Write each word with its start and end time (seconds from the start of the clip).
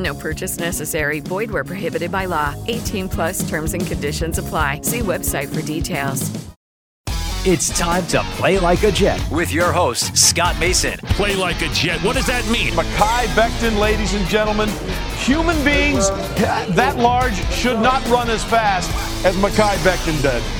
No 0.00 0.14
purchase 0.14 0.58
necessary. 0.58 1.20
Void 1.20 1.50
where 1.50 1.64
prohibited 1.64 2.10
by 2.10 2.24
law. 2.24 2.54
18 2.68 3.08
plus 3.08 3.48
terms 3.48 3.74
and 3.74 3.86
conditions 3.86 4.38
apply. 4.38 4.80
See 4.82 5.00
website 5.00 5.54
for 5.54 5.62
details. 5.62 6.30
It's 7.46 7.70
time 7.78 8.06
to 8.08 8.22
play 8.36 8.58
like 8.58 8.82
a 8.82 8.92
Jet. 8.92 9.18
with 9.30 9.50
your 9.50 9.72
host, 9.72 10.14
Scott 10.14 10.58
Mason. 10.60 10.98
Play 11.16 11.34
like 11.36 11.62
a 11.62 11.68
Jet. 11.68 11.98
What 12.02 12.14
does 12.16 12.26
that 12.26 12.46
mean? 12.50 12.74
Mekhi 12.74 13.24
Becton, 13.28 13.78
ladies 13.78 14.12
and 14.12 14.26
gentlemen. 14.28 14.68
Human 15.20 15.56
beings 15.64 16.10
that 16.76 16.98
large 16.98 17.36
should 17.50 17.80
not 17.80 18.06
run 18.08 18.28
as 18.28 18.44
fast 18.44 18.90
as 19.24 19.34
Mekhi 19.36 19.74
Becton 19.76 20.20
did. 20.20 20.59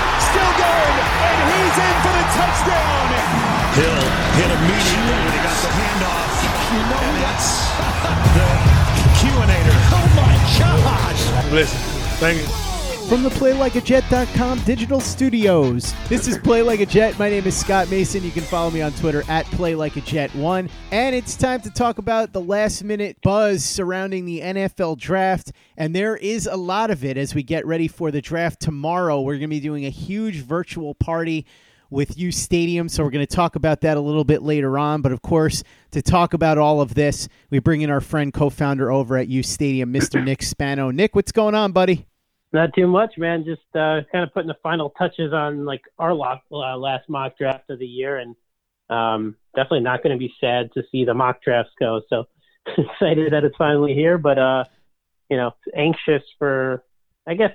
still 0.31 0.53
going, 0.55 0.95
and 1.27 1.37
he's 1.51 1.75
in 1.75 1.95
for 2.03 2.13
the 2.15 2.25
touchdown. 2.39 3.07
Hill 3.75 4.01
hit 4.39 4.51
immediately 4.51 5.17
when 5.23 5.33
he 5.35 5.41
got 5.43 5.57
the 5.59 5.71
handoff. 5.75 6.31
You 6.71 6.81
know 6.87 6.99
and 7.03 7.17
that's 7.23 7.49
the 8.35 8.47
Q-inator. 9.19 9.77
Oh 9.91 10.07
my 10.15 10.33
gosh. 10.59 11.51
Listen, 11.51 11.79
thank 12.19 12.39
you. 12.39 12.70
From 13.11 13.23
the 13.23 13.29
PlayLikeAJet.com 13.31 14.59
digital 14.59 15.01
studios, 15.01 15.93
this 16.07 16.29
is 16.29 16.37
Play 16.37 16.61
Like 16.61 16.79
a 16.79 16.85
Jet. 16.85 17.19
My 17.19 17.29
name 17.29 17.45
is 17.45 17.59
Scott 17.59 17.91
Mason. 17.91 18.23
You 18.23 18.31
can 18.31 18.41
follow 18.41 18.71
me 18.71 18.81
on 18.81 18.93
Twitter 18.93 19.25
at 19.27 19.45
PlayLikeAJet1. 19.47 20.69
And 20.91 21.13
it's 21.13 21.35
time 21.35 21.59
to 21.63 21.69
talk 21.69 21.97
about 21.97 22.31
the 22.31 22.39
last 22.39 22.85
minute 22.85 23.17
buzz 23.21 23.65
surrounding 23.65 24.23
the 24.23 24.39
NFL 24.39 24.97
draft. 24.97 25.51
And 25.75 25.93
there 25.93 26.15
is 26.15 26.47
a 26.47 26.55
lot 26.55 26.89
of 26.89 27.03
it 27.03 27.17
as 27.17 27.35
we 27.35 27.43
get 27.43 27.65
ready 27.65 27.89
for 27.89 28.11
the 28.11 28.21
draft 28.21 28.61
tomorrow. 28.61 29.19
We're 29.19 29.33
going 29.33 29.41
to 29.41 29.47
be 29.49 29.59
doing 29.59 29.85
a 29.85 29.89
huge 29.89 30.37
virtual 30.37 30.95
party 30.95 31.45
with 31.89 32.17
U 32.17 32.31
Stadium. 32.31 32.87
So 32.87 33.03
we're 33.03 33.09
going 33.09 33.27
to 33.27 33.35
talk 33.35 33.57
about 33.57 33.81
that 33.81 33.97
a 33.97 34.01
little 34.01 34.23
bit 34.23 34.41
later 34.41 34.79
on. 34.79 35.01
But 35.01 35.11
of 35.11 35.21
course, 35.21 35.63
to 35.91 36.01
talk 36.01 36.33
about 36.33 36.57
all 36.57 36.79
of 36.79 36.93
this, 36.93 37.27
we 37.49 37.59
bring 37.59 37.81
in 37.81 37.89
our 37.89 37.99
friend, 37.99 38.33
co 38.33 38.49
founder 38.49 38.89
over 38.89 39.17
at 39.17 39.27
U 39.27 39.43
Stadium, 39.43 39.91
Mr. 39.91 40.23
Nick 40.23 40.41
Spano. 40.41 40.91
Nick, 40.91 41.13
what's 41.13 41.33
going 41.33 41.55
on, 41.55 41.73
buddy? 41.73 42.07
Not 42.53 42.73
too 42.75 42.87
much, 42.87 43.13
man. 43.17 43.45
Just 43.45 43.61
uh, 43.75 44.01
kind 44.11 44.23
of 44.23 44.33
putting 44.33 44.49
the 44.49 44.57
final 44.61 44.89
touches 44.91 45.31
on 45.31 45.65
like 45.65 45.81
our 45.97 46.13
lock, 46.13 46.41
uh, 46.51 46.77
last 46.77 47.07
mock 47.07 47.37
draft 47.37 47.69
of 47.69 47.79
the 47.79 47.85
year, 47.85 48.17
and 48.17 48.35
um, 48.89 49.35
definitely 49.55 49.79
not 49.81 50.03
going 50.03 50.13
to 50.13 50.19
be 50.19 50.33
sad 50.41 50.69
to 50.73 50.83
see 50.91 51.05
the 51.05 51.13
mock 51.13 51.41
drafts 51.41 51.71
go. 51.79 52.01
So 52.09 52.25
excited 52.67 53.31
that 53.31 53.45
it's 53.45 53.55
finally 53.57 53.93
here, 53.93 54.17
but 54.17 54.37
uh, 54.37 54.65
you 55.29 55.37
know, 55.37 55.51
anxious 55.73 56.23
for, 56.37 56.83
I 57.25 57.35
guess, 57.35 57.51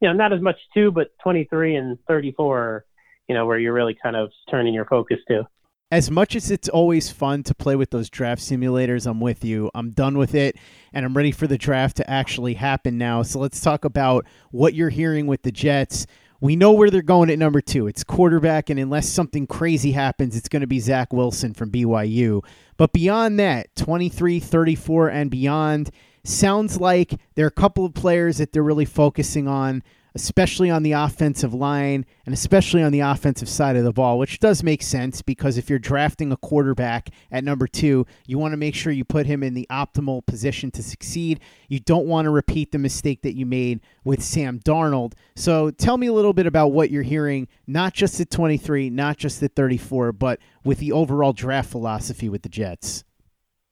you 0.00 0.08
know, 0.08 0.14
not 0.14 0.32
as 0.32 0.40
much 0.40 0.56
too, 0.72 0.90
but 0.90 1.08
23 1.22 1.76
and 1.76 1.98
34, 2.08 2.58
are, 2.58 2.84
you 3.28 3.34
know, 3.34 3.44
where 3.44 3.58
you're 3.58 3.74
really 3.74 3.96
kind 4.02 4.16
of 4.16 4.30
turning 4.50 4.72
your 4.72 4.86
focus 4.86 5.18
to. 5.28 5.46
As 5.90 6.10
much 6.10 6.36
as 6.36 6.50
it's 6.50 6.68
always 6.68 7.10
fun 7.10 7.42
to 7.44 7.54
play 7.54 7.74
with 7.74 7.88
those 7.88 8.10
draft 8.10 8.42
simulators, 8.42 9.06
I'm 9.06 9.20
with 9.20 9.42
you. 9.42 9.70
I'm 9.74 9.88
done 9.88 10.18
with 10.18 10.34
it, 10.34 10.56
and 10.92 11.06
I'm 11.06 11.16
ready 11.16 11.32
for 11.32 11.46
the 11.46 11.56
draft 11.56 11.96
to 11.96 12.10
actually 12.10 12.54
happen 12.54 12.98
now. 12.98 13.22
So 13.22 13.38
let's 13.38 13.58
talk 13.58 13.86
about 13.86 14.26
what 14.50 14.74
you're 14.74 14.90
hearing 14.90 15.26
with 15.26 15.44
the 15.44 15.50
Jets. 15.50 16.06
We 16.42 16.56
know 16.56 16.72
where 16.72 16.90
they're 16.90 17.00
going 17.00 17.30
at 17.30 17.38
number 17.38 17.62
two. 17.62 17.86
It's 17.86 18.04
quarterback, 18.04 18.68
and 18.68 18.78
unless 18.78 19.08
something 19.08 19.46
crazy 19.46 19.92
happens, 19.92 20.36
it's 20.36 20.50
going 20.50 20.60
to 20.60 20.66
be 20.66 20.78
Zach 20.78 21.10
Wilson 21.10 21.54
from 21.54 21.70
BYU. 21.70 22.44
But 22.76 22.92
beyond 22.92 23.40
that, 23.40 23.74
23, 23.74 24.40
34, 24.40 25.08
and 25.08 25.30
beyond, 25.30 25.90
sounds 26.22 26.78
like 26.78 27.18
there 27.34 27.46
are 27.46 27.48
a 27.48 27.50
couple 27.50 27.86
of 27.86 27.94
players 27.94 28.36
that 28.36 28.52
they're 28.52 28.62
really 28.62 28.84
focusing 28.84 29.48
on 29.48 29.82
especially 30.18 30.68
on 30.68 30.82
the 30.82 30.90
offensive 30.90 31.54
line 31.54 32.04
and 32.26 32.34
especially 32.34 32.82
on 32.82 32.90
the 32.90 32.98
offensive 32.98 33.48
side 33.48 33.76
of 33.76 33.84
the 33.84 33.92
ball, 33.92 34.18
which 34.18 34.40
does 34.40 34.64
make 34.64 34.82
sense 34.82 35.22
because 35.22 35.56
if 35.56 35.70
you're 35.70 35.78
drafting 35.78 36.32
a 36.32 36.36
quarterback 36.36 37.10
at 37.30 37.44
number 37.44 37.68
two, 37.68 38.04
you 38.26 38.36
want 38.36 38.52
to 38.52 38.56
make 38.56 38.74
sure 38.74 38.92
you 38.92 39.04
put 39.04 39.26
him 39.26 39.44
in 39.44 39.54
the 39.54 39.66
optimal 39.70 40.26
position 40.26 40.72
to 40.72 40.82
succeed. 40.82 41.38
You 41.68 41.78
don't 41.78 42.06
want 42.06 42.26
to 42.26 42.30
repeat 42.30 42.72
the 42.72 42.78
mistake 42.78 43.22
that 43.22 43.36
you 43.36 43.46
made 43.46 43.80
with 44.02 44.20
Sam 44.20 44.58
Darnold. 44.58 45.12
So 45.36 45.70
tell 45.70 45.96
me 45.96 46.08
a 46.08 46.12
little 46.12 46.32
bit 46.32 46.46
about 46.46 46.72
what 46.72 46.90
you're 46.90 47.04
hearing, 47.04 47.46
not 47.68 47.94
just 47.94 48.20
at 48.20 48.28
23, 48.28 48.90
not 48.90 49.18
just 49.18 49.40
at 49.44 49.54
34, 49.54 50.10
but 50.12 50.40
with 50.64 50.78
the 50.78 50.90
overall 50.90 51.32
draft 51.32 51.70
philosophy 51.70 52.28
with 52.28 52.42
the 52.42 52.48
Jets. 52.48 53.04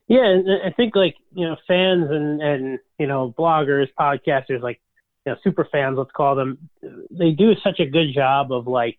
Yeah, 0.08 0.38
I 0.64 0.70
think 0.70 0.94
like 0.94 1.16
you 1.32 1.48
know 1.48 1.56
fans 1.66 2.06
and 2.10 2.40
and 2.40 2.78
you 2.96 3.08
know 3.08 3.34
bloggers, 3.36 3.88
podcasters, 3.98 4.62
like 4.62 4.80
you 5.26 5.32
know, 5.32 5.38
super 5.42 5.68
fans, 5.70 5.98
let's 5.98 6.12
call 6.12 6.36
them, 6.36 6.70
they 7.10 7.32
do 7.32 7.52
such 7.62 7.80
a 7.80 7.86
good 7.86 8.14
job 8.14 8.52
of 8.52 8.66
like 8.66 8.96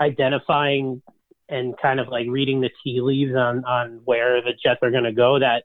identifying 0.00 1.02
and 1.48 1.74
kind 1.80 1.98
of 1.98 2.08
like 2.08 2.26
reading 2.28 2.60
the 2.60 2.70
tea 2.82 3.00
leaves 3.00 3.34
on 3.34 3.64
on 3.64 4.00
where 4.04 4.40
the 4.40 4.52
Jets 4.62 4.80
are 4.82 4.90
going 4.90 5.04
to 5.04 5.12
go. 5.12 5.38
That 5.38 5.64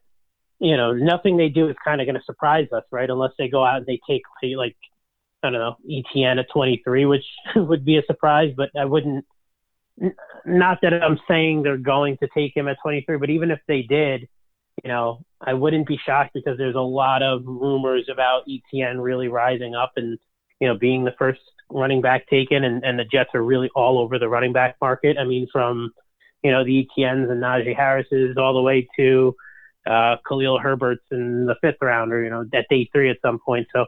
you 0.60 0.76
know, 0.76 0.94
nothing 0.94 1.38
they 1.38 1.50
do 1.50 1.70
is 1.70 1.76
kind 1.84 2.02
of 2.02 2.08
going 2.08 2.16
to 2.16 2.24
surprise 2.26 2.68
us, 2.74 2.84
right? 2.92 3.10
Unless 3.10 3.34
they 3.38 3.48
go 3.48 3.64
out 3.64 3.78
and 3.78 3.86
they 3.86 4.00
take 4.10 4.24
like 4.56 4.76
I 5.44 5.50
don't 5.50 5.60
know 5.60 5.78
Etienne 5.86 6.40
at 6.40 6.50
23, 6.52 7.06
which 7.06 7.26
would 7.56 7.86
be 7.86 7.98
a 7.98 8.04
surprise, 8.06 8.54
but 8.56 8.70
I 8.80 8.86
wouldn't. 8.86 9.26
Not 10.46 10.80
that 10.84 10.94
I'm 10.94 11.20
saying 11.28 11.64
they're 11.64 11.78
going 11.78 12.18
to 12.18 12.30
take 12.34 12.56
him 12.56 12.68
at 12.68 12.78
23, 12.84 13.18
but 13.18 13.32
even 13.32 13.50
if 13.50 13.60
they 13.68 13.82
did, 13.82 14.28
you 14.84 14.90
know, 14.90 15.22
I 15.42 15.54
wouldn't 15.54 15.88
be 15.88 16.00
shocked 16.06 16.32
because 16.34 16.58
there's 16.58 16.76
a 16.76 16.80
lot 16.80 17.24
of 17.24 17.42
rumors 17.46 18.08
about 18.12 18.44
Etienne 18.48 19.00
really 19.00 19.28
rising 19.28 19.76
up 19.76 19.94
and, 19.96 20.18
you 20.60 20.68
know, 20.68 20.78
being 20.78 21.04
the 21.04 21.16
first 21.18 21.42
running 21.70 22.02
back 22.02 22.28
taken 22.30 22.64
and, 22.64 22.84
and 22.84 22.98
the 22.98 23.04
Jets 23.04 23.32
are 23.34 23.44
really 23.44 23.70
all 23.76 24.00
over 24.00 24.20
the 24.20 24.30
running 24.30 24.54
back 24.54 24.76
market. 24.82 25.18
I 25.18 25.26
mean, 25.26 25.48
from, 25.52 25.92
you 26.44 26.52
know, 26.52 26.64
the 26.64 26.88
Etiennes 26.88 27.30
and 27.30 27.42
Najee 27.42 27.76
Harris's 27.76 28.38
all 28.38 28.54
the 28.54 28.62
way 28.62 28.88
to 28.98 29.36
uh, 29.86 30.18
Khalil 30.28 30.60
Herbert's 30.60 31.06
in 31.12 31.46
the 31.46 31.56
fifth 31.62 31.82
round 31.82 32.14
or, 32.14 32.24
you 32.24 32.30
know, 32.30 32.46
at 32.54 32.66
day 32.70 32.90
three 32.92 33.10
at 33.10 33.18
some 33.22 33.40
point. 33.46 33.68
So, 33.74 33.86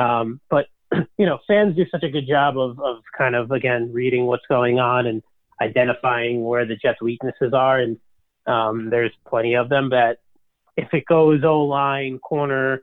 um, 0.00 0.40
but 0.50 0.66
you 1.18 1.26
know, 1.26 1.38
fans 1.46 1.76
do 1.76 1.84
such 1.90 2.02
a 2.02 2.10
good 2.10 2.26
job 2.28 2.58
of 2.58 2.78
of 2.80 2.98
kind 3.16 3.34
of 3.34 3.50
again 3.50 3.92
reading 3.92 4.26
what's 4.26 4.46
going 4.48 4.78
on 4.78 5.06
and 5.06 5.22
identifying 5.60 6.44
where 6.44 6.66
the 6.66 6.76
Jets' 6.76 7.00
weaknesses 7.00 7.52
are, 7.52 7.78
and 7.80 7.98
um, 8.46 8.90
there's 8.90 9.12
plenty 9.28 9.54
of 9.54 9.68
them. 9.68 9.90
That 9.90 10.18
if 10.76 10.92
it 10.92 11.04
goes 11.06 11.42
O 11.44 11.62
line, 11.62 12.18
corner, 12.18 12.82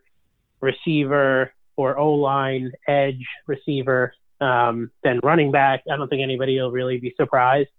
receiver, 0.62 1.54
or 1.76 1.98
O 1.98 2.14
line, 2.14 2.72
edge, 2.88 3.26
receiver, 3.48 4.14
um, 4.42 4.92
then 5.04 5.20
running 5.24 5.52
back, 5.52 5.84
I 5.92 5.96
don't 5.96 6.08
think 6.08 6.22
anybody 6.22 6.60
will 6.60 6.72
really 6.72 6.98
be 6.98 7.14
surprised. 7.18 7.70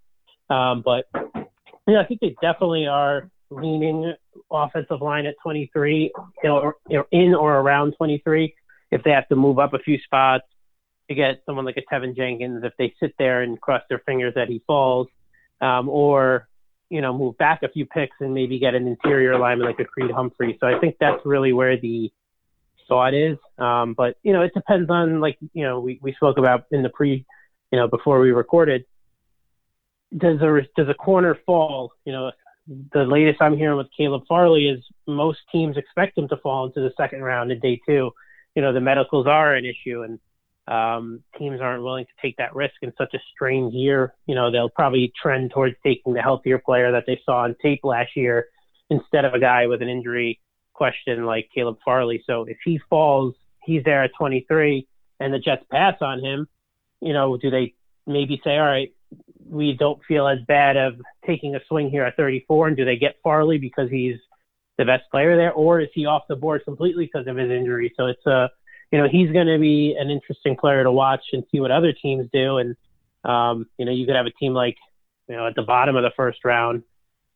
Um, 0.50 0.82
but 0.84 1.06
yeah, 1.86 2.00
I 2.00 2.04
think 2.06 2.20
they 2.20 2.34
definitely 2.40 2.86
are 2.86 3.30
leaning 3.50 4.14
offensive 4.50 5.00
line 5.00 5.26
at 5.26 5.34
23 5.42 6.12
or, 6.44 6.76
in 7.12 7.34
or 7.34 7.56
around 7.56 7.94
23 7.96 8.54
if 8.90 9.02
they 9.02 9.10
have 9.10 9.28
to 9.28 9.36
move 9.36 9.58
up 9.58 9.74
a 9.74 9.78
few 9.78 9.98
spots 9.98 10.44
to 11.08 11.14
get 11.14 11.42
someone 11.44 11.64
like 11.64 11.76
a 11.76 11.94
Teven 11.94 12.16
Jenkins 12.16 12.64
if 12.64 12.72
they 12.78 12.94
sit 13.00 13.14
there 13.18 13.42
and 13.42 13.60
cross 13.60 13.82
their 13.88 14.00
fingers 14.06 14.34
that 14.34 14.48
he 14.48 14.62
falls, 14.66 15.08
um, 15.60 15.88
or 15.88 16.48
you 16.90 17.00
know 17.00 17.16
move 17.16 17.36
back 17.38 17.62
a 17.62 17.68
few 17.68 17.86
picks 17.86 18.16
and 18.20 18.34
maybe 18.34 18.58
get 18.58 18.74
an 18.74 18.86
interior 18.86 19.38
lineman 19.38 19.66
like 19.66 19.80
a 19.80 19.84
Creed 19.84 20.10
Humphrey. 20.10 20.56
So 20.60 20.66
I 20.66 20.78
think 20.78 20.96
that's 20.98 21.24
really 21.24 21.52
where 21.52 21.78
the 21.80 22.12
thought 22.88 23.14
is. 23.14 23.38
Um, 23.58 23.94
but 23.94 24.16
you 24.22 24.32
know 24.32 24.42
it 24.42 24.52
depends 24.54 24.90
on 24.90 25.20
like 25.20 25.38
you 25.52 25.64
know 25.64 25.80
we, 25.80 25.98
we 26.02 26.14
spoke 26.14 26.38
about 26.38 26.64
in 26.70 26.82
the 26.82 26.90
pre, 26.90 27.24
you 27.70 27.78
know 27.78 27.88
before 27.88 28.20
we 28.20 28.30
recorded. 28.30 28.84
Does 30.16 30.40
a 30.40 30.60
does 30.76 30.88
a 30.88 30.94
corner 30.94 31.36
fall? 31.46 31.92
You 32.04 32.12
know 32.12 32.32
the 32.66 33.04
latest 33.04 33.42
I'm 33.42 33.56
hearing 33.56 33.76
with 33.76 33.88
Caleb 33.96 34.22
Farley 34.26 34.68
is 34.68 34.84
most 35.06 35.40
teams 35.52 35.76
expect 35.76 36.16
him 36.16 36.28
to 36.28 36.36
fall 36.38 36.66
into 36.66 36.80
the 36.80 36.92
second 36.96 37.22
round 37.22 37.52
in 37.52 37.60
day 37.60 37.80
two. 37.86 38.10
You 38.54 38.62
know, 38.62 38.72
the 38.72 38.80
medicals 38.80 39.26
are 39.26 39.54
an 39.54 39.64
issue 39.64 40.02
and 40.02 40.18
um, 40.66 41.22
teams 41.38 41.60
aren't 41.60 41.82
willing 41.82 42.06
to 42.06 42.22
take 42.22 42.36
that 42.38 42.54
risk 42.54 42.74
in 42.82 42.92
such 42.96 43.12
a 43.14 43.18
strange 43.34 43.74
year. 43.74 44.14
You 44.26 44.34
know, 44.34 44.50
they'll 44.50 44.70
probably 44.70 45.12
trend 45.20 45.50
towards 45.50 45.76
taking 45.82 46.14
the 46.14 46.22
healthier 46.22 46.58
player 46.58 46.92
that 46.92 47.04
they 47.06 47.20
saw 47.24 47.42
on 47.42 47.56
tape 47.62 47.80
last 47.84 48.10
year 48.16 48.46
instead 48.90 49.24
of 49.24 49.34
a 49.34 49.38
guy 49.38 49.66
with 49.66 49.82
an 49.82 49.88
injury 49.88 50.40
question 50.72 51.24
like 51.24 51.48
Caleb 51.54 51.78
Farley. 51.84 52.22
So 52.26 52.44
if 52.44 52.58
he 52.64 52.80
falls, 52.88 53.34
he's 53.64 53.84
there 53.84 54.02
at 54.02 54.10
23 54.18 54.86
and 55.20 55.32
the 55.32 55.38
Jets 55.38 55.64
pass 55.70 55.96
on 56.00 56.20
him, 56.20 56.48
you 57.00 57.12
know, 57.12 57.36
do 57.36 57.50
they 57.50 57.74
maybe 58.06 58.40
say, 58.44 58.56
all 58.56 58.66
right, 58.66 58.92
we 59.46 59.74
don't 59.78 60.00
feel 60.06 60.26
as 60.26 60.38
bad 60.46 60.76
of 60.76 60.94
taking 61.26 61.54
a 61.54 61.60
swing 61.68 61.90
here 61.90 62.04
at 62.04 62.16
34? 62.16 62.68
And 62.68 62.76
do 62.76 62.84
they 62.84 62.96
get 62.96 63.16
Farley 63.22 63.58
because 63.58 63.90
he's 63.90 64.16
the 64.76 64.84
best 64.84 65.04
player 65.10 65.36
there, 65.36 65.52
or 65.52 65.80
is 65.80 65.88
he 65.94 66.06
off 66.06 66.22
the 66.28 66.34
board 66.34 66.62
completely 66.64 67.04
because 67.04 67.28
of 67.28 67.36
his 67.36 67.50
injury? 67.50 67.92
So 67.96 68.06
it's 68.06 68.26
a, 68.26 68.50
you 68.94 69.00
know, 69.00 69.08
he's 69.10 69.32
going 69.32 69.48
to 69.48 69.58
be 69.58 69.96
an 69.98 70.08
interesting 70.10 70.56
player 70.56 70.84
to 70.84 70.92
watch 70.92 71.22
and 71.32 71.42
see 71.50 71.58
what 71.58 71.72
other 71.72 71.92
teams 71.92 72.28
do. 72.32 72.58
And 72.58 72.76
um, 73.24 73.66
you 73.76 73.84
know, 73.84 73.92
you 73.92 74.06
could 74.06 74.14
have 74.14 74.26
a 74.26 74.30
team 74.30 74.54
like, 74.54 74.76
you 75.28 75.34
know, 75.34 75.46
at 75.46 75.56
the 75.56 75.62
bottom 75.62 75.96
of 75.96 76.04
the 76.04 76.12
first 76.16 76.44
round 76.44 76.84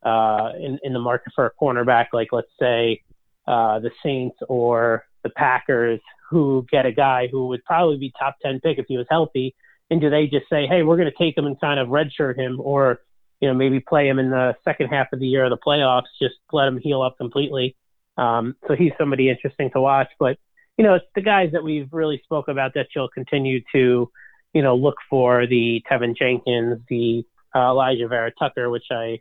uh, 0.03 0.51
in 0.57 0.79
in 0.83 0.93
the 0.93 0.99
market 0.99 1.33
for 1.35 1.45
a 1.45 1.51
cornerback, 1.51 2.07
like 2.13 2.29
let's 2.31 2.51
say 2.59 3.01
uh, 3.45 3.79
the 3.79 3.91
Saints 4.01 4.37
or 4.47 5.05
the 5.23 5.29
Packers, 5.29 5.99
who 6.29 6.65
get 6.71 6.85
a 6.85 6.93
guy 6.93 7.27
who 7.27 7.47
would 7.47 7.65
probably 7.65 7.97
be 7.97 8.13
top 8.17 8.37
10 8.41 8.61
pick 8.61 8.77
if 8.77 8.85
he 8.87 8.95
was 8.95 9.07
healthy 9.09 9.53
and 9.89 9.99
do 9.99 10.09
they 10.09 10.27
just 10.27 10.47
say, 10.49 10.67
hey, 10.67 10.83
we're 10.83 10.97
going 10.97 11.11
to 11.11 11.17
take 11.17 11.37
him 11.37 11.45
and 11.45 11.59
kind 11.59 11.79
of 11.79 11.89
redshirt 11.89 12.37
him, 12.37 12.59
or 12.59 13.01
you 13.39 13.47
know 13.47 13.53
maybe 13.53 13.79
play 13.79 14.07
him 14.07 14.19
in 14.19 14.29
the 14.29 14.55
second 14.63 14.87
half 14.87 15.07
of 15.13 15.19
the 15.19 15.27
year 15.27 15.45
of 15.45 15.49
the 15.49 15.57
playoffs, 15.57 16.03
just 16.21 16.35
let 16.51 16.67
him 16.67 16.79
heal 16.79 17.01
up 17.01 17.17
completely. 17.17 17.75
Um, 18.17 18.55
so 18.67 18.75
he's 18.75 18.91
somebody 18.97 19.29
interesting 19.29 19.71
to 19.71 19.81
watch. 19.81 20.09
But 20.19 20.37
you 20.79 20.85
know, 20.85 20.95
it's 20.95 21.05
the 21.13 21.21
guys 21.21 21.49
that 21.51 21.61
we've 21.61 21.89
really 21.91 22.21
spoke 22.23 22.47
about 22.47 22.73
that 22.75 22.87
you'll 22.95 23.09
continue 23.09 23.59
to 23.73 24.09
you 24.53 24.61
know 24.61 24.75
look 24.75 24.95
for 25.09 25.45
the 25.45 25.83
Teven 25.91 26.15
Jenkins, 26.17 26.79
the 26.87 27.25
uh, 27.53 27.59
Alijah 27.59 28.07
Vera 28.07 28.31
Tucker, 28.39 28.69
which 28.69 28.85
I 28.89 29.19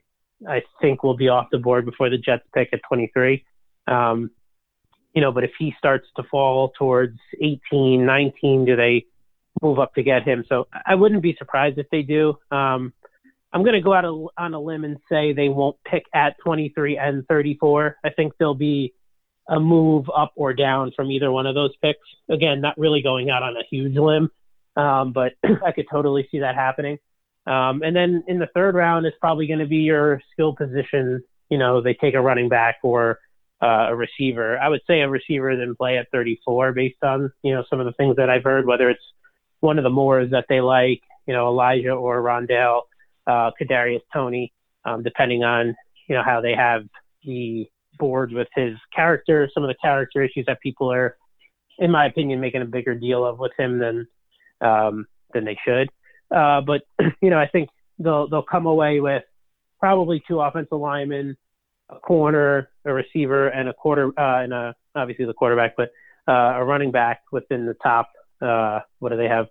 I 0.49 0.63
think 0.81 1.03
will 1.03 1.17
be 1.17 1.29
off 1.29 1.49
the 1.51 1.59
board 1.59 1.85
before 1.85 2.11
the 2.11 2.17
Jets 2.17 2.45
pick 2.55 2.69
at 2.73 2.81
23. 2.89 3.45
Um, 3.89 4.31
you 5.15 5.21
know, 5.21 5.33
but 5.33 5.43
if 5.43 5.51
he 5.59 5.75
starts 5.77 6.07
to 6.15 6.23
fall 6.31 6.73
towards 6.79 7.19
18, 7.43 8.07
19, 8.07 8.65
do 8.65 8.77
they 8.77 9.05
move 9.61 9.81
up 9.81 9.95
to 9.95 10.05
get 10.05 10.23
him. 10.23 10.45
So 10.49 10.69
I 10.87 10.95
wouldn't 10.95 11.23
be 11.23 11.35
surprised 11.37 11.79
if 11.79 11.87
they 11.91 12.03
do. 12.03 12.39
Um, 12.53 12.93
I'm 13.53 13.65
going 13.65 13.75
to 13.75 13.81
go 13.81 13.95
out 13.95 14.05
on 14.05 14.55
a 14.55 14.61
limb 14.61 14.85
and 14.85 14.99
say 15.11 15.33
they 15.33 15.49
won't 15.49 15.77
pick 15.85 16.05
at 16.15 16.37
23 16.45 16.99
and 16.99 17.27
34. 17.27 17.97
I 18.05 18.11
think 18.11 18.35
they'll 18.39 18.55
be 18.55 18.95
a 19.49 19.59
move 19.59 20.07
up 20.15 20.33
or 20.37 20.53
down 20.53 20.93
from 20.95 21.11
either 21.11 21.31
one 21.33 21.47
of 21.47 21.55
those 21.55 21.75
picks. 21.83 22.07
Again, 22.29 22.61
not 22.61 22.79
really 22.79 23.03
going 23.03 23.31
out 23.31 23.43
on 23.43 23.57
a 23.57 23.65
huge 23.71 23.97
limb, 23.97 24.31
um, 24.77 25.13
but 25.13 25.33
I 25.65 25.73
could 25.73 25.87
totally 25.91 26.29
see 26.31 26.41
that 26.41 26.55
happening. 26.55 26.99
Um, 27.47 27.83
and 27.83 27.97
then 27.97 28.25
in 28.29 28.39
the 28.39 28.49
third 28.55 28.75
round 28.75 29.07
is 29.07 29.15
probably 29.21 29.47
going 29.47 29.61
to 29.61 29.67
be 29.67 29.79
your 29.79 30.21
skill 30.33 30.55
position. 30.55 31.23
You 31.49 31.57
know, 31.57 31.81
they 31.81 31.95
take 31.95 32.15
a 32.15 32.21
running 32.21 32.51
back 32.51 32.77
or 32.83 33.21
uh, 33.63 33.87
a 33.89 33.97
receiver. 33.97 34.59
I 34.59 34.69
would 34.69 34.83
say 34.87 35.01
a 35.01 35.09
receiver 35.09 35.57
then 35.57 35.75
play 35.75 35.97
at 35.97 36.11
34 36.13 36.73
based 36.73 37.03
on 37.03 37.33
you 37.43 37.55
know 37.55 37.65
some 37.71 37.81
of 37.81 37.87
the 37.87 37.93
things 37.93 38.17
that 38.17 38.29
I've 38.29 38.45
heard, 38.45 38.67
whether 38.67 38.91
it's 38.91 39.03
one 39.61 39.79
of 39.79 39.85
the 39.85 39.91
Moores 39.91 40.31
that 40.31 40.45
they 40.49 40.61
like, 40.61 41.01
you 41.27 41.35
know, 41.35 41.49
Elijah 41.49 41.91
or 41.91 42.23
Rondale, 42.23 42.83
uh, 43.27 43.51
Kadarius 43.61 44.03
Toney, 44.13 44.53
um, 44.85 45.03
depending 45.03 45.43
on 45.43 45.75
you 46.07 46.15
know 46.15 46.23
how 46.23 46.43
they 46.43 46.55
have 46.55 46.85
the 47.25 47.69
board 47.99 48.33
with 48.33 48.49
his 48.55 48.77
character, 48.95 49.49
some 49.53 49.63
of 49.63 49.69
the 49.69 49.77
character 49.83 50.23
issues 50.23 50.47
that 50.47 50.61
people 50.61 50.91
are, 50.91 51.17
in 51.79 51.91
my 51.91 52.07
opinion, 52.07 52.41
making 52.41 52.63
a 52.63 52.67
bigger 52.67 52.95
deal 52.95 53.25
of 53.25 53.39
with 53.39 53.53
him 53.59 53.79
than 53.79 54.07
um, 54.61 55.07
than 55.33 55.45
they 55.45 55.57
should. 55.67 55.89
Uh, 56.35 56.61
but 56.61 56.83
you 57.23 57.31
know, 57.31 57.39
I 57.39 57.49
think 57.49 57.69
they'll 57.99 58.29
they'll 58.29 58.43
come 58.43 58.67
away 58.67 59.01
with 59.01 59.25
probably 59.81 60.23
two 60.27 60.41
offensive 60.41 60.79
linemen, 60.79 61.37
a 61.89 61.99
corner, 61.99 62.71
a 62.85 62.93
receiver, 62.93 63.49
and 63.49 63.69
a 63.69 63.73
quarter, 63.73 64.09
uh, 64.19 64.43
and 64.43 64.53
a, 64.53 64.75
obviously 64.95 65.25
the 65.25 65.35
quarterback, 65.35 65.75
but 65.77 65.91
uh, 66.27 66.57
a 66.57 66.65
running 66.65 66.91
back 66.91 67.23
within 67.33 67.65
the 67.65 67.75
top 67.75 68.11
uh, 68.41 68.81
what 68.99 69.11
do 69.11 69.17
they 69.17 69.29
have? 69.29 69.47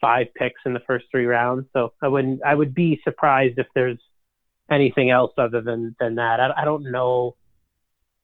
Five 0.00 0.28
picks 0.34 0.60
in 0.64 0.74
the 0.74 0.82
first 0.86 1.06
three 1.10 1.26
rounds. 1.26 1.66
So 1.72 1.92
I 2.00 2.08
wouldn't. 2.08 2.40
I 2.44 2.54
would 2.54 2.74
be 2.74 3.00
surprised 3.02 3.58
if 3.58 3.66
there's 3.74 3.98
anything 4.70 5.10
else 5.10 5.32
other 5.36 5.60
than 5.60 5.96
than 5.98 6.16
that. 6.16 6.40
I, 6.40 6.62
I 6.62 6.64
don't 6.64 6.90
know. 6.92 7.34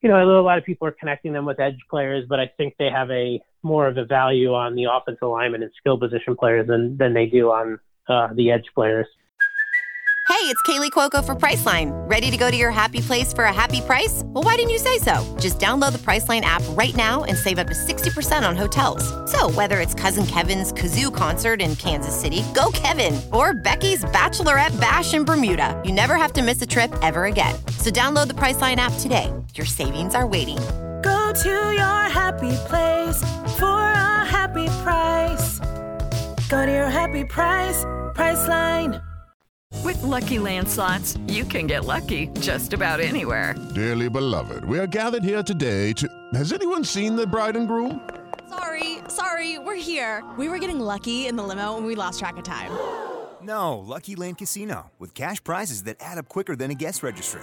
You 0.05 0.11
know, 0.11 0.17
I 0.17 0.25
know 0.25 0.39
a 0.39 0.43
lot 0.43 0.59
of 0.59 0.65
people 0.65 0.87
are 0.87 0.93
connecting 0.93 1.33
them 1.33 1.47
with 1.47 1.59
edge 1.59 1.79
players, 1.89 2.27
but 2.29 2.39
I 2.39 2.53
think 2.59 2.75
they 2.79 2.91
have 2.91 3.11
a 3.11 3.41
more 3.63 3.89
of 3.89 3.97
a 3.97 4.05
value 4.05 4.53
on 4.53 4.75
the 4.75 4.85
offensive 4.85 5.27
lineman 5.27 5.63
and 5.63 5.73
skill 5.79 5.99
position 5.99 6.37
players 6.37 6.67
than 6.67 6.99
than 6.99 7.15
they 7.15 7.25
do 7.25 7.51
on 7.51 7.79
uh, 8.07 8.29
the 8.35 8.51
edge 8.51 8.67
players. 8.75 9.07
Hey, 10.29 10.51
it's 10.51 10.61
Kaley 10.63 10.91
Cuoco 10.91 11.25
for 11.25 11.35
Priceline. 11.35 11.91
Ready 12.09 12.31
to 12.31 12.37
go 12.37 12.51
to 12.51 12.57
your 12.57 12.71
happy 12.71 13.01
place 13.01 13.33
for 13.33 13.45
a 13.45 13.53
happy 13.53 13.81
price? 13.81 14.23
Well, 14.27 14.45
why 14.45 14.57
didn't 14.57 14.71
you 14.71 14.79
say 14.79 14.99
so? 14.99 15.25
Just 15.41 15.59
download 15.59 15.93
the 15.93 15.99
Priceline 15.99 16.43
app 16.43 16.63
right 16.71 16.95
now 16.97 17.25
and 17.25 17.37
save 17.37 17.59
up 17.59 17.69
to 17.69 17.75
60% 17.75 18.47
on 18.47 18.57
hotels. 18.57 19.05
So, 19.31 19.49
whether 19.51 19.81
it's 19.81 19.95
Cousin 19.95 20.27
Kevin's 20.27 20.71
Kazoo 20.71 21.15
concert 21.15 21.63
in 21.63 21.77
Kansas 21.77 22.19
City, 22.19 22.43
go 22.55 22.71
Kevin, 22.75 23.21
or 23.33 23.55
Becky's 23.55 24.05
Bachelorette 24.07 24.79
Bash 24.79 25.15
in 25.15 25.25
Bermuda, 25.25 25.81
you 25.83 25.93
never 25.93 26.17
have 26.17 26.35
to 26.35 26.43
miss 26.43 26.61
a 26.61 26.67
trip 26.67 26.93
ever 27.01 27.25
again. 27.25 27.55
So, 27.79 27.91
download 27.91 28.29
the 28.29 28.35
Priceline 28.35 28.77
app 28.77 28.93
today. 29.01 29.33
Your 29.57 29.67
savings 29.67 30.15
are 30.15 30.27
waiting. 30.27 30.59
Go 31.03 31.33
to 31.43 31.73
your 31.73 32.03
happy 32.11 32.53
place 32.67 33.19
for 33.57 33.65
a 33.65 34.25
happy 34.25 34.67
price. 34.83 35.61
Go 36.49 36.67
to 36.67 36.73
your 36.73 36.91
happy 36.91 37.25
price, 37.25 37.85
Priceline. 38.15 39.03
With 39.85 40.03
Lucky 40.03 40.39
Land 40.39 40.69
slots, 40.69 41.17
you 41.29 41.45
can 41.45 41.67
get 41.67 41.85
lucky 41.85 42.29
just 42.41 42.73
about 42.73 43.01
anywhere. 43.01 43.55
Dearly 43.75 44.09
beloved, 44.09 44.65
we 44.65 44.79
are 44.79 44.87
gathered 44.87 45.23
here 45.23 45.43
today 45.43 45.93
to. 45.95 46.09
Has 46.35 46.53
anyone 46.53 46.85
seen 46.85 47.15
the 47.15 47.27
bride 47.27 47.55
and 47.57 47.69
groom? 47.69 48.01
Sorry, 48.49 48.99
sorry, 49.09 49.59
we're 49.59 49.77
here. 49.77 50.25
We 50.37 50.49
were 50.49 50.59
getting 50.59 50.81
lucky 50.81 51.27
in 51.27 51.37
the 51.37 51.43
limo 51.43 51.77
and 51.77 51.87
we 51.87 51.95
lost 51.95 52.19
track 52.19 52.37
of 52.39 52.45
time. 52.45 52.73
No, 53.43 53.79
Lucky 53.79 54.17
Land 54.17 54.39
Casino, 54.39 54.91
with 54.99 55.15
cash 55.15 55.45
prizes 55.45 55.85
that 55.85 55.99
add 56.01 56.19
up 56.19 56.29
quicker 56.29 56.57
than 56.57 56.71
a 56.71 56.75
guest 56.75 57.03
registry. 57.03 57.43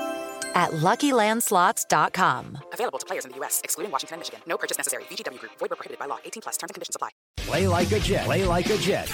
at 0.55 0.71
LuckyLandSlots.com. 0.71 2.57
Available 2.73 2.99
to 2.99 3.05
players 3.05 3.25
in 3.25 3.31
the 3.31 3.37
U.S., 3.37 3.61
excluding 3.63 3.91
Washington 3.91 4.15
and 4.15 4.19
Michigan. 4.19 4.41
No 4.45 4.57
purchase 4.57 4.77
necessary. 4.77 5.03
VGW 5.03 5.39
Group. 5.39 5.53
Void 5.59 5.69
where 5.69 5.77
prohibited 5.77 5.99
by 5.99 6.05
law. 6.05 6.19
18 6.23 6.41
plus. 6.41 6.57
Terms 6.57 6.69
and 6.69 6.75
conditions 6.75 6.95
apply. 6.95 7.09
Play 7.37 7.67
like 7.67 7.91
a 7.91 7.99
Jet. 7.99 8.25
Play 8.25 8.45
like 8.45 8.69
a 8.69 8.77
Jet. 8.77 9.11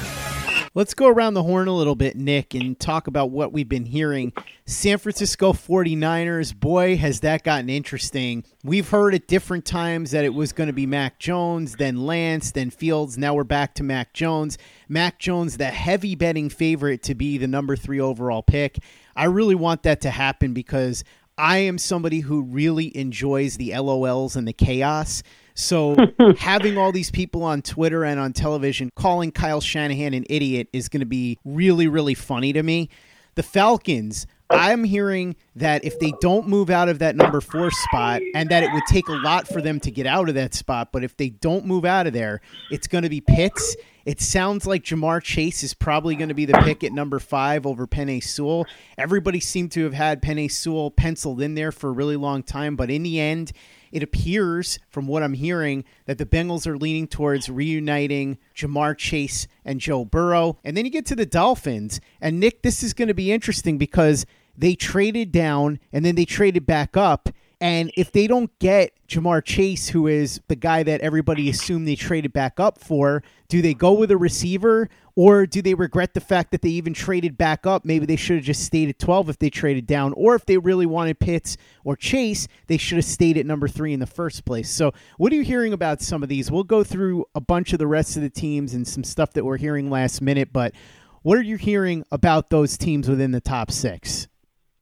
Let's 0.78 0.94
go 0.94 1.08
around 1.08 1.34
the 1.34 1.42
horn 1.42 1.68
a 1.68 1.74
little 1.74 1.96
bit, 1.96 2.16
Nick, 2.16 2.54
and 2.54 2.80
talk 2.80 3.08
about 3.08 3.32
what 3.32 3.52
we've 3.52 3.68
been 3.68 3.86
hearing. 3.86 4.32
San 4.68 5.00
Francisco 5.00 5.52
49ers, 5.52 6.56
boy, 6.56 6.98
has 6.98 7.22
that 7.22 7.44
gotten 7.44 7.68
interesting. 7.68 8.44
We've 8.64 8.88
heard 8.88 9.16
at 9.16 9.28
different 9.28 9.66
times 9.66 10.12
that 10.12 10.24
it 10.24 10.36
was 10.36 10.54
going 10.54 10.68
to 10.68 10.74
be 10.74 10.86
Mac 10.86 11.18
Jones, 11.18 11.78
then 11.78 12.06
Lance, 12.06 12.52
then 12.52 12.70
Fields. 12.70 13.18
Now 13.18 13.34
we're 13.34 13.44
back 13.44 13.74
to 13.76 13.84
Mac 13.84 14.14
Jones. 14.14 14.60
Mac 14.88 15.18
Jones, 15.18 15.58
the 15.58 15.66
heavy 15.66 16.14
betting 16.14 16.50
favorite 16.50 17.02
to 17.04 17.16
be 17.16 17.40
the 17.40 17.48
number 17.48 17.76
three 17.76 18.00
overall 18.00 18.44
pick. 18.44 18.78
I 19.16 19.26
really 19.26 19.56
want 19.56 19.82
that 19.82 20.02
to 20.02 20.12
happen 20.12 20.54
because 20.54 21.04
I 21.38 21.60
am 21.60 21.78
somebody 21.78 22.22
who 22.22 22.42
really 22.42 22.96
enjoys 22.98 23.58
the 23.58 23.72
LOLs 23.72 24.36
and 24.36 24.48
the 24.48 24.54
chaos. 24.54 25.22
So 25.54 25.96
having 26.38 26.78
all 26.78 26.92
these 26.92 27.12
people 27.12 27.44
on 27.44 27.62
Twitter 27.62 28.04
and 28.04 28.20
on 28.20 28.34
television 28.34 28.90
calling 28.96 29.32
Kyle 29.32 29.62
Shanahan 29.62 30.14
an 30.14 30.26
idiot 30.30 30.68
is 30.74 30.90
going 30.90 31.02
to 31.02 31.06
be 31.06 31.38
really, 31.46 31.88
really 31.88 32.14
funny 32.14 32.54
to 32.54 32.64
me. 32.64 32.90
The 33.36 33.44
Falcons, 33.44 34.26
I'm 34.50 34.84
hearing 34.84 35.36
that 35.56 35.84
if 35.84 36.00
they 36.00 36.14
don't 36.22 36.48
move 36.48 36.70
out 36.70 36.90
of 36.90 37.00
that 37.00 37.16
number 37.16 37.42
four 37.42 37.72
spot, 37.72 38.22
and 38.34 38.50
that 38.50 38.64
it 38.64 38.72
would 38.74 38.86
take 38.88 39.08
a 39.08 39.14
lot 39.14 39.48
for 39.48 39.62
them 39.62 39.80
to 39.82 39.92
get 39.92 40.08
out 40.08 40.30
of 40.30 40.36
that 40.36 40.54
spot, 40.54 40.92
but 40.92 41.04
if 41.04 41.18
they 41.18 41.30
don't 41.30 41.66
move 41.66 41.86
out 41.86 42.08
of 42.08 42.14
there, 42.14 42.42
it's 42.72 42.88
going 42.88 43.04
to 43.04 43.10
be 43.10 43.22
Pitts. 43.22 43.76
It 44.06 44.22
sounds 44.22 44.66
like 44.66 44.86
Ja'Marr 44.86 45.22
Chase 45.22 45.64
is 45.64 45.74
probably 45.74 46.16
going 46.16 46.30
to 46.30 46.34
be 46.34 46.46
the 46.46 46.58
pick 46.64 46.82
at 46.86 46.94
number 46.94 47.20
five 47.20 47.66
over 47.66 47.86
Penei 47.86 48.24
Sewell. 48.24 48.66
Everybody 48.98 49.42
seemed 49.42 49.74
to 49.74 49.84
have 49.84 49.94
had 49.94 50.22
Penei 50.22 50.50
Sewell 50.50 50.92
penciled 50.92 51.42
in 51.42 51.56
there 51.56 51.74
for 51.74 51.90
a 51.90 51.92
really 51.94 52.16
long 52.16 52.42
time, 52.42 52.78
but 52.78 52.90
in 52.90 53.04
the 53.04 53.20
end, 53.20 53.52
it 53.92 54.04
appears, 54.04 54.80
from 54.90 55.08
what 55.08 55.24
I'm 55.24 55.34
hearing, 55.34 55.84
that 56.06 56.18
the 56.18 56.26
Bengals 56.26 56.68
are 56.68 56.78
leaning 56.78 57.08
towards 57.08 57.50
reuniting 57.50 58.38
Ja'Marr 58.56 58.98
Chase 58.98 59.48
and 59.64 59.80
Joe 59.80 60.06
Burrow. 60.06 60.58
And 60.64 60.76
then 60.76 60.86
you 60.86 60.92
get 60.92 61.06
to 61.08 61.16
the 61.16 61.26
Dolphins. 61.26 62.00
And 62.22 62.40
Nick, 62.40 62.62
this 62.62 62.84
is 62.84 62.94
going 62.94 63.08
to 63.08 63.14
be 63.14 63.32
interesting 63.32 63.78
because 63.78 64.26
they 64.58 64.76
traded 64.76 65.32
down 65.32 65.80
and 65.92 66.04
then 66.04 66.16
they 66.16 66.26
traded 66.26 66.66
back 66.66 66.98
up. 66.98 67.30
And 67.60 67.92
if 67.98 68.12
they 68.12 68.28
don't 68.28 68.58
get 68.60 68.94
Ja'Marr 69.08 69.44
Chase, 69.44 69.90
who 69.90 70.06
is 70.06 70.40
the 70.48 70.56
guy 70.56 70.84
that 70.84 71.02
everybody 71.02 71.50
assumed 71.50 71.88
they 71.88 71.96
traded 71.96 72.32
back 72.32 72.60
up 72.60 72.80
for, 72.80 73.24
do 73.48 73.62
they 73.62 73.74
go 73.74 73.94
with 73.94 74.12
a 74.12 74.18
receiver 74.18 74.90
or 75.18 75.48
do 75.48 75.64
they 75.64 75.74
regret 75.74 76.14
the 76.14 76.22
fact 76.22 76.52
that 76.52 76.62
they 76.62 76.70
even 76.70 76.94
traded 76.94 77.40
back 77.40 77.66
up? 77.66 77.84
Maybe 77.84 78.06
they 78.06 78.16
should 78.16 78.36
have 78.36 78.46
just 78.46 78.64
stayed 78.64 78.88
at 78.88 79.00
12 79.00 79.30
if 79.30 79.40
they 79.40 79.50
traded 79.50 79.88
down. 79.88 80.14
Or 80.14 80.36
if 80.36 80.46
they 80.46 80.60
really 80.60 80.86
wanted 80.86 81.20
Pitts 81.20 81.58
or 81.84 81.96
Chase, 81.96 82.48
they 82.68 82.78
should 82.78 82.98
have 82.98 83.06
stayed 83.06 83.36
at 83.36 83.48
number 83.48 83.68
three 83.68 83.94
in 83.94 84.00
the 84.00 84.06
first 84.06 84.46
place. 84.46 84.70
So, 84.70 84.94
what 85.18 85.34
are 85.34 85.36
you 85.36 85.42
hearing 85.42 85.74
about 85.74 86.04
some 86.04 86.22
of 86.22 86.30
these? 86.30 86.52
We'll 86.52 86.64
go 86.64 86.84
through 86.84 87.26
a 87.34 87.42
bunch 87.42 87.74
of 87.74 87.80
the 87.80 87.88
rest 87.88 88.16
of 88.16 88.22
the 88.22 88.30
teams 88.30 88.76
and 88.76 88.88
some 88.88 89.04
stuff 89.04 89.34
that 89.34 89.44
we're 89.44 89.58
hearing 89.58 89.90
last 89.90 90.22
minute. 90.22 90.54
But 90.54 90.76
what 91.24 91.40
are 91.40 91.44
you 91.44 91.58
hearing 91.58 92.06
about 92.12 92.52
those 92.52 92.78
teams 92.78 93.10
within 93.10 93.32
the 93.32 93.42
top 93.42 93.72
six? 93.72 94.28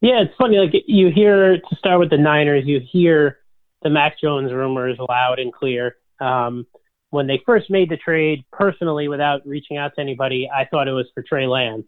Yeah, 0.01 0.23
it's 0.23 0.35
funny. 0.37 0.57
Like 0.57 0.73
you 0.85 1.11
hear 1.15 1.59
to 1.59 1.75
start 1.77 2.01
with 2.01 2.09
the 2.09 2.17
Niners, 2.17 2.65
you 2.65 2.81
hear 2.91 3.37
the 3.83 3.89
Mac 3.89 4.19
Jones 4.19 4.51
rumors 4.51 4.97
loud 4.99 5.39
and 5.39 5.53
clear. 5.53 5.95
Um, 6.19 6.67
when 7.15 7.27
they 7.27 7.41
first 7.45 7.69
made 7.69 7.89
the 7.89 7.97
trade, 7.97 8.43
personally, 8.51 9.07
without 9.07 9.47
reaching 9.47 9.77
out 9.77 9.95
to 9.95 10.01
anybody, 10.01 10.49
I 10.53 10.65
thought 10.65 10.89
it 10.89 10.91
was 10.91 11.07
for 11.13 11.23
Trey 11.23 11.47
Lance. 11.47 11.87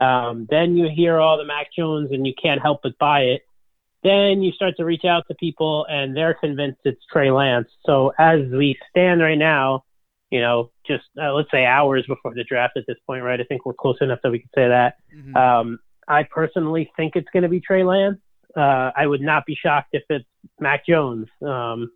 Um, 0.00 0.46
then 0.50 0.76
you 0.76 0.88
hear 0.94 1.18
all 1.18 1.38
the 1.38 1.44
Mac 1.44 1.68
Jones, 1.74 2.10
and 2.10 2.26
you 2.26 2.34
can't 2.40 2.60
help 2.60 2.80
but 2.82 2.98
buy 2.98 3.20
it. 3.20 3.42
Then 4.02 4.42
you 4.42 4.50
start 4.52 4.74
to 4.76 4.84
reach 4.84 5.04
out 5.04 5.24
to 5.28 5.34
people, 5.36 5.86
and 5.88 6.16
they're 6.16 6.34
convinced 6.34 6.80
it's 6.84 7.00
Trey 7.10 7.30
Lance. 7.30 7.68
So 7.86 8.12
as 8.18 8.40
we 8.50 8.76
stand 8.90 9.22
right 9.22 9.38
now, 9.38 9.84
you 10.30 10.40
know, 10.40 10.72
just 10.84 11.04
uh, 11.20 11.32
let's 11.32 11.50
say 11.52 11.64
hours 11.64 12.04
before 12.08 12.34
the 12.34 12.44
draft 12.44 12.76
at 12.76 12.84
this 12.88 12.98
point, 13.06 13.22
right? 13.22 13.40
I 13.40 13.44
think 13.44 13.64
we're 13.64 13.72
close 13.72 13.98
enough 14.00 14.18
that 14.24 14.32
we 14.32 14.40
can 14.40 14.50
say 14.54 14.68
that. 14.68 14.96
Mm-hmm. 15.16 15.36
Um, 15.36 15.78
I 16.08 16.24
personally 16.24 16.90
think 16.96 17.14
it's 17.14 17.28
going 17.32 17.44
to 17.44 17.48
be 17.48 17.60
Trey 17.60 17.84
Lance. 17.84 18.18
Uh, 18.56 18.90
I 18.96 19.06
would 19.06 19.20
not 19.20 19.46
be 19.46 19.54
shocked 19.54 19.90
if 19.92 20.02
it's 20.10 20.24
Mac 20.58 20.84
Jones. 20.86 21.28
Um, 21.40 21.90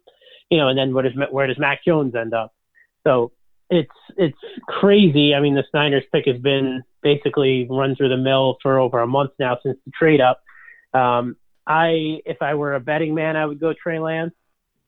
you 0.50 0.58
know, 0.58 0.68
and 0.68 0.78
then 0.78 0.94
where 0.94 1.04
does 1.04 1.12
where 1.30 1.46
does 1.46 1.58
Mac 1.58 1.84
Jones 1.84 2.14
end 2.14 2.34
up? 2.34 2.52
So 3.06 3.32
it's 3.70 3.90
it's 4.16 4.38
crazy. 4.66 5.34
I 5.34 5.40
mean, 5.40 5.54
the 5.54 5.64
Niners 5.72 6.04
pick 6.12 6.26
has 6.26 6.40
been 6.40 6.82
basically 7.02 7.66
run 7.70 7.96
through 7.96 8.08
the 8.10 8.16
mill 8.16 8.58
for 8.62 8.78
over 8.78 9.00
a 9.00 9.06
month 9.06 9.30
now 9.38 9.58
since 9.62 9.78
the 9.86 9.92
trade 9.92 10.20
up. 10.20 10.42
Um, 10.92 11.36
I, 11.66 12.20
if 12.26 12.42
I 12.42 12.54
were 12.54 12.74
a 12.74 12.80
betting 12.80 13.14
man, 13.14 13.36
I 13.36 13.46
would 13.46 13.60
go 13.60 13.72
Trey 13.72 14.00
Lance. 14.00 14.34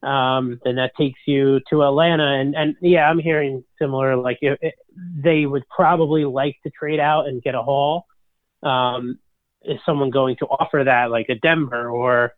Um, 0.02 0.60
then 0.64 0.76
that 0.76 0.96
takes 0.98 1.20
you 1.26 1.60
to 1.70 1.84
Atlanta, 1.84 2.24
and 2.24 2.56
and 2.56 2.74
yeah, 2.80 3.08
I'm 3.08 3.20
hearing 3.20 3.62
similar. 3.78 4.16
Like 4.16 4.38
it, 4.40 4.74
they 4.96 5.46
would 5.46 5.62
probably 5.68 6.24
like 6.24 6.56
to 6.64 6.70
trade 6.70 6.98
out 6.98 7.28
and 7.28 7.40
get 7.40 7.54
a 7.54 7.62
haul. 7.62 8.06
Um, 8.64 9.20
is 9.64 9.78
someone 9.86 10.10
going 10.10 10.36
to 10.40 10.46
offer 10.46 10.82
that, 10.84 11.12
like 11.12 11.28
a 11.28 11.36
Denver, 11.36 11.88
or 11.88 12.32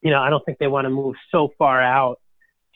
you 0.00 0.12
know, 0.12 0.20
I 0.20 0.30
don't 0.30 0.44
think 0.44 0.58
they 0.58 0.68
want 0.68 0.84
to 0.84 0.90
move 0.90 1.16
so 1.32 1.52
far 1.58 1.82
out 1.82 2.20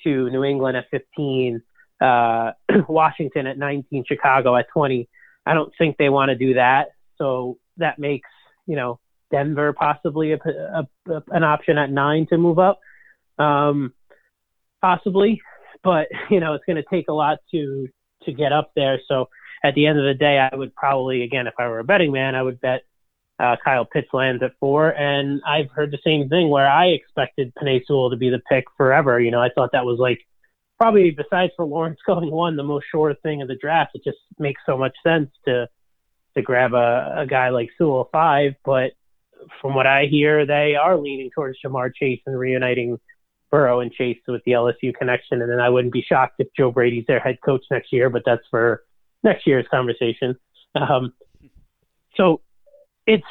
to 0.03 0.29
New 0.31 0.43
England 0.43 0.77
at 0.77 0.91
15 0.91 1.62
uh, 2.00 2.52
Washington 2.88 3.47
at 3.47 3.59
19, 3.59 4.04
Chicago 4.07 4.57
at 4.57 4.66
20. 4.73 5.09
I 5.47 5.54
don't 5.54 5.73
think 5.78 5.97
they 5.97 6.09
want 6.09 6.30
to 6.30 6.37
do 6.37 6.54
that. 6.54 6.88
So 7.19 7.59
that 7.76 7.99
makes, 7.99 8.28
you 8.66 8.76
know, 8.76 8.99
Denver 9.30 9.73
possibly 9.73 10.33
a, 10.33 10.38
a, 10.38 10.88
a, 11.12 11.23
an 11.28 11.45
option 11.45 11.78
at 11.78 11.90
nine 11.90 12.26
to 12.30 12.38
move 12.38 12.59
up. 12.59 12.80
Um, 13.38 13.95
possibly, 14.80 15.40
but 15.83 16.09
you 16.30 16.40
know, 16.40 16.54
it's 16.54 16.64
going 16.64 16.76
to 16.76 16.85
take 16.90 17.09
a 17.09 17.12
lot 17.12 17.38
to, 17.52 17.88
to 18.25 18.33
get 18.33 18.52
up 18.52 18.73
there. 18.75 19.00
So 19.09 19.28
at 19.64 19.75
the 19.75 19.87
end 19.87 19.99
of 19.99 20.04
the 20.04 20.14
day, 20.14 20.38
I 20.38 20.54
would 20.54 20.75
probably, 20.75 21.23
again, 21.23 21.47
if 21.47 21.54
I 21.59 21.69
were 21.69 21.78
a 21.78 21.85
betting 21.85 22.12
man, 22.12 22.35
I 22.35 22.42
would 22.42 22.61
bet 22.61 22.83
uh, 23.38 23.57
Kyle 23.64 23.85
Pitts 23.85 24.09
lands 24.12 24.42
at 24.42 24.52
four. 24.61 24.90
And 24.90 25.40
I've 25.47 25.71
heard 25.71 25.90
the 25.90 25.99
same 26.04 26.28
thing 26.28 26.50
where 26.50 26.69
I 26.69 26.88
expected 26.88 27.54
Penei 27.54 27.80
Sewell 27.87 28.11
to 28.11 28.16
be 28.16 28.30
the 28.30 28.42
pick 28.50 28.64
forever. 28.76 29.19
You 29.21 29.30
know, 29.30 29.40
I 29.40 29.49
thought 29.54 29.71
that 29.73 29.87
was 29.87 29.99
like 29.99 30.21
probably 30.80 31.10
besides 31.10 31.52
for 31.56 31.66
Lawrence 31.66 31.99
going 32.06 32.30
one, 32.30 32.56
the 32.56 32.62
most 32.62 32.87
sure 32.90 33.14
thing 33.22 33.42
of 33.42 33.49
the 33.49 33.56
draft. 33.56 33.92
It 33.94 34.02
just 34.02 34.18
makes 34.38 34.62
so 34.64 34.78
much 34.78 34.96
sense 35.04 35.30
to 35.46 35.68
to 36.37 36.42
grab 36.42 36.75
a, 36.75 37.14
a 37.18 37.26
guy 37.26 37.50
like 37.50 37.70
Sewell 37.76 38.08
five. 38.10 38.54
But 38.64 38.92
from 39.60 39.75
what 39.75 39.87
I 39.87 40.06
hear, 40.06 40.46
they 40.46 40.76
are 40.80 40.96
leaning 40.96 41.30
towards 41.34 41.58
Ja'Marr 41.64 41.92
Chase 41.94 42.20
and 42.25 42.38
reuniting 42.38 42.99
Burrow 43.50 43.80
and 43.80 43.92
Chase 43.92 44.18
with 44.28 44.42
the 44.44 44.52
LSU 44.52 44.94
connection. 44.94 45.42
And 45.42 45.50
then 45.50 45.58
I 45.58 45.68
wouldn't 45.68 45.92
be 45.92 46.02
shocked 46.02 46.37
if 46.38 46.49
Joe 46.56 46.70
Brady's 46.70 47.04
their 47.06 47.18
head 47.18 47.38
coach 47.44 47.64
next 47.70 47.92
year, 47.92 48.08
but 48.08 48.22
that's 48.25 48.46
for 48.49 48.84
next 49.22 49.46
year's 49.46 49.66
conversation. 49.70 50.37
Um, 50.76 51.12
so 52.16 52.40
it's 53.06 53.25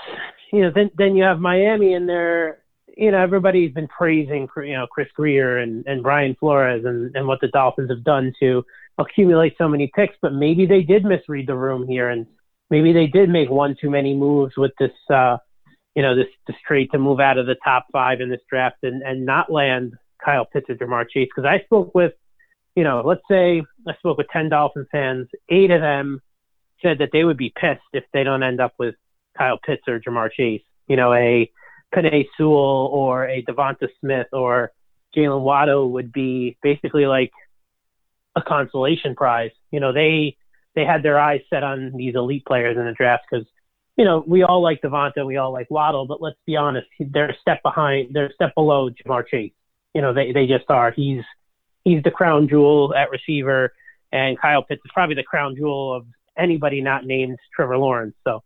you 0.51 0.61
know 0.61 0.71
then 0.75 0.91
then 0.97 1.15
you 1.15 1.23
have 1.23 1.39
Miami 1.39 1.93
in 1.93 2.05
there 2.05 2.59
you 2.99 3.11
know, 3.11 3.17
everybody's 3.17 3.71
been 3.71 3.87
praising, 3.87 4.49
you 4.57 4.73
know, 4.73 4.85
Chris 4.85 5.07
Grier 5.15 5.57
and, 5.57 5.85
and 5.87 6.03
Brian 6.03 6.35
Flores 6.37 6.83
and, 6.83 7.15
and 7.15 7.27
what 7.27 7.39
the 7.39 7.47
Dolphins 7.47 7.89
have 7.89 8.03
done 8.03 8.33
to 8.41 8.65
accumulate 8.97 9.55
so 9.57 9.69
many 9.69 9.89
picks, 9.95 10.15
but 10.21 10.33
maybe 10.33 10.65
they 10.65 10.81
did 10.81 11.05
misread 11.05 11.47
the 11.47 11.55
room 11.55 11.87
here 11.87 12.09
and 12.09 12.27
maybe 12.69 12.91
they 12.91 13.07
did 13.07 13.29
make 13.29 13.49
one 13.49 13.77
too 13.79 13.89
many 13.89 14.13
moves 14.13 14.57
with 14.57 14.73
this, 14.79 14.91
uh, 15.09 15.37
you 15.95 16.01
know, 16.01 16.13
this, 16.13 16.27
this 16.45 16.57
trade 16.67 16.89
to 16.91 16.99
move 16.99 17.21
out 17.21 17.37
of 17.37 17.45
the 17.45 17.55
top 17.63 17.85
five 17.93 18.19
in 18.19 18.29
this 18.29 18.41
draft 18.49 18.75
and, 18.83 19.01
and 19.01 19.25
not 19.25 19.49
land 19.49 19.93
Kyle 20.23 20.45
Pitts 20.45 20.69
or 20.69 20.75
Ja'Marr 20.75 21.09
Chase. 21.09 21.29
Cause 21.33 21.45
I 21.45 21.63
spoke 21.63 21.95
with, 21.95 22.11
you 22.75 22.83
know, 22.83 23.01
let's 23.05 23.23
say 23.31 23.63
I 23.87 23.93
spoke 23.99 24.17
with 24.17 24.27
10 24.33 24.49
Dolphin 24.49 24.85
fans, 24.91 25.29
eight 25.47 25.71
of 25.71 25.79
them 25.79 26.21
said 26.81 26.97
that 26.99 27.09
they 27.13 27.23
would 27.23 27.37
be 27.37 27.53
pissed 27.55 27.79
if 27.93 28.03
they 28.11 28.25
don't 28.25 28.43
end 28.43 28.59
up 28.59 28.73
with 28.77 28.95
Kyle 29.37 29.57
Pitts 29.57 29.83
or 29.87 30.01
Ja'Marr 30.01 30.31
Chase, 30.33 30.63
you 30.89 30.97
know, 30.97 31.13
a, 31.13 31.49
Penei 31.93 32.25
Sewell 32.38 32.89
or 32.91 33.27
a 33.27 33.43
Devonta 33.43 33.88
Smith 34.00 34.27
or 34.31 34.72
Jaylen 35.15 35.41
Waddle 35.41 35.91
would 35.93 36.12
be 36.12 36.58
basically 36.62 37.05
like 37.05 37.31
a 38.36 38.41
consolation 38.41 39.15
prize. 39.15 39.51
You 39.72 39.79
know, 39.79 39.93
they 39.93 40.38
they 40.75 40.86
had 40.86 41.03
their 41.03 41.19
eyes 41.19 41.41
set 41.50 41.63
on 41.63 41.93
these 41.96 42.15
elite 42.15 42.46
players 42.46 42.77
in 42.77 42.86
the 42.86 42.93
draft 42.93 43.24
because 43.29 43.46
you 43.98 44.05
know 44.05 44.24
we 44.25 44.43
all 44.43 44.62
like 44.62 44.81
Devonta, 44.81 45.25
we 45.25 45.38
all 45.38 45.51
like 45.51 45.69
Waddle, 45.69 46.05
but 46.05 46.22
let's 46.22 46.38
be 46.46 46.55
honest, 46.55 46.88
they're 47.00 47.31
a 47.31 47.38
step 47.41 47.62
behind, 47.63 48.10
they're 48.13 48.27
a 48.27 48.34
step 48.34 48.53
below 48.55 48.89
Ja'Marr 48.89 49.27
Chase. 49.27 49.53
You 49.93 50.01
know, 50.01 50.13
they 50.13 50.31
they 50.31 50.46
just 50.46 50.69
are. 50.69 50.91
He's 50.91 51.24
he's 51.84 52.03
the 52.03 52.12
crown 52.12 52.48
jewel 52.48 52.93
at 52.96 53.10
receiver, 53.10 53.74
and 54.12 54.39
Kyle 54.39 54.63
Pitts 54.63 54.81
is 54.86 54.91
probably 54.93 55.15
the 55.15 55.24
crown 55.24 55.55
jewel 55.55 55.93
of 55.96 56.05
anybody 56.38 56.81
not 56.81 57.05
named 57.05 57.38
Trevor 57.55 57.77
Lawrence. 57.77 58.15
So, 58.24 58.43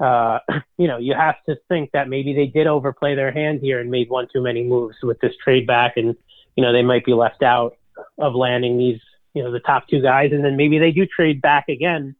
uh, 0.00 0.38
you 0.78 0.86
know, 0.86 0.98
you 0.98 1.14
have 1.14 1.36
to 1.48 1.56
think 1.68 1.90
that 1.92 2.08
maybe 2.08 2.34
they 2.34 2.46
did 2.46 2.66
overplay 2.66 3.14
their 3.14 3.32
hand 3.32 3.60
here 3.60 3.80
and 3.80 3.90
made 3.90 4.08
one 4.08 4.28
too 4.32 4.42
many 4.42 4.62
moves 4.62 4.96
with 5.02 5.18
this 5.20 5.32
trade 5.42 5.66
back, 5.66 5.94
and 5.96 6.16
you 6.56 6.62
know 6.62 6.72
they 6.72 6.82
might 6.82 7.04
be 7.04 7.14
left 7.14 7.42
out 7.42 7.76
of 8.18 8.34
landing 8.34 8.78
these, 8.78 9.00
you 9.34 9.42
know, 9.42 9.50
the 9.50 9.60
top 9.60 9.88
two 9.88 10.00
guys, 10.00 10.30
and 10.32 10.44
then 10.44 10.56
maybe 10.56 10.78
they 10.78 10.92
do 10.92 11.04
trade 11.06 11.40
back 11.40 11.68
again, 11.68 12.14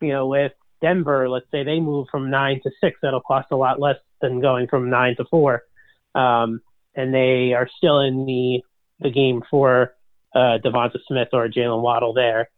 you 0.00 0.08
know, 0.08 0.26
with 0.26 0.52
Denver. 0.80 1.28
Let's 1.28 1.50
say 1.50 1.64
they 1.64 1.80
move 1.80 2.08
from 2.10 2.30
nine 2.30 2.60
to 2.64 2.70
six, 2.80 2.98
that'll 3.02 3.20
cost 3.20 3.48
a 3.50 3.56
lot 3.56 3.80
less 3.80 3.96
than 4.20 4.40
going 4.40 4.68
from 4.68 4.90
nine 4.90 5.16
to 5.16 5.24
four, 5.30 5.62
um, 6.14 6.60
and 6.94 7.14
they 7.14 7.54
are 7.54 7.68
still 7.78 8.00
in 8.00 8.26
the 8.26 8.62
the 9.00 9.10
game 9.10 9.42
for 9.50 9.94
uh, 10.34 10.58
Devonta 10.64 10.98
Smith 11.06 11.28
or 11.32 11.48
Jaylen 11.48 11.82
Waddle 11.82 12.12
there. 12.12 12.48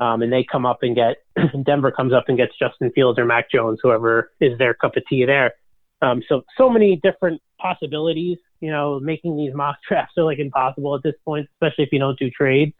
Um, 0.00 0.22
and 0.22 0.32
they 0.32 0.46
come 0.50 0.64
up 0.64 0.78
and 0.82 0.96
get 0.96 1.18
Denver 1.64 1.92
comes 1.92 2.12
up 2.12 2.24
and 2.28 2.38
gets 2.38 2.52
Justin 2.58 2.90
Fields 2.94 3.18
or 3.18 3.26
Mac 3.26 3.50
Jones, 3.50 3.78
whoever 3.82 4.30
is 4.40 4.56
their 4.58 4.72
cup 4.72 4.96
of 4.96 5.02
tea 5.08 5.26
there. 5.26 5.52
Um, 6.00 6.22
so 6.26 6.42
so 6.56 6.70
many 6.70 6.98
different 7.02 7.42
possibilities. 7.58 8.38
You 8.60 8.70
know, 8.70 8.98
making 8.98 9.36
these 9.36 9.54
mock 9.54 9.76
drafts 9.88 10.14
are 10.16 10.24
like 10.24 10.38
impossible 10.38 10.94
at 10.94 11.02
this 11.02 11.14
point, 11.24 11.48
especially 11.54 11.84
if 11.84 11.92
you 11.92 11.98
don't 11.98 12.18
do 12.18 12.30
trades. 12.30 12.72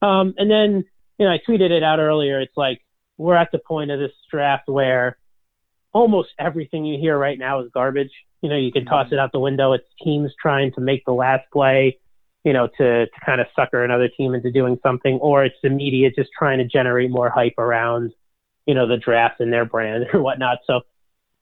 Um, 0.00 0.34
and 0.38 0.50
then 0.50 0.84
you 1.18 1.26
know, 1.26 1.32
I 1.32 1.38
tweeted 1.48 1.70
it 1.70 1.82
out 1.82 1.98
earlier. 1.98 2.40
It's 2.40 2.56
like 2.56 2.80
we're 3.18 3.36
at 3.36 3.50
the 3.52 3.58
point 3.58 3.90
of 3.90 3.98
this 3.98 4.12
draft 4.30 4.68
where 4.68 5.18
almost 5.92 6.30
everything 6.38 6.84
you 6.84 6.98
hear 6.98 7.18
right 7.18 7.38
now 7.38 7.60
is 7.60 7.70
garbage. 7.72 8.12
You 8.40 8.48
know, 8.48 8.56
you 8.56 8.72
can 8.72 8.84
toss 8.84 9.08
it 9.12 9.18
out 9.18 9.32
the 9.32 9.38
window. 9.38 9.72
It's 9.72 9.86
teams 10.02 10.32
trying 10.40 10.72
to 10.72 10.80
make 10.80 11.04
the 11.04 11.12
last 11.12 11.44
play 11.52 11.98
you 12.44 12.52
know, 12.52 12.66
to, 12.78 13.06
to 13.06 13.20
kind 13.24 13.40
of 13.40 13.46
sucker 13.54 13.84
another 13.84 14.08
team 14.08 14.34
into 14.34 14.50
doing 14.50 14.78
something, 14.82 15.14
or 15.20 15.44
it's 15.44 15.56
the 15.62 15.70
media 15.70 16.10
just 16.10 16.30
trying 16.36 16.58
to 16.58 16.64
generate 16.64 17.10
more 17.10 17.30
hype 17.30 17.58
around, 17.58 18.12
you 18.66 18.74
know, 18.74 18.86
the 18.86 18.96
draft 18.96 19.40
and 19.40 19.52
their 19.52 19.64
brand 19.64 20.06
or 20.12 20.20
whatnot. 20.20 20.58
So, 20.66 20.80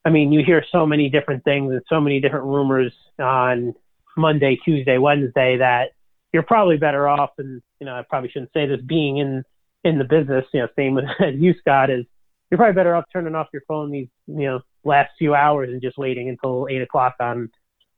I 0.04 0.10
mean, 0.10 0.32
you 0.32 0.44
hear 0.44 0.64
so 0.70 0.86
many 0.86 1.08
different 1.08 1.44
things 1.44 1.72
and 1.72 1.82
so 1.88 2.00
many 2.00 2.20
different 2.20 2.46
rumors 2.46 2.92
on 3.18 3.74
Monday, 4.16 4.58
Tuesday, 4.64 4.98
Wednesday 4.98 5.58
that 5.58 5.92
you're 6.32 6.42
probably 6.42 6.76
better 6.76 7.08
off. 7.08 7.30
And, 7.38 7.62
you 7.80 7.86
know, 7.86 7.94
I 7.94 8.02
probably 8.08 8.30
shouldn't 8.30 8.52
say 8.52 8.66
this 8.66 8.80
being 8.86 9.18
in, 9.18 9.44
in 9.84 9.98
the 9.98 10.04
business, 10.04 10.44
you 10.52 10.60
know, 10.60 10.68
same 10.76 10.94
with 10.94 11.04
you, 11.34 11.54
Scott, 11.60 11.90
is 11.90 12.04
you're 12.50 12.58
probably 12.58 12.74
better 12.74 12.94
off 12.94 13.04
turning 13.12 13.34
off 13.34 13.48
your 13.52 13.62
phone 13.68 13.90
these, 13.90 14.08
you 14.26 14.46
know, 14.46 14.60
last 14.84 15.10
few 15.18 15.34
hours 15.34 15.70
and 15.70 15.80
just 15.80 15.98
waiting 15.98 16.28
until 16.28 16.66
eight 16.70 16.82
o'clock 16.82 17.14
on 17.20 17.50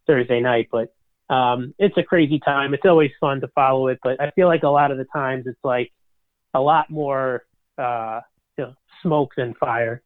Thursday 0.07 0.41
night. 0.41 0.69
But, 0.71 0.93
um, 1.31 1.75
it's 1.79 1.97
a 1.97 2.03
crazy 2.03 2.39
time. 2.39 2.75
It's 2.75 2.85
always 2.85 3.11
fun 3.21 3.41
to 3.41 3.49
follow 3.49 3.89
it, 3.89 3.99
but 4.03 4.21
I 4.21 4.31
feel 4.33 4.49
like 4.49 4.63
a 4.63 4.69
lot 4.69 4.91
of 4.91 4.99
the 4.99 5.07
times 5.13 5.47
it's 5.47 5.59
like 5.65 5.93
a 6.55 6.61
lot 6.61 6.91
more 6.91 7.45
uh, 7.79 8.21
you 8.59 8.65
know, 8.65 8.75
smoke 9.03 9.33
than 9.37 9.55
fire. 9.55 10.03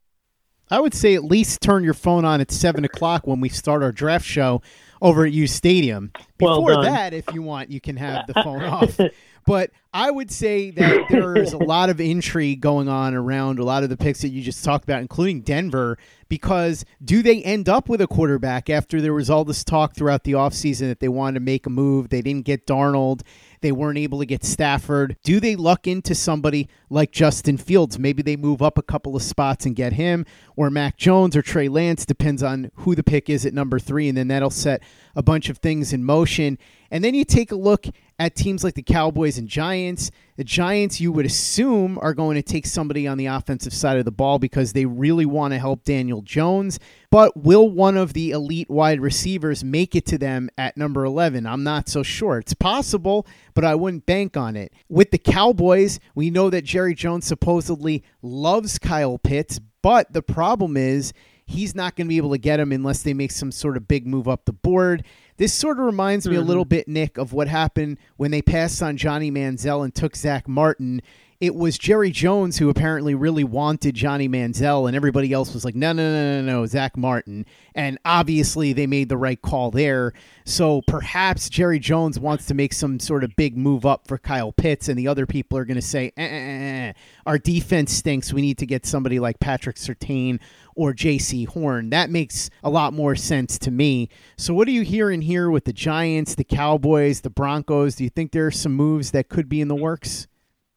I 0.71 0.81
would 0.81 0.95
say 0.95 1.15
at 1.15 1.23
least 1.25 1.61
turn 1.61 1.85
your 1.85 1.95
phone 1.95 2.25
on 2.25 2.41
at 2.41 2.51
seven 2.51 2.85
o'clock 2.85 3.27
when 3.27 3.41
we 3.41 3.49
start 3.49 3.83
our 3.83 3.93
draft 3.93 4.25
show 4.25 4.63
over 5.01 5.25
at 5.25 5.33
U 5.33 5.47
Stadium. 5.47 6.13
Before 6.39 6.65
well 6.65 6.83
that, 6.83 7.15
if 7.15 7.25
you 7.33 7.43
want, 7.43 7.71
you 7.71 7.81
can 7.81 7.97
have 7.97 8.27
the 8.27 8.35
phone 8.35 8.63
off. 8.65 8.99
But 9.47 9.71
I 9.95 10.11
would 10.11 10.31
say 10.31 10.73
that 10.73 11.07
there 11.09 11.37
is 11.39 11.53
a 11.53 11.59
lot 11.65 11.89
of 11.89 12.01
intrigue 12.01 12.61
going 12.61 12.89
on 12.89 13.15
around 13.15 13.59
a 13.59 13.65
lot 13.65 13.85
of 13.85 13.89
the 13.89 13.97
picks 13.97 14.21
that 14.23 14.29
you 14.29 14.43
just 14.43 14.63
talked 14.63 14.85
about, 14.85 15.01
including 15.01 15.41
Denver, 15.41 15.97
because 16.29 16.85
do 17.03 17.23
they 17.23 17.43
end 17.43 17.69
up 17.69 17.89
with 17.89 18.01
a 18.01 18.07
quarterback 18.07 18.69
after 18.69 19.01
there 19.01 19.15
was 19.15 19.31
all 19.31 19.45
this 19.45 19.63
talk 19.63 19.95
throughout 19.95 20.25
the 20.25 20.33
offseason 20.33 20.89
that 20.89 21.01
they 21.01 21.09
wanted 21.09 21.35
to 21.35 21.41
make 21.41 21.65
a 21.65 21.71
move? 21.71 22.09
They 22.09 22.21
didn't 22.21 22.45
get 22.45 22.67
Darnold. 22.67 23.23
They 23.61 23.73
weren't 23.73 23.99
able 23.99 24.19
to 24.19 24.27
get 24.27 24.45
Stafford. 24.45 25.17
Do 25.23 25.41
they 25.41 25.57
luck 25.57 25.87
into 25.87 26.15
somebody 26.15 26.69
like 26.91 27.13
Justin 27.13 27.57
Fields? 27.57 27.99
Maybe 27.99 28.23
they 28.23 28.37
move 28.37 28.61
up 28.61 28.77
a 28.77 28.83
couple 28.83 29.17
of 29.17 29.23
spots 29.23 29.65
and 29.65 29.75
get 29.75 29.95
him, 29.95 30.27
or 30.57 30.69
Mac 30.71 30.97
Jones 30.97 31.37
or 31.37 31.43
Trey 31.43 31.69
Lance, 31.69 32.05
depends 32.05 32.43
on 32.43 32.71
who 32.77 32.95
the 32.95 33.03
pick 33.03 33.31
is 33.31 33.47
at 33.47 33.55
number 33.55 33.79
three, 33.79 34.09
and 34.09 34.19
then 34.19 34.29
that'll 34.29 34.51
set 34.51 34.83
a 35.15 35.23
bunch 35.23 35.49
of 35.49 35.59
things 35.59 35.93
in 35.93 36.05
motion. 36.05 36.59
And 36.91 37.03
then 37.03 37.15
you 37.15 37.25
take 37.25 37.51
a 37.51 37.57
look 37.57 37.87
at 38.19 38.35
teams 38.35 38.65
like 38.65 38.75
the 38.75 38.83
Cowboys 38.83 39.39
and 39.39 39.49
Giants. 39.49 40.11
The 40.37 40.45
Giants, 40.45 41.01
you 41.01 41.13
would 41.13 41.27
assume, 41.27 41.99
are 42.01 42.15
going 42.15 42.37
to 42.37 42.43
take 42.43 42.67
somebody 42.67 43.07
on 43.07 43.19
the 43.19 43.27
offensive 43.27 43.75
side 43.75 43.99
of 43.99 44.05
the 44.05 44.11
ball 44.11 44.39
because 44.39 44.73
they 44.73 44.87
really 44.87 45.27
want 45.27 45.53
to 45.53 45.59
help 45.59 45.85
Daniel 45.85 46.23
Jones. 46.23 46.79
But 47.11 47.37
will 47.37 47.69
one 47.69 47.97
of 47.97 48.13
the 48.13 48.31
elite 48.31 48.71
wide 48.71 49.01
receivers 49.01 49.65
make 49.65 49.95
it 49.95 50.07
to 50.07 50.19
them 50.19 50.49
at 50.57 50.77
number 50.77 51.05
11? 51.05 51.47
I'm 51.47 51.63
not 51.63 51.89
so 51.89 52.03
sure. 52.03 52.39
It's 52.39 52.55
possible, 52.55 53.27
but 53.55 53.65
I 53.65 53.75
wouldn't 53.75 54.07
bank 54.07 54.37
on 54.37 54.57
it. 54.57 54.73
With 54.89 55.11
the 55.11 55.19
Cowboys, 55.19 56.01
we 56.15 56.31
know 56.31 56.51
that 56.51 56.65
Jerry 56.65 56.95
Jones 56.95 57.27
supposedly 57.27 58.03
loves 58.23 58.79
Kyle 58.79 59.19
Pitts, 59.19 59.61
but 59.83 60.13
the 60.13 60.23
problem 60.23 60.77
is 60.77 61.13
he's 61.47 61.75
not 61.75 61.97
going 61.97 62.07
to 62.07 62.09
be 62.09 62.17
able 62.17 62.33
to 62.33 62.39
get 62.39 62.61
him 62.61 62.73
unless 62.73 63.03
they 63.03 63.15
make 63.15 63.31
some 63.31 63.53
sort 63.53 63.77
of 63.77 63.89
big 63.89 64.07
move 64.07 64.29
up 64.29 64.45
the 64.45 64.53
board. 64.53 65.05
This 65.37 65.53
sort 65.53 65.79
of 65.79 65.85
reminds 65.85 66.27
me 66.27 66.35
mm-hmm. 66.35 66.43
a 66.43 66.47
little 66.47 66.65
bit, 66.65 66.89
Nick, 66.89 67.19
of 67.19 67.33
what 67.33 67.49
happened 67.49 67.99
when 68.17 68.31
they 68.31 68.43
passed 68.43 68.83
on 68.83 68.97
Johnny 68.97 69.31
Manziel 69.31 69.85
and 69.85 69.95
took 69.95 70.17
Zack 70.17 70.49
Martin. 70.49 71.03
It 71.39 71.55
was 71.55 71.77
Jerry 71.77 72.11
Jones 72.13 72.57
who 72.57 72.71
apparently 72.71 73.15
really 73.15 73.45
wanted 73.45 73.95
Johnny 73.95 74.27
Manziel, 74.27 74.87
and 74.87 74.97
everybody 74.97 75.35
else 75.35 75.53
was 75.53 75.67
like, 75.67 75.75
no, 75.75 75.93
no, 75.93 76.11
no, 76.11 76.41
no, 76.41 76.61
no, 76.61 76.67
Zack 76.67 76.97
Martin. 76.97 77.45
And 77.75 77.99
obviously, 78.07 78.73
they 78.73 78.87
made 78.87 79.11
the 79.11 79.19
right 79.19 79.41
call 79.43 79.71
there. 79.71 80.15
So 80.47 80.81
perhaps 80.87 81.51
Jerry 81.51 81.79
Jones 81.79 82.19
wants 82.19 82.47
to 82.47 82.55
make 82.55 82.73
some 82.73 82.99
sort 82.99 83.23
of 83.23 83.37
big 83.37 83.55
move 83.55 83.85
up 83.85 84.09
for 84.09 84.17
Kyle 84.17 84.53
Pitts, 84.53 84.89
and 84.89 84.99
the 84.99 85.09
other 85.09 85.27
people 85.27 85.59
are 85.59 85.67
going 85.67 85.75
to 85.75 85.83
say, 85.83 86.11
eh, 86.17 86.25
eh, 86.25 86.27
eh, 86.27 86.89
eh, 86.89 86.93
our 87.27 87.37
defense 87.37 87.93
stinks. 87.93 88.33
We 88.33 88.41
need 88.41 88.57
to 88.57 88.67
get 88.67 88.87
somebody 88.87 89.21
like 89.21 89.39
Patrick 89.39 89.77
Surtain 89.77 90.41
or 90.77 90.93
Jaycee 90.93 91.49
Horn. 91.49 91.91
That 91.91 92.11
makes 92.11 92.51
a 92.63 92.71
lot 92.71 92.93
more 92.93 93.17
sense 93.17 93.59
to 93.61 93.71
me. 93.71 94.09
So, 94.37 94.55
what 94.55 94.69
are 94.69 94.73
you 94.73 94.83
hearing 94.83 95.23
here 95.23 95.51
with 95.51 95.65
the 95.65 95.73
Giants, 95.73 96.35
the 96.35 96.45
Cowboys, 96.45 97.23
the 97.23 97.31
Broncos? 97.31 97.97
Do 97.97 98.05
you 98.05 98.11
think 98.11 98.33
there 98.33 98.47
are 98.47 98.53
some 98.53 98.75
moves 98.75 99.11
that 99.11 99.29
could 99.29 99.49
be 99.49 99.61
in 99.61 99.69
the 99.69 99.75
works? 99.75 100.29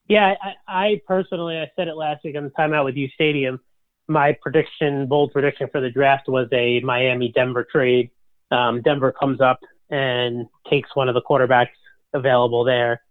Yeah, 0.07 0.33
I, 0.41 0.53
I 0.67 1.01
personally, 1.05 1.57
I 1.57 1.69
said 1.75 1.87
it 1.87 1.95
last 1.95 2.23
week 2.23 2.35
on 2.35 2.45
the 2.45 2.49
timeout 2.49 2.85
with 2.85 2.95
U 2.95 3.07
Stadium. 3.13 3.59
My 4.07 4.35
prediction, 4.41 5.05
bold 5.05 5.31
prediction 5.31 5.67
for 5.71 5.81
the 5.81 5.91
draft 5.91 6.27
was 6.27 6.47
a 6.51 6.79
Miami 6.79 7.31
Denver 7.35 7.67
trade. 7.71 8.09
Um, 8.49 8.81
Denver 8.81 9.11
comes 9.11 9.39
up 9.39 9.59
and 9.91 10.47
takes 10.67 10.89
one 10.95 11.09
of 11.09 11.13
the 11.13 11.21
quarterbacks 11.21 11.67
available 12.13 12.63
there. 12.63 13.03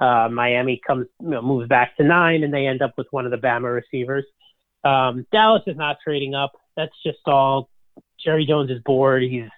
Uh, 0.00 0.28
Miami 0.30 0.80
comes, 0.86 1.06
you 1.20 1.30
know, 1.30 1.42
moves 1.42 1.68
back 1.68 1.96
to 1.96 2.04
nine, 2.04 2.42
and 2.42 2.52
they 2.52 2.66
end 2.66 2.82
up 2.82 2.94
with 2.96 3.06
one 3.10 3.24
of 3.24 3.30
the 3.30 3.38
Bama 3.38 3.74
receivers. 3.74 4.24
Um, 4.84 5.26
Dallas 5.32 5.62
is 5.66 5.76
not 5.76 5.96
trading 6.02 6.34
up. 6.34 6.52
That's 6.76 6.94
just 7.04 7.18
all. 7.26 7.68
Jerry 8.22 8.46
Jones 8.46 8.70
is 8.70 8.80
bored. 8.84 9.22
He's 9.22 9.48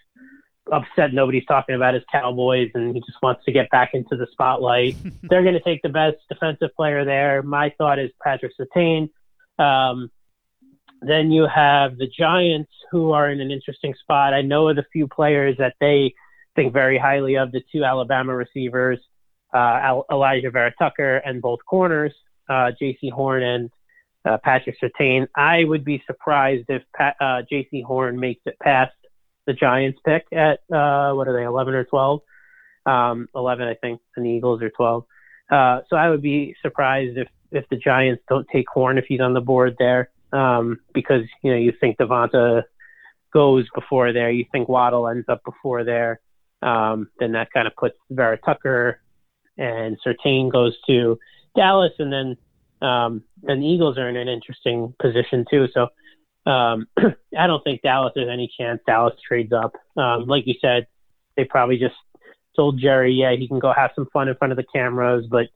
upset 0.72 1.12
nobody's 1.12 1.46
talking 1.46 1.74
about 1.74 1.94
his 1.94 2.02
Cowboys, 2.10 2.70
and 2.74 2.94
he 2.94 3.00
just 3.00 3.18
wants 3.22 3.44
to 3.44 3.52
get 3.52 3.70
back 3.70 3.90
into 3.94 4.16
the 4.16 4.26
spotlight. 4.32 4.96
They're 5.22 5.42
going 5.42 5.54
to 5.54 5.60
take 5.60 5.82
the 5.82 5.88
best 5.88 6.16
defensive 6.28 6.70
player 6.76 7.04
there. 7.04 7.42
My 7.42 7.72
thought 7.78 7.98
is 7.98 8.10
Patrick 8.22 8.52
Surtain. 8.58 9.10
Um, 9.58 10.10
then 11.00 11.30
you 11.30 11.46
have 11.46 11.96
the 11.96 12.08
Giants, 12.08 12.72
who 12.90 13.12
are 13.12 13.30
in 13.30 13.40
an 13.40 13.50
interesting 13.50 13.94
spot. 14.00 14.34
I 14.34 14.42
know 14.42 14.68
of 14.68 14.76
the 14.76 14.84
few 14.92 15.06
players 15.06 15.56
that 15.58 15.74
they 15.80 16.14
think 16.56 16.72
very 16.72 16.98
highly 16.98 17.36
of 17.36 17.52
the 17.52 17.62
two 17.70 17.84
Alabama 17.84 18.34
receivers, 18.34 18.98
uh, 19.54 20.02
Alijah 20.10 20.52
Vera 20.52 20.72
Tucker, 20.78 21.18
and 21.18 21.40
both 21.40 21.60
corners, 21.68 22.12
uh, 22.48 22.72
Jaycee 22.80 23.12
Horn 23.12 23.42
and 23.42 23.70
uh, 24.24 24.38
Patrick 24.42 24.76
Surtain. 24.82 25.26
I 25.34 25.64
would 25.64 25.84
be 25.84 26.02
surprised 26.06 26.66
if 26.68 26.82
Pat, 26.94 27.16
uh, 27.20 27.42
Jaycee 27.50 27.84
Horn 27.84 28.18
makes 28.18 28.42
it 28.46 28.56
past 28.62 28.94
the 29.46 29.52
Giants 29.54 29.98
pick 30.04 30.26
at 30.32 30.60
uh, 30.72 31.12
what 31.12 31.28
are 31.28 31.36
they, 31.36 31.44
11 31.44 31.74
or 31.74 31.84
12? 31.84 32.20
Um, 32.86 33.28
11, 33.34 33.66
I 33.66 33.74
think, 33.74 34.00
and 34.16 34.24
the 34.24 34.30
Eagles 34.30 34.62
are 34.62 34.70
12. 34.70 35.04
Uh, 35.50 35.80
so 35.88 35.96
I 35.96 36.10
would 36.10 36.22
be 36.22 36.54
surprised 36.62 37.16
if 37.16 37.28
if 37.50 37.66
the 37.70 37.76
Giants 37.76 38.22
don't 38.28 38.46
take 38.52 38.68
Horn 38.68 38.98
if 38.98 39.06
he's 39.08 39.20
on 39.20 39.32
the 39.32 39.40
board 39.40 39.76
there, 39.78 40.10
um, 40.32 40.80
because 40.92 41.22
you 41.42 41.50
know 41.50 41.56
you 41.56 41.72
think 41.80 41.96
Devonta 41.96 42.64
goes 43.32 43.66
before 43.74 44.12
there, 44.12 44.30
you 44.30 44.44
think 44.52 44.68
Waddle 44.68 45.08
ends 45.08 45.26
up 45.28 45.42
before 45.44 45.84
there, 45.84 46.20
um, 46.60 47.08
then 47.18 47.32
that 47.32 47.50
kind 47.52 47.66
of 47.66 47.74
puts 47.76 47.96
Vera 48.10 48.38
Tucker 48.38 49.00
and 49.56 49.96
Surtain 50.06 50.52
goes 50.52 50.76
to 50.86 51.18
Dallas, 51.56 51.92
and 51.98 52.12
then 52.12 52.36
um, 52.80 53.24
and 53.44 53.62
the 53.62 53.66
Eagles 53.66 53.98
are 53.98 54.08
in 54.08 54.16
an 54.16 54.28
interesting 54.28 54.94
position 55.00 55.44
too. 55.50 55.66
So 55.72 55.88
um, 56.50 56.88
I 57.38 57.46
don't 57.46 57.62
think 57.62 57.82
Dallas 57.82 58.12
has 58.16 58.28
any 58.30 58.50
chance. 58.58 58.80
Dallas 58.86 59.14
trades 59.26 59.52
up. 59.52 59.74
Um, 59.96 60.26
like 60.26 60.46
you 60.46 60.54
said, 60.60 60.86
they 61.36 61.44
probably 61.44 61.78
just 61.78 61.94
told 62.56 62.80
Jerry, 62.80 63.12
yeah, 63.12 63.34
he 63.36 63.46
can 63.46 63.58
go 63.58 63.72
have 63.72 63.90
some 63.94 64.08
fun 64.12 64.28
in 64.28 64.34
front 64.34 64.52
of 64.52 64.56
the 64.56 64.64
cameras, 64.72 65.26
but 65.30 65.46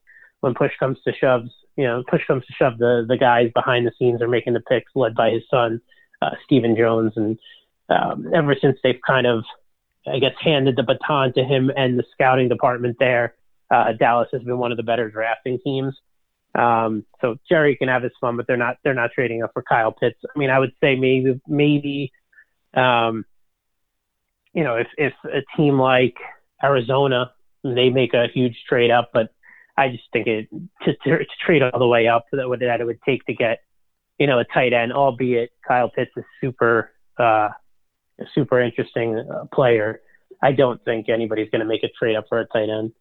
when 0.40 0.54
push 0.54 0.72
comes 0.78 0.98
to 1.04 1.12
shoves, 1.18 1.50
you 1.76 1.84
know, 1.84 2.04
push 2.08 2.24
comes 2.26 2.44
to 2.46 2.52
shove, 2.52 2.78
the 2.78 3.04
the 3.08 3.16
guys 3.16 3.50
behind 3.54 3.86
the 3.86 3.92
scenes 3.98 4.20
are 4.20 4.28
making 4.28 4.52
the 4.52 4.60
picks, 4.60 4.92
led 4.94 5.14
by 5.14 5.30
his 5.30 5.42
son, 5.50 5.80
uh, 6.20 6.30
Stephen 6.44 6.76
Jones, 6.76 7.12
and 7.16 7.38
um, 7.88 8.26
ever 8.34 8.54
since 8.60 8.78
they've 8.82 9.00
kind 9.06 9.26
of, 9.26 9.44
I 10.06 10.18
guess, 10.18 10.34
handed 10.40 10.76
the 10.76 10.82
baton 10.82 11.32
to 11.34 11.44
him 11.44 11.70
and 11.76 11.98
the 11.98 12.04
scouting 12.12 12.48
department 12.48 12.96
there, 12.98 13.34
uh, 13.70 13.92
Dallas 13.92 14.28
has 14.32 14.42
been 14.42 14.58
one 14.58 14.70
of 14.70 14.76
the 14.76 14.82
better 14.82 15.10
drafting 15.10 15.58
teams. 15.64 15.94
Um, 16.54 17.04
so 17.20 17.36
Jerry 17.48 17.76
can 17.76 17.88
have 17.88 18.02
his 18.02 18.12
fun, 18.20 18.36
but 18.36 18.46
they're 18.46 18.56
not 18.56 18.76
they're 18.84 18.94
not 18.94 19.12
trading 19.12 19.42
up 19.42 19.52
for 19.54 19.62
Kyle 19.62 19.92
Pitts. 19.92 20.18
I 20.24 20.38
mean, 20.38 20.50
I 20.50 20.58
would 20.58 20.72
say 20.82 20.96
maybe 20.96 21.40
maybe, 21.46 22.12
um, 22.74 23.24
you 24.52 24.62
know, 24.62 24.76
if 24.76 24.88
if 24.98 25.14
a 25.24 25.40
team 25.56 25.78
like 25.78 26.16
Arizona 26.62 27.32
they 27.64 27.90
make 27.90 28.14
a 28.14 28.26
huge 28.32 28.56
trade 28.68 28.90
up, 28.90 29.10
but 29.12 29.28
I 29.76 29.88
just 29.88 30.04
think 30.12 30.26
it 30.26 30.48
to, 30.82 30.94
to, 31.04 31.18
to 31.18 31.24
trade 31.44 31.62
all 31.62 31.78
the 31.78 31.86
way 31.86 32.08
up 32.08 32.26
that 32.32 32.48
would 32.48 32.60
that 32.60 32.80
it 32.80 32.84
would 32.84 33.00
take 33.06 33.24
to 33.26 33.34
get 33.34 33.60
you 34.18 34.26
know 34.26 34.38
a 34.38 34.44
tight 34.44 34.72
end, 34.72 34.92
albeit 34.92 35.50
Kyle 35.66 35.90
Pitts 35.90 36.10
is 36.16 36.24
super 36.40 36.90
uh, 37.18 37.48
super 38.34 38.60
interesting 38.60 39.18
uh, 39.18 39.44
player. 39.54 40.00
I 40.42 40.52
don't 40.52 40.84
think 40.84 41.08
anybody's 41.08 41.50
going 41.50 41.60
to 41.60 41.66
make 41.66 41.84
a 41.84 41.88
trade 41.98 42.16
up 42.16 42.26
for 42.28 42.40
a 42.40 42.46
tight 42.46 42.68
end. 42.68 42.92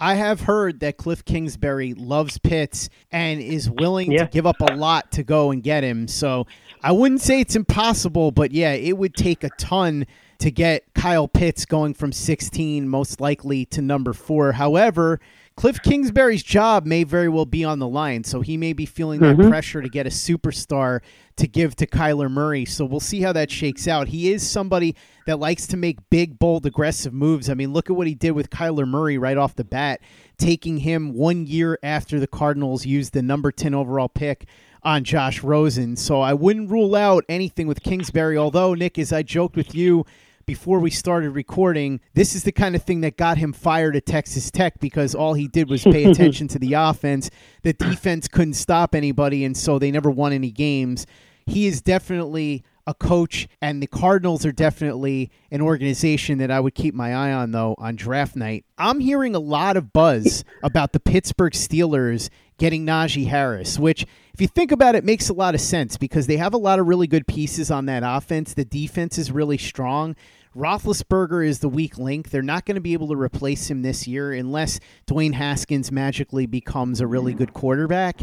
I 0.00 0.14
have 0.14 0.40
heard 0.40 0.80
that 0.80 0.96
Cliff 0.96 1.24
Kingsbury 1.24 1.92
loves 1.92 2.38
Pitts 2.38 2.88
and 3.12 3.40
is 3.40 3.68
willing 3.68 4.10
yeah. 4.12 4.24
to 4.24 4.30
give 4.30 4.46
up 4.46 4.60
a 4.60 4.74
lot 4.74 5.12
to 5.12 5.22
go 5.22 5.50
and 5.50 5.62
get 5.62 5.84
him. 5.84 6.08
So 6.08 6.46
I 6.82 6.92
wouldn't 6.92 7.20
say 7.20 7.40
it's 7.40 7.54
impossible, 7.54 8.30
but 8.30 8.50
yeah, 8.50 8.72
it 8.72 8.96
would 8.96 9.14
take 9.14 9.44
a 9.44 9.50
ton 9.58 10.06
to 10.38 10.50
get 10.50 10.84
Kyle 10.94 11.28
Pitts 11.28 11.66
going 11.66 11.92
from 11.92 12.12
16 12.12 12.88
most 12.88 13.20
likely 13.20 13.66
to 13.66 13.82
number 13.82 14.14
four. 14.14 14.52
However, 14.52 15.20
Cliff 15.56 15.82
Kingsbury's 15.82 16.42
job 16.42 16.86
may 16.86 17.04
very 17.04 17.28
well 17.28 17.44
be 17.44 17.64
on 17.64 17.78
the 17.78 17.88
line, 17.88 18.24
so 18.24 18.40
he 18.40 18.56
may 18.56 18.72
be 18.72 18.86
feeling 18.86 19.20
that 19.20 19.36
mm-hmm. 19.36 19.50
pressure 19.50 19.82
to 19.82 19.90
get 19.90 20.06
a 20.06 20.10
superstar 20.10 21.00
to 21.40 21.48
give 21.48 21.74
to 21.76 21.86
Kyler 21.86 22.30
Murray. 22.30 22.66
So 22.66 22.84
we'll 22.84 23.00
see 23.00 23.22
how 23.22 23.32
that 23.32 23.50
shakes 23.50 23.88
out. 23.88 24.08
He 24.08 24.30
is 24.30 24.48
somebody 24.48 24.94
that 25.26 25.38
likes 25.38 25.66
to 25.68 25.76
make 25.76 25.98
big, 26.10 26.38
bold, 26.38 26.66
aggressive 26.66 27.14
moves. 27.14 27.48
I 27.48 27.54
mean, 27.54 27.72
look 27.72 27.88
at 27.88 27.96
what 27.96 28.06
he 28.06 28.14
did 28.14 28.32
with 28.32 28.50
Kyler 28.50 28.86
Murray 28.86 29.16
right 29.16 29.38
off 29.38 29.56
the 29.56 29.64
bat, 29.64 30.00
taking 30.38 30.78
him 30.78 31.14
one 31.14 31.46
year 31.46 31.78
after 31.82 32.20
the 32.20 32.26
Cardinals 32.26 32.84
used 32.84 33.14
the 33.14 33.22
number 33.22 33.50
10 33.50 33.74
overall 33.74 34.08
pick 34.08 34.46
on 34.82 35.02
Josh 35.02 35.42
Rosen. 35.42 35.96
So 35.96 36.20
I 36.20 36.34
wouldn't 36.34 36.70
rule 36.70 36.94
out 36.94 37.24
anything 37.28 37.66
with 37.66 37.82
Kingsbury, 37.82 38.36
although, 38.36 38.74
Nick, 38.74 38.98
as 38.98 39.12
I 39.12 39.22
joked 39.22 39.56
with 39.56 39.74
you, 39.74 40.04
before 40.44 40.80
we 40.80 40.90
started 40.90 41.30
recording, 41.30 42.00
this 42.14 42.34
is 42.34 42.44
the 42.44 42.52
kind 42.52 42.74
of 42.74 42.82
thing 42.82 43.00
that 43.02 43.16
got 43.16 43.38
him 43.38 43.52
fired 43.52 43.94
at 43.96 44.04
Texas 44.04 44.50
Tech 44.50 44.78
because 44.80 45.14
all 45.14 45.34
he 45.34 45.48
did 45.48 45.70
was 45.70 45.84
pay 45.84 46.04
attention 46.10 46.48
to 46.48 46.58
the 46.58 46.74
offense. 46.74 47.30
The 47.62 47.72
defense 47.72 48.26
couldn't 48.26 48.54
stop 48.54 48.94
anybody, 48.94 49.44
and 49.44 49.56
so 49.56 49.78
they 49.78 49.90
never 49.90 50.10
won 50.10 50.32
any 50.32 50.50
games. 50.50 51.06
He 51.50 51.66
is 51.66 51.82
definitely 51.82 52.62
a 52.86 52.94
coach, 52.94 53.48
and 53.60 53.82
the 53.82 53.88
Cardinals 53.88 54.46
are 54.46 54.52
definitely 54.52 55.32
an 55.50 55.60
organization 55.60 56.38
that 56.38 56.50
I 56.50 56.60
would 56.60 56.74
keep 56.74 56.94
my 56.94 57.12
eye 57.12 57.32
on, 57.32 57.50
though, 57.50 57.74
on 57.76 57.96
draft 57.96 58.36
night. 58.36 58.64
I'm 58.78 59.00
hearing 59.00 59.34
a 59.34 59.40
lot 59.40 59.76
of 59.76 59.92
buzz 59.92 60.44
about 60.62 60.92
the 60.92 61.00
Pittsburgh 61.00 61.52
Steelers 61.52 62.30
getting 62.58 62.86
Najee 62.86 63.26
Harris, 63.26 63.80
which, 63.80 64.06
if 64.32 64.40
you 64.40 64.46
think 64.46 64.70
about 64.70 64.94
it, 64.94 65.04
makes 65.04 65.28
a 65.28 65.34
lot 65.34 65.56
of 65.56 65.60
sense 65.60 65.96
because 65.96 66.28
they 66.28 66.36
have 66.36 66.54
a 66.54 66.58
lot 66.58 66.78
of 66.78 66.86
really 66.86 67.08
good 67.08 67.26
pieces 67.26 67.68
on 67.68 67.86
that 67.86 68.02
offense. 68.04 68.54
The 68.54 68.64
defense 68.64 69.18
is 69.18 69.32
really 69.32 69.58
strong. 69.58 70.14
Roethlisberger 70.56 71.46
is 71.46 71.60
the 71.60 71.68
weak 71.68 71.96
link. 71.96 72.30
They're 72.30 72.42
not 72.42 72.66
going 72.66 72.74
to 72.74 72.80
be 72.80 72.92
able 72.92 73.06
to 73.08 73.16
replace 73.16 73.70
him 73.70 73.82
this 73.82 74.08
year 74.08 74.32
unless 74.32 74.80
Dwayne 75.06 75.34
Haskins 75.34 75.92
magically 75.92 76.46
becomes 76.46 77.00
a 77.00 77.06
really 77.06 77.34
good 77.34 77.52
quarterback. 77.52 78.20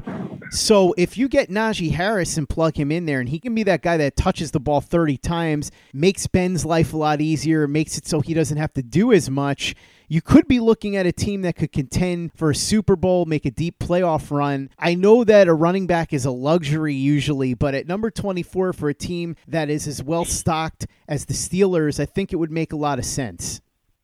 So 0.52 0.94
if 0.98 1.18
you 1.18 1.30
get 1.30 1.50
Najee 1.50 1.92
Harris 1.92 2.36
and 2.36 2.48
plug 2.48 2.78
him 2.78 2.92
in 2.92 3.06
there, 3.06 3.22
and 3.22 3.30
he 3.30 3.40
can 3.40 3.56
be 3.56 3.63
that 3.63 3.82
guy 3.82 3.96
that 3.96 4.18
touches 4.18 4.52
the 4.52 4.60
ball 4.60 4.82
30 4.82 5.18
times, 5.18 5.72
makes 5.94 6.28
Ben's 6.28 6.66
life 6.66 6.94
a 6.94 6.98
lot 6.98 7.22
easier, 7.22 7.66
makes 7.66 7.98
it 7.98 8.06
so 8.06 8.20
he 8.20 8.34
doesn't 8.34 8.58
have 8.58 8.74
to 8.74 8.84
do 8.84 9.13
as 9.13 9.30
much 9.30 9.74
you 10.08 10.22
could 10.22 10.48
be 10.48 10.60
looking 10.60 10.96
at 10.96 11.06
a 11.06 11.12
team 11.12 11.41
that 11.41 11.56
could 11.56 11.72
contend 11.72 12.32
for 12.34 12.52
a 12.52 12.56
Super 12.56 12.96
Bowl, 12.96 13.26
make 13.26 13.46
a 13.46 13.52
deep 13.52 13.80
playoff 13.80 14.32
run. 14.32 14.70
I 14.80 14.96
know 14.96 15.24
that 15.24 15.48
a 15.48 15.54
running 15.54 15.86
back 15.86 16.13
is 16.13 16.26
a 16.26 16.32
luxury 16.32 16.93
usually, 16.93 17.54
but 17.54 17.76
at 17.76 17.88
number 17.88 18.10
24 18.10 18.74
for 18.74 18.89
a 18.89 18.93
team 18.93 19.36
that 19.48 19.70
is 19.70 19.88
as 19.88 20.02
well 20.02 20.24
stocked 20.24 20.88
as 21.08 21.26
the 21.26 21.34
Steelers, 21.34 22.00
I 22.00 22.06
think 22.06 22.32
it 22.32 22.38
would 22.38 22.52
make 22.52 22.72
a 22.72 22.78
lot 22.78 23.00
of 23.00 23.06
sense. 23.06 23.62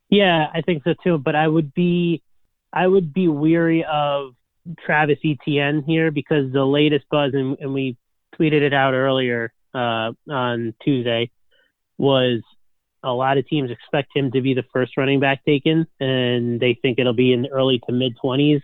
Yeah, 0.10 0.48
I 0.54 0.62
think 0.62 0.84
so 0.84 0.94
too, 1.04 1.18
but 1.18 1.36
I 1.36 1.48
would 1.48 1.74
be 1.74 2.22
I 2.72 2.88
would 2.88 3.14
be 3.14 3.28
weary 3.28 3.86
of 3.86 4.36
Travis 4.86 5.20
Etienne 5.24 5.84
here 5.86 6.12
because 6.12 6.52
the 6.52 6.66
latest 6.66 7.06
buzz 7.10 7.34
and, 7.34 7.58
and 7.60 7.74
we 7.74 7.98
tweeted 8.40 8.62
it 8.62 8.74
out 8.74 8.94
earlier 8.94 9.54
uh, 9.74 10.12
on 10.30 10.74
Tuesday 10.84 11.30
was 11.98 12.42
a 13.04 13.12
lot 13.12 13.38
of 13.38 13.48
teams 13.48 13.70
expect 13.70 14.10
him 14.16 14.32
to 14.32 14.42
be 14.42 14.54
the 14.54 14.64
first 14.72 14.98
running 14.98 15.20
back 15.20 15.44
taken, 15.46 15.86
and 16.00 16.60
they 16.60 16.78
think 16.82 17.00
it'll 17.00 17.14
be 17.14 17.34
in 17.34 17.44
the 17.44 17.50
early 17.50 17.82
to 17.88 17.92
mid 17.92 18.18
20s, 18.24 18.62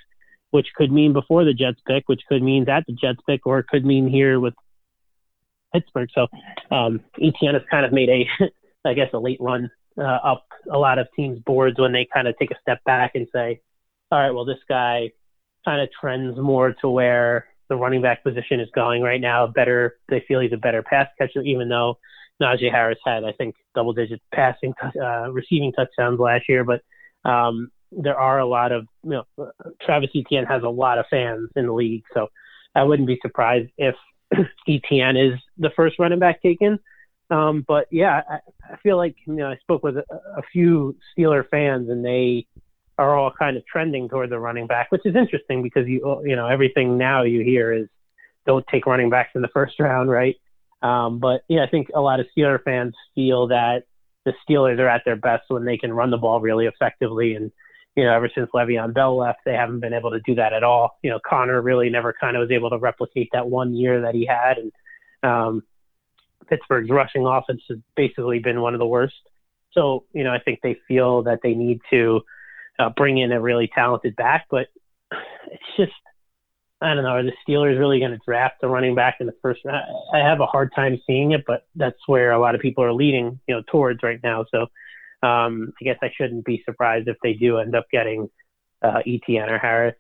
which 0.52 0.67
could 0.75 0.91
mean 0.91 1.13
before 1.13 1.43
the 1.43 1.54
Jets 1.54 1.82
pick, 1.86 2.08
which 2.08 2.21
could 2.28 2.41
mean 2.41 2.67
at 2.69 2.86
the 2.88 2.93
Jets 2.93 3.19
pick, 3.28 3.45
or 3.45 3.60
it 3.60 3.67
could 3.67 3.86
mean 3.86 4.08
here 4.08 4.39
with 4.39 4.54
Pittsburgh. 5.73 6.10
So 6.13 6.28
um, 6.71 7.02
Etienne 7.15 7.54
has 7.54 7.63
kind 7.69 7.86
of 7.86 7.91
made 7.91 8.10
a, 8.10 8.28
I 8.86 8.93
guess, 8.93 9.10
a 9.13 9.19
late 9.19 9.39
run 9.41 9.69
uh, 9.97 10.04
up 10.04 10.47
a 10.71 10.78
lot 10.78 10.99
of 10.99 11.08
teams' 11.15 11.39
boards 11.39 11.80
when 11.80 11.91
they 11.91 12.08
kind 12.12 12.28
of 12.28 12.38
take 12.38 12.52
a 12.52 12.60
step 12.62 12.84
back 12.86 13.12
and 13.15 13.28
say, 13.34 13.62
all 14.12 14.19
right, 14.19 14.32
well, 14.32 14.45
this 14.45 14.60
guy 14.67 15.12
kind 15.65 15.82
of 15.82 15.89
trends 15.99 16.38
more 16.38 16.73
to 16.82 16.89
where 16.89 17.47
the 17.67 17.75
running 17.75 18.02
back 18.02 18.23
position 18.23 18.60
is 18.60 18.69
going 18.73 19.02
right 19.02 19.21
now. 19.21 19.45
Better, 19.47 19.97
they 20.08 20.23
feel 20.28 20.39
he's 20.39 20.54
a 20.54 20.58
better 20.58 20.82
pass 20.82 21.08
catcher, 21.17 21.41
even 21.41 21.69
though 21.69 21.99
Najee 22.41 22.71
Harris 22.71 22.99
had, 23.06 23.23
I 23.23 23.32
think, 23.34 23.56
double 23.75 23.93
digit 23.93 24.21
passing, 24.34 24.73
uh, 25.02 25.32
receiving 25.32 25.71
touchdowns 25.73 26.19
last 26.19 26.47
year. 26.47 26.63
But 26.63 26.82
um, 27.30 27.71
there 27.91 28.17
are 28.17 28.39
a 28.39 28.45
lot 28.45 28.71
of, 28.71 28.88
you 29.04 29.21
know, 29.38 29.52
Travis 29.82 30.10
Etienne 30.15 30.45
has 30.45 30.63
a 30.63 30.69
lot 30.69 30.99
of 30.99 31.06
fans 31.10 31.49
in 31.56 31.65
the 31.65 31.73
league. 31.73 32.04
So 32.13 32.28
I 32.75 32.84
wouldn't 32.84 33.08
be 33.08 33.19
surprised 33.21 33.69
if 33.78 33.95
Etienne 34.67 35.17
is 35.17 35.34
the 35.58 35.71
first 35.75 35.99
running 35.99 36.19
back 36.19 36.41
taken. 36.41 36.80
Um, 37.32 37.63
but 37.67 37.88
yeah, 37.91 38.21
I, 38.28 38.39
I 38.73 38.78
feel 38.78 38.97
like, 38.97 39.15
you 39.28 39.34
know, 39.34 39.49
I 39.49 39.58
spoke 39.58 39.84
with 39.84 39.97
a, 39.97 40.04
a 40.38 40.41
few 40.52 40.95
Steeler 41.17 41.47
fans 41.47 41.89
and 41.89 42.04
they 42.04 42.47
are 42.97 43.15
all 43.15 43.32
kind 43.32 43.56
of 43.56 43.65
trending 43.65 44.10
toward 44.10 44.30
the 44.30 44.39
running 44.39 44.67
back, 44.67 44.91
which 44.91 45.06
is 45.06 45.15
interesting 45.15 45.62
because 45.62 45.88
you, 45.88 46.21
you 46.25 46.36
know, 46.36 46.47
everything 46.47 46.97
now 46.97 47.23
you 47.23 47.41
hear 47.41 47.71
is 47.71 47.88
don't 48.45 48.65
take 48.67 48.86
running 48.86 49.10
backs 49.10 49.32
in 49.36 49.41
the 49.41 49.47
first 49.49 49.80
round, 49.80 50.10
right? 50.10 50.36
Um, 50.82 51.20
but 51.20 51.42
yeah, 51.48 51.63
I 51.63 51.70
think 51.70 51.89
a 51.94 52.02
lot 52.02 52.20
of 52.20 52.28
Steeler 52.36 52.62
fans 52.63 52.96
feel 53.15 53.48
that 53.48 53.84
the 54.26 54.34
Steelers 54.48 54.80
are 54.80 54.88
at 54.88 55.04
their 55.06 55.15
best 55.15 55.46
when 55.50 55.65
they 55.65 55.78
can 55.78 55.94
run 55.94 56.12
the 56.12 56.18
ball 56.18 56.39
really 56.39 56.65
effectively. 56.65 57.36
And, 57.36 57.52
you 57.96 58.04
know, 58.04 58.13
ever 58.13 58.30
since 58.34 58.50
Le'Veon 58.54 58.94
Bell 58.94 59.18
left, 59.18 59.39
they 59.46 59.54
haven't 59.54 59.80
been 59.80 59.94
able 59.94 60.12
to 60.12 60.20
do 60.22 60.36
that 60.36 60.54
at 60.54 60.63
all. 60.63 60.98
You 61.04 61.10
know, 61.10 61.20
Conner 61.26 61.62
really 61.62 61.89
never 61.89 62.13
kind 62.13 62.38
of 62.38 62.42
was 62.42 62.52
able 62.52 62.70
to 62.70 62.78
replicate 62.78 63.30
that 63.34 63.50
one 63.50 63.76
year 63.76 64.02
that 64.02 64.15
he 64.15 64.26
had. 64.26 64.58
And 64.58 64.72
um, 65.24 65.63
Pittsburgh's 66.48 66.89
rushing 66.89 67.26
offense 67.26 67.62
has 67.70 67.80
basically 67.96 68.39
been 68.39 68.62
one 68.62 68.74
of 68.74 68.80
the 68.80 68.88
worst. 68.88 69.15
So, 69.74 70.06
you 70.13 70.24
know, 70.24 70.34
I 70.34 70.39
think 70.39 70.60
they 70.62 70.78
feel 70.88 71.24
that 71.24 71.39
they 71.44 71.54
need 71.54 71.82
to 71.92 72.22
uh, 72.80 72.89
bring 72.89 73.18
in 73.18 73.32
a 73.32 73.42
really 73.42 73.70
talented 73.74 74.15
back, 74.15 74.48
but 74.50 74.68
it's 75.12 75.63
just 75.78 75.92
I 76.82 76.94
don't 76.94 77.04
know. 77.04 77.10
Are 77.10 77.24
the 77.24 77.34
Steelers 77.46 77.78
really 77.78 78.00
going 78.00 78.12
to 78.12 78.20
draft 78.26 78.63
a 78.63 78.68
running 78.68 78.96
back 78.96 79.18
in 79.20 79.28
the 79.28 79.36
first 79.42 79.65
round? 79.65 79.86
I 80.13 80.20
have 80.20 80.39
a 80.39 80.46
hard 80.46 80.72
time 80.74 81.00
seeing 81.06 81.34
it, 81.34 81.44
but 81.46 81.65
that's 81.76 82.00
where 82.08 82.32
a 82.32 82.39
lot 82.39 82.56
of 82.56 82.62
people 82.62 82.84
are 82.84 82.94
leading, 82.94 83.39
you 83.48 83.56
know, 83.56 83.63
towards 83.70 84.02
right 84.02 84.20
now. 84.24 84.46
So 84.50 84.62
um, 85.22 85.74
I 85.82 85.84
guess 85.84 85.98
I 86.02 86.10
shouldn't 86.15 86.46
be 86.46 86.63
surprised 86.65 87.10
if 87.10 87.18
they 87.22 87.34
do 87.34 87.58
end 87.58 87.76
up 87.76 87.86
getting 87.92 88.30
uh, 88.82 89.02
Etienne 89.06 89.50
or 89.50 89.58
Harris. 89.58 89.96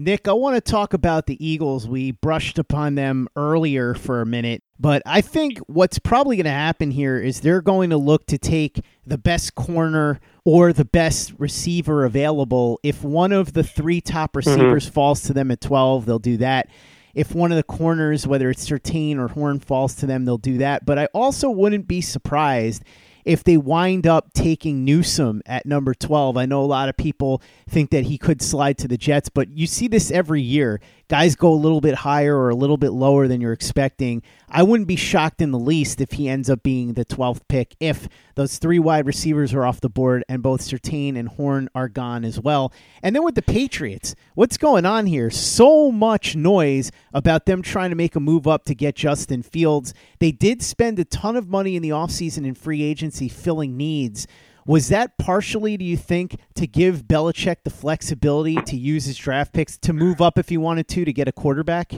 Nick, 0.00 0.28
I 0.28 0.32
want 0.32 0.54
to 0.54 0.60
talk 0.60 0.94
about 0.94 1.26
the 1.26 1.44
Eagles. 1.44 1.88
We 1.88 2.12
brushed 2.12 2.56
upon 2.56 2.94
them 2.94 3.26
earlier 3.34 3.94
for 3.94 4.20
a 4.20 4.26
minute, 4.26 4.62
but 4.78 5.02
I 5.04 5.20
think 5.20 5.58
what's 5.66 5.98
probably 5.98 6.36
going 6.36 6.44
to 6.44 6.50
happen 6.52 6.92
here 6.92 7.18
is 7.18 7.40
they're 7.40 7.60
going 7.60 7.90
to 7.90 7.96
look 7.96 8.24
to 8.26 8.38
take 8.38 8.78
the 9.04 9.18
best 9.18 9.56
corner 9.56 10.20
or 10.44 10.72
the 10.72 10.84
best 10.84 11.34
receiver 11.36 12.04
available. 12.04 12.78
If 12.84 13.02
one 13.02 13.32
of 13.32 13.54
the 13.54 13.64
three 13.64 14.00
top 14.00 14.30
mm-hmm. 14.30 14.48
receivers 14.48 14.84
mm-hmm. 14.84 14.94
falls 14.94 15.22
to 15.22 15.32
them 15.32 15.50
at 15.50 15.60
12, 15.60 16.06
they'll 16.06 16.20
do 16.20 16.36
that. 16.36 16.68
If 17.12 17.34
one 17.34 17.50
of 17.50 17.56
the 17.56 17.64
corners, 17.64 18.24
whether 18.24 18.50
it's 18.50 18.70
Surtain 18.70 19.18
or 19.18 19.26
Horn, 19.26 19.58
falls 19.58 19.96
to 19.96 20.06
them, 20.06 20.24
they'll 20.24 20.38
do 20.38 20.58
that. 20.58 20.86
But 20.86 21.00
I 21.00 21.06
also 21.06 21.50
wouldn't 21.50 21.88
be 21.88 22.02
surprised 22.02 22.84
if 23.24 23.44
they 23.44 23.56
wind 23.56 24.06
up 24.06 24.32
taking 24.32 24.84
Newsome 24.84 25.42
at 25.46 25.66
number 25.66 25.94
12. 25.94 26.36
I 26.36 26.46
know 26.46 26.62
a 26.62 26.66
lot 26.66 26.88
of 26.88 26.96
people 26.96 27.42
think 27.68 27.90
that 27.90 28.04
he 28.04 28.18
could 28.18 28.42
slide 28.42 28.78
to 28.78 28.88
the 28.88 28.96
Jets, 28.96 29.28
but 29.28 29.50
you 29.50 29.66
see 29.66 29.88
this 29.88 30.10
every 30.10 30.42
year. 30.42 30.80
Guys 31.08 31.36
go 31.36 31.52
a 31.52 31.54
little 31.54 31.80
bit 31.80 31.94
higher 31.94 32.36
or 32.36 32.50
a 32.50 32.54
little 32.54 32.76
bit 32.76 32.90
lower 32.90 33.26
than 33.26 33.40
you're 33.40 33.52
expecting. 33.52 34.22
I 34.48 34.62
wouldn't 34.62 34.88
be 34.88 34.96
shocked 34.96 35.40
in 35.40 35.50
the 35.50 35.58
least 35.58 36.00
if 36.00 36.12
he 36.12 36.28
ends 36.28 36.50
up 36.50 36.62
being 36.62 36.92
the 36.92 37.04
12th 37.04 37.40
pick 37.48 37.74
if 37.80 38.08
those 38.34 38.58
three 38.58 38.78
wide 38.78 39.06
receivers 39.06 39.52
are 39.54 39.64
off 39.64 39.80
the 39.80 39.88
board 39.88 40.24
and 40.28 40.42
both 40.42 40.60
Surtain 40.60 41.16
and 41.16 41.28
Horn 41.28 41.68
are 41.74 41.88
gone 41.88 42.24
as 42.24 42.38
well. 42.38 42.72
And 43.02 43.16
then 43.16 43.24
with 43.24 43.34
the 43.34 43.42
Patriots, 43.42 44.14
what's 44.34 44.56
going 44.56 44.86
on 44.86 45.06
here? 45.06 45.30
So 45.30 45.90
much 45.90 46.36
noise 46.36 46.92
about 47.12 47.46
them 47.46 47.62
trying 47.62 47.90
to 47.90 47.96
make 47.96 48.14
a 48.14 48.20
move 48.20 48.46
up 48.46 48.64
to 48.66 48.74
get 48.74 48.94
Justin 48.94 49.42
Fields. 49.42 49.94
They 50.18 50.32
did 50.32 50.62
spend 50.62 50.98
a 50.98 51.04
ton 51.04 51.36
of 51.36 51.48
money 51.48 51.74
in 51.76 51.82
the 51.82 51.90
offseason 51.90 52.46
in 52.46 52.54
free 52.54 52.82
agency 52.82 53.28
filling 53.28 53.76
needs. 53.76 54.26
Was 54.68 54.88
that 54.88 55.16
partially, 55.16 55.78
do 55.78 55.84
you 55.86 55.96
think, 55.96 56.36
to 56.56 56.66
give 56.66 57.04
Belichick 57.04 57.64
the 57.64 57.70
flexibility 57.70 58.56
to 58.56 58.76
use 58.76 59.06
his 59.06 59.16
draft 59.16 59.54
picks 59.54 59.78
to 59.78 59.94
move 59.94 60.20
up 60.20 60.38
if 60.38 60.50
he 60.50 60.58
wanted 60.58 60.88
to 60.88 61.06
to 61.06 61.12
get 61.12 61.26
a 61.26 61.32
quarterback? 61.32 61.94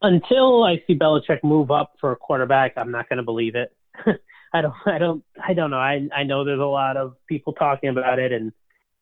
Until 0.00 0.64
I 0.64 0.82
see 0.86 0.98
Belichick 0.98 1.44
move 1.44 1.70
up 1.70 1.92
for 2.00 2.12
a 2.12 2.16
quarterback, 2.16 2.72
I'm 2.78 2.90
not 2.90 3.10
going 3.10 3.18
to 3.18 3.22
believe 3.22 3.56
it. 3.56 3.76
I 4.54 4.62
don't, 4.62 4.72
I 4.86 4.96
don't, 4.96 5.22
I 5.46 5.52
don't 5.52 5.70
know. 5.70 5.76
I, 5.76 6.08
I 6.16 6.22
know 6.22 6.46
there's 6.46 6.60
a 6.60 6.64
lot 6.64 6.96
of 6.96 7.12
people 7.28 7.52
talking 7.52 7.90
about 7.90 8.18
it, 8.18 8.32
and 8.32 8.52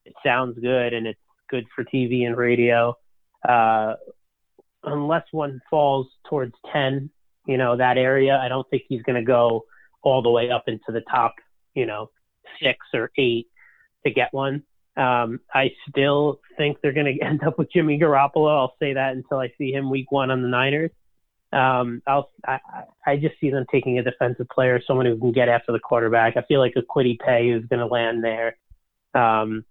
it 0.04 0.14
sounds 0.24 0.58
good, 0.58 0.92
and 0.92 1.06
it's 1.06 1.20
good 1.48 1.66
for 1.76 1.84
TV 1.84 2.26
and 2.26 2.36
radio. 2.36 2.96
Uh, 3.48 3.94
unless 4.82 5.22
one 5.30 5.60
falls 5.70 6.08
towards 6.28 6.54
10, 6.72 7.08
you 7.46 7.56
know, 7.56 7.76
that 7.76 7.98
area, 7.98 8.36
I 8.36 8.48
don't 8.48 8.68
think 8.68 8.82
he's 8.88 9.02
going 9.02 9.14
to 9.14 9.24
go 9.24 9.64
all 10.02 10.22
the 10.22 10.30
way 10.30 10.50
up 10.50 10.64
into 10.66 10.86
the 10.88 11.02
top, 11.02 11.36
you 11.72 11.86
know, 11.86 12.10
six 12.62 12.78
or 12.94 13.10
eight 13.18 13.48
to 14.04 14.12
get 14.12 14.32
one. 14.32 14.62
Um, 14.96 15.40
I 15.52 15.72
still 15.88 16.40
think 16.56 16.78
they're 16.80 16.92
going 16.92 17.16
to 17.18 17.24
end 17.24 17.42
up 17.42 17.58
with 17.58 17.72
Jimmy 17.72 17.98
Garoppolo. 17.98 18.50
I'll 18.50 18.76
say 18.80 18.94
that 18.94 19.12
until 19.12 19.38
I 19.38 19.52
see 19.58 19.72
him 19.72 19.90
week 19.90 20.10
one 20.10 20.30
on 20.30 20.42
the 20.42 20.48
Niners. 20.48 20.90
Um, 21.52 22.02
I'll, 22.06 22.30
I, 22.46 22.58
I 23.06 23.16
just 23.16 23.34
see 23.40 23.50
them 23.50 23.66
taking 23.70 23.98
a 23.98 24.02
defensive 24.02 24.48
player, 24.48 24.80
someone 24.86 25.06
who 25.06 25.18
can 25.18 25.32
get 25.32 25.48
after 25.48 25.72
the 25.72 25.78
quarterback. 25.78 26.36
I 26.36 26.42
feel 26.42 26.60
like 26.60 26.74
a 26.76 26.82
Kwity 26.82 27.18
Paye 27.18 27.50
is 27.50 27.64
going 27.66 27.80
to 27.80 27.86
land 27.86 28.24
there. 28.24 28.56
Um, 29.14 29.64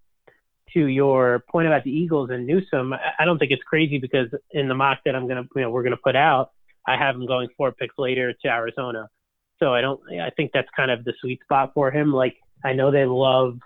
to 0.72 0.86
your 0.86 1.44
point 1.50 1.66
about 1.66 1.84
the 1.84 1.90
Eagles 1.90 2.30
and 2.30 2.46
Newsome, 2.46 2.92
I 2.92 3.24
don't 3.24 3.38
think 3.38 3.52
it's 3.52 3.62
crazy 3.62 3.98
because 3.98 4.28
in 4.50 4.68
the 4.68 4.74
mock 4.74 4.98
that 5.04 5.14
I'm 5.14 5.28
going 5.28 5.42
to, 5.42 5.48
you 5.54 5.62
know, 5.62 5.70
we're 5.70 5.82
going 5.82 5.92
to 5.92 6.02
put 6.02 6.16
out, 6.16 6.50
I 6.86 6.96
have 6.96 7.14
him 7.14 7.26
going 7.26 7.48
four 7.56 7.72
picks 7.72 7.94
later 7.98 8.32
to 8.32 8.48
Arizona. 8.48 9.08
So 9.58 9.72
I 9.72 9.80
don't, 9.80 10.00
I 10.20 10.30
think 10.30 10.50
that's 10.52 10.68
kind 10.76 10.90
of 10.90 11.04
the 11.04 11.14
sweet 11.20 11.40
spot 11.42 11.72
for 11.72 11.90
him. 11.90 12.12
Like 12.12 12.36
I 12.66 12.72
know 12.72 12.90
they 12.90 13.04
love 13.04 13.60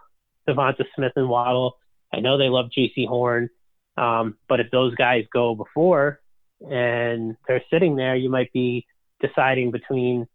Devonta 0.47 0.85
Smith 0.95 1.13
and 1.17 1.29
Waddle. 1.29 1.79
I 2.13 2.21
know 2.21 2.37
they 2.37 2.51
love 2.51 2.67
Jaycee 2.77 3.09
Horn. 3.09 3.49
Um, 3.97 4.37
but 4.47 4.61
if 4.61 4.71
those 4.71 4.95
guys 4.95 5.25
go 5.33 5.55
before 5.55 6.21
and 6.61 7.37
they're 7.49 7.65
sitting 7.71 7.97
there, 7.97 8.15
you 8.15 8.29
might 8.29 8.53
be 8.53 8.87
deciding 9.21 9.71
between 9.71 10.27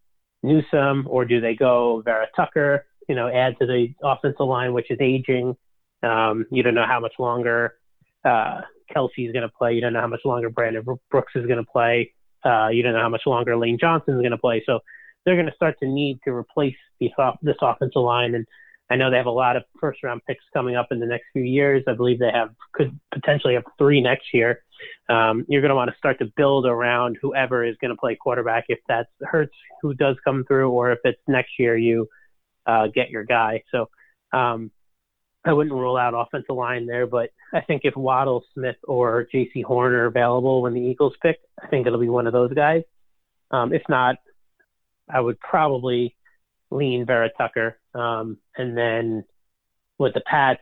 Newsome 0.42 1.06
or 1.08 1.26
do 1.26 1.42
they 1.42 1.56
go 1.56 2.02
Vera 2.04 2.28
Tucker, 2.36 2.86
you 3.08 3.16
know, 3.16 3.28
add 3.28 3.56
to 3.60 3.68
the 3.68 3.94
offensive 4.04 4.48
line, 4.48 4.74
which 4.74 4.90
is 4.90 4.98
aging. 5.00 5.56
Um, 6.02 6.46
you 6.50 6.64
don't 6.64 6.76
know 6.76 6.88
how 6.88 7.00
much 7.00 7.14
longer 7.20 7.76
uh, 8.24 8.62
Kelce 8.96 9.28
is 9.28 9.32
going 9.32 9.48
to 9.48 9.54
play. 9.56 9.74
You 9.74 9.82
don't 9.82 9.94
know 9.94 10.02
how 10.02 10.08
much 10.08 10.26
longer 10.26 10.50
Brandon 10.50 10.84
Brooks 11.12 11.34
is 11.36 11.46
going 11.46 11.64
to 11.64 11.72
play. 11.72 12.14
Uh, 12.44 12.70
you 12.70 12.82
don't 12.82 12.94
know 12.94 13.02
how 13.02 13.10
much 13.10 13.28
longer 13.28 13.56
Lane 13.58 13.78
Johnson 13.80 14.16
is 14.16 14.22
going 14.22 14.32
to 14.32 14.38
play. 14.38 14.64
So 14.66 14.80
they're 15.26 15.36
going 15.36 15.48
to 15.48 15.56
start 15.56 15.80
to 15.80 15.88
need 15.88 16.20
to 16.24 16.32
replace 16.32 16.76
this, 17.00 17.12
this 17.42 17.56
offensive 17.62 18.02
line. 18.02 18.36
And 18.36 18.46
I 18.90 18.96
know 18.96 19.10
they 19.10 19.18
have 19.18 19.26
a 19.26 19.32
lot 19.32 19.56
of 19.56 19.64
first 19.80 20.04
round 20.04 20.22
picks 20.28 20.44
coming 20.54 20.76
up 20.76 20.88
in 20.92 21.00
the 21.00 21.06
next 21.06 21.26
few 21.34 21.42
years. 21.42 21.84
I 21.88 21.94
believe 21.94 22.20
they 22.20 22.32
have 22.32 22.52
could 22.74 22.98
potentially 23.12 23.56
have 23.56 23.64
three 23.78 24.02
next 24.02 24.34
year. 24.34 24.62
Um, 25.10 25.46
you're 25.48 25.62
going 25.62 25.70
to 25.70 25.76
want 25.76 25.90
to 25.90 25.98
start 25.98 26.20
to 26.20 26.32
build 26.38 26.66
around 26.66 27.18
whoever 27.22 27.64
is 27.64 27.76
going 27.82 27.90
to 27.90 27.98
play 27.98 28.16
quarterback. 28.16 28.66
If 28.70 28.80
that's 28.88 29.10
Hurts 29.22 29.56
who 29.82 29.94
does 29.96 30.18
come 30.24 30.44
through, 30.48 30.70
or 30.70 30.92
if 30.92 31.00
it's 31.04 31.22
next 31.28 31.54
year 31.58 31.76
you 31.76 32.08
uh, 32.68 32.88
get 32.94 33.10
your 33.10 33.24
guy. 33.24 33.64
So 33.72 33.90
um, 34.34 34.70
I 35.44 35.54
wouldn't 35.54 35.76
rule 35.76 35.98
out 35.98 36.14
offensive 36.16 36.56
line 36.56 36.86
there, 36.86 37.08
but 37.08 37.30
I 37.54 37.62
think 37.62 37.82
if 37.86 37.96
Waddle, 37.96 38.44
Smith, 38.54 38.78
or 38.84 39.28
Jaycee 39.34 39.64
Horn 39.64 39.94
are 39.94 40.06
available 40.06 40.62
when 40.62 40.74
the 40.74 40.82
Eagles 40.82 41.14
pick, 41.22 41.40
I 41.62 41.68
think 41.68 41.88
it'll 41.88 42.00
be 42.00 42.10
one 42.10 42.28
of 42.28 42.34
those 42.34 42.54
guys. 42.54 42.84
Um, 43.52 43.74
if 43.74 43.84
not, 43.88 44.18
I 45.10 45.20
would 45.20 45.40
probably 45.40 46.16
lean 46.72 47.06
Vera 47.06 47.30
Tucker. 47.38 47.78
Um, 47.94 48.38
and 48.58 48.78
then 48.78 49.26
with 49.98 50.14
the 50.14 50.22
Pats, 50.22 50.62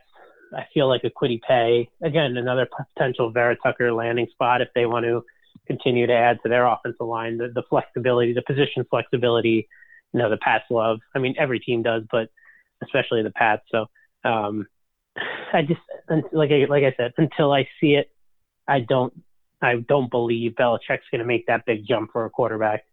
I 0.54 0.66
feel 0.72 0.88
like 0.88 1.02
a 1.04 1.10
Kwity 1.10 1.40
Paye, 1.42 1.90
again, 2.02 2.36
another 2.36 2.68
potential 2.94 3.30
Vera 3.30 3.56
Tucker 3.56 3.92
landing 3.92 4.28
spot 4.30 4.60
if 4.60 4.68
they 4.74 4.86
want 4.86 5.04
to 5.04 5.24
continue 5.66 6.06
to 6.06 6.12
add 6.12 6.38
to 6.42 6.48
their 6.48 6.66
offensive 6.66 7.06
line, 7.06 7.38
the, 7.38 7.48
the 7.48 7.62
flexibility, 7.68 8.32
the 8.32 8.42
position 8.42 8.84
flexibility, 8.88 9.68
you 10.12 10.18
know, 10.20 10.30
the 10.30 10.36
Pats 10.36 10.64
love. 10.70 11.00
I 11.14 11.18
mean, 11.18 11.34
every 11.38 11.58
team 11.58 11.82
does, 11.82 12.04
but 12.10 12.28
especially 12.82 13.22
the 13.22 13.30
Pats. 13.30 13.62
So 13.70 13.86
um, 14.24 14.66
I 15.52 15.62
just, 15.62 15.80
like 16.32 16.50
I, 16.50 16.66
like 16.68 16.84
I 16.84 16.94
said, 16.96 17.14
until 17.16 17.52
I 17.52 17.66
see 17.80 17.94
it, 17.94 18.10
I 18.68 18.80
don't, 18.80 19.12
I 19.60 19.76
don't 19.76 20.10
believe 20.10 20.52
Belichick's 20.52 21.08
going 21.10 21.20
to 21.20 21.24
make 21.24 21.46
that 21.46 21.64
big 21.66 21.86
jump 21.86 22.12
for 22.12 22.26
a 22.26 22.30
quarterback. 22.30 22.84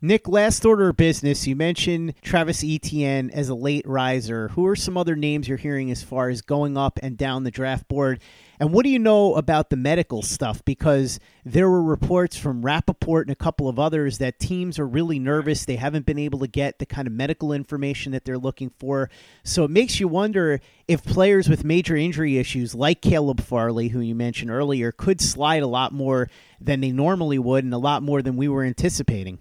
Nick, 0.00 0.28
last 0.28 0.64
order 0.64 0.90
of 0.90 0.96
business. 0.96 1.48
You 1.48 1.56
mentioned 1.56 2.14
Travis 2.22 2.62
Etienne 2.62 3.30
as 3.30 3.48
a 3.48 3.54
late 3.56 3.84
riser. 3.84 4.46
Who 4.50 4.64
are 4.68 4.76
some 4.76 4.96
other 4.96 5.16
names 5.16 5.48
you're 5.48 5.58
hearing 5.58 5.90
as 5.90 6.04
far 6.04 6.28
as 6.28 6.40
going 6.40 6.76
up 6.76 7.00
and 7.02 7.18
down 7.18 7.42
the 7.42 7.50
draft 7.50 7.88
board? 7.88 8.20
And 8.60 8.72
what 8.72 8.84
do 8.84 8.90
you 8.90 9.00
know 9.00 9.34
about 9.34 9.70
the 9.70 9.76
medical 9.76 10.22
stuff? 10.22 10.64
Because 10.64 11.18
there 11.44 11.68
were 11.68 11.82
reports 11.82 12.36
from 12.36 12.64
Rapoport 12.64 13.26
and 13.26 13.32
a 13.32 13.36
couple 13.36 13.68
of 13.68 13.80
others 13.80 14.18
that 14.18 14.38
teams 14.38 14.78
are 14.78 14.86
really 14.86 15.18
nervous. 15.18 15.64
They 15.64 15.74
haven't 15.74 16.06
been 16.06 16.18
able 16.20 16.38
to 16.38 16.48
get 16.48 16.78
the 16.78 16.86
kind 16.86 17.08
of 17.08 17.12
medical 17.12 17.52
information 17.52 18.12
that 18.12 18.24
they're 18.24 18.38
looking 18.38 18.70
for. 18.78 19.10
So 19.42 19.64
it 19.64 19.70
makes 19.72 19.98
you 19.98 20.06
wonder 20.06 20.60
if 20.86 21.02
players 21.02 21.48
with 21.48 21.64
major 21.64 21.96
injury 21.96 22.38
issues, 22.38 22.72
like 22.72 23.02
Caleb 23.02 23.40
Farley, 23.40 23.88
who 23.88 23.98
you 23.98 24.14
mentioned 24.14 24.52
earlier, 24.52 24.92
could 24.92 25.20
slide 25.20 25.64
a 25.64 25.66
lot 25.66 25.92
more 25.92 26.30
than 26.60 26.82
they 26.82 26.92
normally 26.92 27.40
would 27.40 27.64
and 27.64 27.74
a 27.74 27.78
lot 27.78 28.04
more 28.04 28.22
than 28.22 28.36
we 28.36 28.46
were 28.46 28.62
anticipating. 28.62 29.40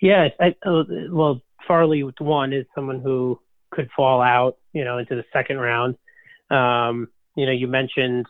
Yeah, 0.00 0.28
I, 0.40 0.54
uh, 0.66 0.84
well, 1.10 1.42
Farley 1.68 2.02
one 2.18 2.52
is 2.52 2.66
someone 2.74 3.00
who 3.00 3.38
could 3.70 3.90
fall 3.94 4.22
out, 4.22 4.56
you 4.72 4.84
know, 4.84 4.98
into 4.98 5.14
the 5.14 5.24
second 5.32 5.58
round. 5.58 5.96
Um, 6.50 7.08
you 7.36 7.46
know, 7.46 7.52
you 7.52 7.68
mentioned 7.68 8.26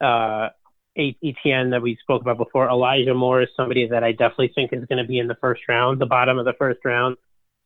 uh, 0.00 0.48
Etienne 0.96 1.70
that 1.70 1.82
we 1.82 1.96
spoke 2.00 2.22
about 2.22 2.38
before. 2.38 2.68
Elijah 2.68 3.14
Moore 3.14 3.42
is 3.42 3.48
somebody 3.56 3.88
that 3.88 4.02
I 4.02 4.12
definitely 4.12 4.52
think 4.54 4.72
is 4.72 4.84
going 4.86 5.02
to 5.02 5.08
be 5.08 5.18
in 5.18 5.28
the 5.28 5.36
first 5.40 5.62
round, 5.68 6.00
the 6.00 6.06
bottom 6.06 6.38
of 6.38 6.44
the 6.44 6.54
first 6.58 6.80
round. 6.84 7.16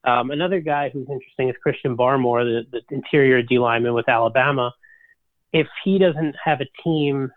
Um, 0.04 0.30
another 0.30 0.60
guy 0.60 0.90
who's 0.90 1.08
interesting 1.08 1.48
is 1.48 1.56
Christian 1.62 1.96
Barmore, 1.96 2.44
the, 2.44 2.80
the 2.88 2.94
interior 2.94 3.42
D 3.42 3.58
lineman 3.58 3.94
with 3.94 4.08
Alabama. 4.08 4.72
If 5.52 5.66
he 5.84 5.98
doesn't 5.98 6.34
have 6.44 6.60
a 6.60 6.66
team, 6.84 7.30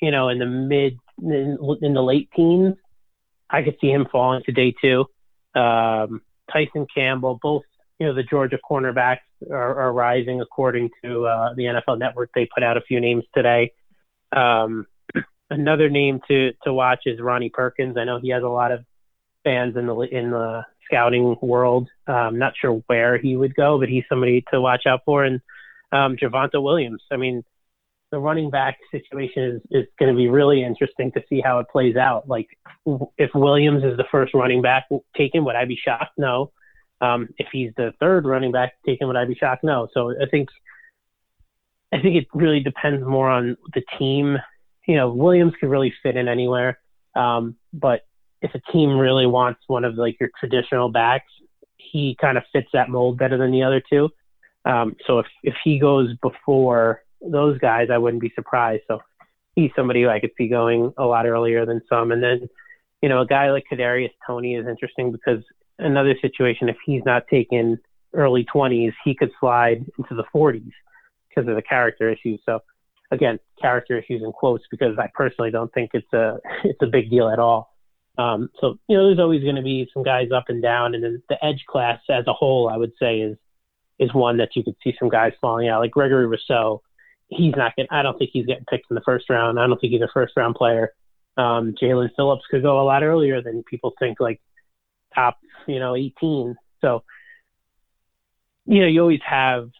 you 0.00 0.10
know, 0.10 0.28
in 0.28 0.38
the 0.38 0.46
mid, 0.46 0.98
in, 1.22 1.58
in 1.82 1.94
the 1.94 2.02
late 2.02 2.30
teens, 2.34 2.74
I 3.48 3.62
could 3.62 3.76
see 3.80 3.90
him 3.90 4.06
falling 4.10 4.42
to 4.44 4.52
day 4.52 4.74
two 4.80 5.06
um, 5.54 6.22
Tyson 6.52 6.86
Campbell, 6.94 7.38
both 7.42 7.62
you 7.98 8.06
know 8.06 8.14
the 8.14 8.22
Georgia 8.22 8.58
cornerbacks 8.58 9.18
are, 9.50 9.80
are 9.80 9.92
rising 9.92 10.40
according 10.40 10.90
to 11.04 11.26
uh, 11.26 11.54
the 11.54 11.64
NFL 11.64 11.98
Network. 11.98 12.30
They 12.34 12.48
put 12.52 12.62
out 12.62 12.76
a 12.76 12.80
few 12.80 13.00
names 13.00 13.24
today. 13.34 13.72
Um, 14.34 14.86
another 15.50 15.88
name 15.88 16.20
to 16.28 16.52
to 16.64 16.72
watch 16.72 17.00
is 17.06 17.20
Ronnie 17.20 17.50
Perkins. 17.50 17.96
I 17.96 18.04
know 18.04 18.18
he 18.20 18.30
has 18.30 18.42
a 18.42 18.48
lot 18.48 18.72
of 18.72 18.84
fans 19.44 19.76
in 19.76 19.86
the 19.86 19.98
in 20.00 20.30
the 20.30 20.64
scouting 20.86 21.36
world. 21.40 21.88
I'm 22.06 22.38
not 22.38 22.54
sure 22.60 22.82
where 22.86 23.18
he 23.18 23.36
would 23.36 23.54
go, 23.54 23.78
but 23.78 23.88
he's 23.88 24.04
somebody 24.08 24.44
to 24.52 24.60
watch 24.60 24.82
out 24.86 25.00
for. 25.04 25.24
And 25.24 25.40
um, 25.92 26.16
Javonte 26.16 26.62
Williams. 26.62 27.02
I 27.10 27.16
mean, 27.16 27.44
the 28.12 28.20
running 28.20 28.50
back 28.50 28.78
situation 28.92 29.42
is, 29.42 29.62
is 29.70 29.88
going 29.98 30.12
to 30.12 30.16
be 30.16 30.28
really 30.28 30.62
interesting 30.62 31.10
to 31.12 31.22
see 31.28 31.40
how 31.40 31.58
it 31.58 31.66
plays 31.72 31.96
out. 31.96 32.28
Like, 32.28 32.46
if 33.18 33.30
Williams 33.34 33.82
is 33.82 33.96
the 33.96 34.04
first 34.12 34.34
running 34.34 34.62
back 34.62 34.84
taken, 35.16 35.44
would 35.46 35.56
I 35.56 35.64
be 35.64 35.78
shocked? 35.82 36.12
No. 36.18 36.52
Um, 37.00 37.30
if 37.38 37.48
he's 37.50 37.72
the 37.76 37.92
third 37.98 38.26
running 38.26 38.52
back 38.52 38.74
taken, 38.86 39.08
would 39.08 39.16
I 39.16 39.24
be 39.24 39.34
shocked? 39.34 39.64
No. 39.64 39.88
So 39.92 40.12
I 40.22 40.26
think, 40.30 40.50
I 41.92 42.00
think 42.00 42.14
it 42.16 42.28
really 42.32 42.60
depends 42.60 43.04
more 43.04 43.28
on 43.28 43.56
the 43.74 43.82
team. 43.98 44.36
You 44.86 44.96
know, 44.96 45.12
Williams 45.12 45.54
could 45.58 45.70
really 45.70 45.92
fit 46.02 46.16
in 46.16 46.28
anywhere. 46.28 46.78
Um, 47.16 47.56
but 47.72 48.02
if 48.42 48.54
a 48.54 48.72
team 48.72 48.98
really 48.98 49.26
wants 49.26 49.60
one 49.66 49.84
of 49.84 49.94
like 49.94 50.20
your 50.20 50.30
traditional 50.38 50.90
backs, 50.90 51.32
he 51.76 52.16
kind 52.20 52.36
of 52.36 52.44
fits 52.52 52.68
that 52.74 52.90
mold 52.90 53.18
better 53.18 53.38
than 53.38 53.50
the 53.50 53.62
other 53.62 53.82
two. 53.90 54.10
Um, 54.64 54.96
so 55.06 55.18
if 55.18 55.26
if 55.42 55.54
he 55.64 55.78
goes 55.78 56.14
before 56.22 57.02
those 57.26 57.58
guys, 57.58 57.88
I 57.92 57.98
wouldn't 57.98 58.22
be 58.22 58.32
surprised. 58.34 58.82
So 58.88 59.00
he's 59.54 59.70
somebody 59.76 60.02
who 60.02 60.08
I 60.08 60.20
could 60.20 60.32
see 60.36 60.48
going 60.48 60.92
a 60.96 61.04
lot 61.04 61.26
earlier 61.26 61.66
than 61.66 61.82
some. 61.88 62.12
And 62.12 62.22
then, 62.22 62.48
you 63.02 63.08
know, 63.08 63.20
a 63.20 63.26
guy 63.26 63.50
like 63.50 63.64
Kadarius 63.70 64.12
Toney 64.26 64.54
is 64.54 64.66
interesting 64.66 65.12
because 65.12 65.42
another 65.78 66.14
situation, 66.20 66.68
if 66.68 66.76
he's 66.84 67.02
not 67.04 67.28
taken 67.28 67.78
early 68.14 68.46
20s, 68.54 68.92
he 69.04 69.14
could 69.14 69.30
slide 69.40 69.84
into 69.98 70.14
the 70.14 70.24
40s 70.34 70.70
because 71.28 71.48
of 71.48 71.56
the 71.56 71.62
character 71.62 72.10
issues. 72.10 72.40
So 72.46 72.60
again, 73.10 73.38
character 73.60 73.98
issues 73.98 74.22
in 74.22 74.32
quotes 74.32 74.64
because 74.70 74.98
I 74.98 75.08
personally 75.14 75.50
don't 75.50 75.72
think 75.72 75.90
it's 75.94 76.12
a 76.12 76.38
it's 76.64 76.82
a 76.82 76.86
big 76.86 77.10
deal 77.10 77.28
at 77.28 77.38
all. 77.38 77.72
Um, 78.18 78.50
so 78.60 78.78
you 78.88 78.96
know, 78.96 79.06
there's 79.06 79.18
always 79.18 79.42
going 79.42 79.56
to 79.56 79.62
be 79.62 79.88
some 79.94 80.02
guys 80.02 80.28
up 80.34 80.44
and 80.48 80.62
down, 80.62 80.94
and 80.94 81.02
then 81.02 81.22
the 81.28 81.42
edge 81.44 81.64
class 81.68 82.00
as 82.10 82.24
a 82.26 82.32
whole, 82.32 82.68
I 82.68 82.76
would 82.76 82.92
say, 83.00 83.20
is 83.20 83.36
is 83.98 84.12
one 84.12 84.38
that 84.38 84.56
you 84.56 84.64
could 84.64 84.76
see 84.82 84.94
some 84.98 85.08
guys 85.08 85.32
falling 85.40 85.68
out, 85.68 85.80
like 85.80 85.92
Gregory 85.92 86.26
Rousseau. 86.26 86.82
He's 87.36 87.54
not 87.56 87.74
going. 87.76 87.88
I 87.90 88.02
don't 88.02 88.18
think 88.18 88.30
he's 88.32 88.46
getting 88.46 88.64
picked 88.64 88.90
in 88.90 88.94
the 88.94 89.02
first 89.02 89.30
round. 89.30 89.58
I 89.58 89.66
don't 89.66 89.80
think 89.80 89.92
he's 89.92 90.02
a 90.02 90.08
first 90.12 90.34
round 90.36 90.54
player. 90.54 90.92
Um, 91.36 91.74
Jaelan 91.80 92.10
Phillips 92.14 92.44
could 92.50 92.62
go 92.62 92.80
a 92.80 92.84
lot 92.84 93.02
earlier 93.02 93.40
than 93.40 93.62
people 93.62 93.94
think, 93.98 94.20
like 94.20 94.40
top, 95.14 95.38
you 95.66 95.78
know, 95.78 95.96
18. 95.96 96.56
So, 96.80 97.04
you 98.66 98.80
know, 98.80 98.86
you 98.86 99.00
always 99.00 99.20
have 99.24 99.70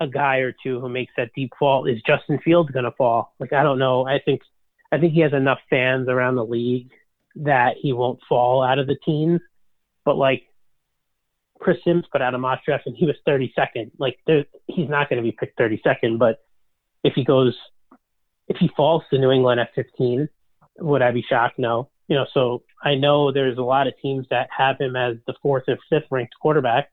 a 0.00 0.06
guy 0.06 0.36
or 0.38 0.54
two 0.62 0.80
who 0.80 0.88
makes 0.88 1.12
that 1.16 1.30
deep 1.34 1.52
fall. 1.58 1.86
Is 1.86 2.00
Justin 2.06 2.38
Fields 2.44 2.70
going 2.70 2.84
to 2.84 2.92
fall? 2.92 3.34
Like, 3.38 3.52
I 3.52 3.62
don't 3.62 3.78
know. 3.78 4.06
I 4.06 4.20
think, 4.24 4.42
I 4.90 4.98
think 4.98 5.12
he 5.12 5.20
has 5.20 5.32
enough 5.32 5.58
fans 5.68 6.08
around 6.08 6.36
the 6.36 6.44
league 6.44 6.90
that 7.36 7.74
he 7.80 7.92
won't 7.92 8.20
fall 8.28 8.62
out 8.62 8.78
of 8.78 8.86
the 8.86 8.96
teens. 9.04 9.40
But 10.04 10.16
like, 10.16 10.44
Chris 11.58 11.78
Sims 11.84 12.04
put 12.10 12.22
out 12.22 12.34
a 12.34 12.38
mock 12.38 12.64
draft 12.64 12.86
and 12.86 12.96
he 12.96 13.04
was 13.04 13.16
32nd. 13.26 13.90
Like, 13.98 14.18
there, 14.26 14.44
he's 14.66 14.88
not 14.88 15.10
going 15.10 15.22
to 15.22 15.28
be 15.28 15.36
picked 15.36 15.58
32nd. 15.58 16.18
But 16.18 16.38
if 17.04 17.14
he 17.14 17.24
goes, 17.24 17.56
if 18.48 18.56
he 18.58 18.70
falls 18.76 19.02
to 19.10 19.18
New 19.18 19.30
England 19.30 19.60
at 19.60 19.74
15, 19.74 20.28
would 20.78 21.02
I 21.02 21.10
be 21.10 21.24
shocked? 21.28 21.58
No. 21.58 21.90
You 22.08 22.16
know, 22.16 22.26
so 22.32 22.62
I 22.82 22.94
know 22.94 23.32
there's 23.32 23.58
a 23.58 23.62
lot 23.62 23.86
of 23.86 23.94
teams 24.00 24.26
that 24.30 24.48
have 24.56 24.78
him 24.80 24.96
as 24.96 25.16
the 25.26 25.34
fourth 25.42 25.64
or 25.68 25.78
fifth 25.90 26.06
ranked 26.10 26.34
quarterback, 26.40 26.90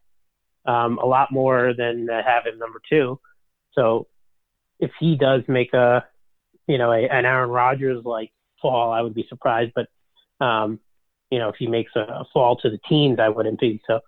um, 0.65 0.97
a 0.97 1.05
lot 1.05 1.31
more 1.31 1.73
than 1.77 2.07
have 2.09 2.45
him 2.45 2.59
number 2.59 2.81
two. 2.89 3.19
So 3.73 4.07
if 4.79 4.91
he 4.99 5.15
does 5.15 5.43
make 5.47 5.73
a, 5.73 6.05
you 6.67 6.77
know, 6.77 6.91
a, 6.91 7.07
an 7.07 7.25
Aaron 7.25 7.49
Rodgers 7.49 8.03
like 8.03 8.31
fall, 8.61 8.91
I 8.91 9.01
would 9.01 9.13
be 9.13 9.25
surprised. 9.29 9.71
But, 9.73 9.87
um, 10.45 10.79
you 11.31 11.39
know, 11.39 11.49
if 11.49 11.55
he 11.57 11.67
makes 11.67 11.91
a, 11.95 12.01
a 12.01 12.25
fall 12.33 12.57
to 12.57 12.69
the 12.69 12.79
teens, 12.89 13.19
I 13.19 13.29
wouldn't 13.29 13.59
be. 13.59 13.81
So 13.87 14.01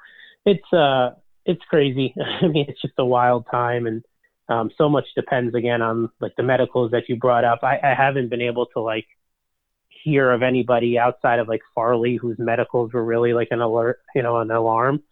it's, 0.45 0.73
uh, 0.73 1.11
it's 1.45 1.63
crazy. 1.69 2.13
I 2.41 2.47
mean, 2.47 2.65
it's 2.67 2.81
just 2.81 2.95
a 2.97 3.05
wild 3.05 3.45
time. 3.49 3.87
And, 3.87 4.03
um, 4.49 4.71
so 4.77 4.89
much 4.89 5.05
depends 5.15 5.55
again 5.55 5.81
on 5.81 6.09
like 6.19 6.35
the 6.35 6.43
medicals 6.43 6.91
that 6.91 7.09
you 7.09 7.15
brought 7.15 7.43
up. 7.43 7.59
I, 7.63 7.79
I 7.83 7.93
haven't 7.95 8.29
been 8.29 8.41
able 8.41 8.67
to 8.67 8.81
like, 8.81 9.07
hear 10.03 10.31
of 10.31 10.41
anybody 10.41 10.97
outside 10.97 11.39
of 11.39 11.47
like 11.49 11.61
Farley 11.75 12.15
whose 12.15 12.37
medicals 12.39 12.93
were 12.93 13.03
really 13.03 13.33
like 13.33 13.49
an 13.51 13.61
alert, 13.61 13.99
you 14.15 14.21
know, 14.23 14.37
an 14.37 14.51
alarm. 14.51 15.03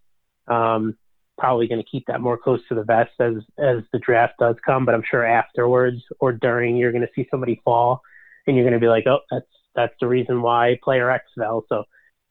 Um, 0.47 0.95
probably 1.37 1.67
going 1.67 1.83
to 1.83 1.89
keep 1.89 2.05
that 2.07 2.21
more 2.21 2.37
close 2.37 2.61
to 2.69 2.75
the 2.75 2.83
vest 2.83 3.11
as 3.19 3.33
as 3.57 3.83
the 3.91 3.99
draft 3.99 4.35
does 4.39 4.55
come, 4.65 4.85
but 4.85 4.95
I'm 4.95 5.03
sure 5.09 5.25
afterwards 5.25 6.01
or 6.19 6.31
during 6.31 6.77
you're 6.77 6.93
going 6.93 7.01
to 7.01 7.11
see 7.13 7.27
somebody 7.29 7.61
fall, 7.65 8.01
and 8.47 8.55
you're 8.55 8.63
going 8.63 8.79
to 8.79 8.79
be 8.79 8.87
like, 8.87 9.05
oh, 9.07 9.19
that's 9.29 9.47
that's 9.75 9.93
the 9.99 10.07
reason 10.07 10.41
why 10.41 10.79
player 10.81 11.11
X 11.11 11.25
fell. 11.37 11.65
So 11.67 11.83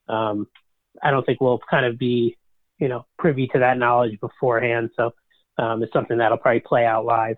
um, 0.08 0.46
I 1.02 1.10
don't 1.10 1.26
think 1.26 1.40
we'll 1.40 1.60
kind 1.68 1.84
of 1.84 1.98
be, 1.98 2.38
you 2.78 2.88
know, 2.88 3.04
privy 3.18 3.46
to 3.48 3.58
that 3.58 3.76
knowledge 3.76 4.18
beforehand. 4.20 4.90
So 4.96 5.10
um, 5.58 5.82
it's 5.82 5.92
something 5.92 6.18
that'll 6.18 6.38
probably 6.38 6.60
play 6.60 6.84
out 6.84 7.04
live. 7.04 7.36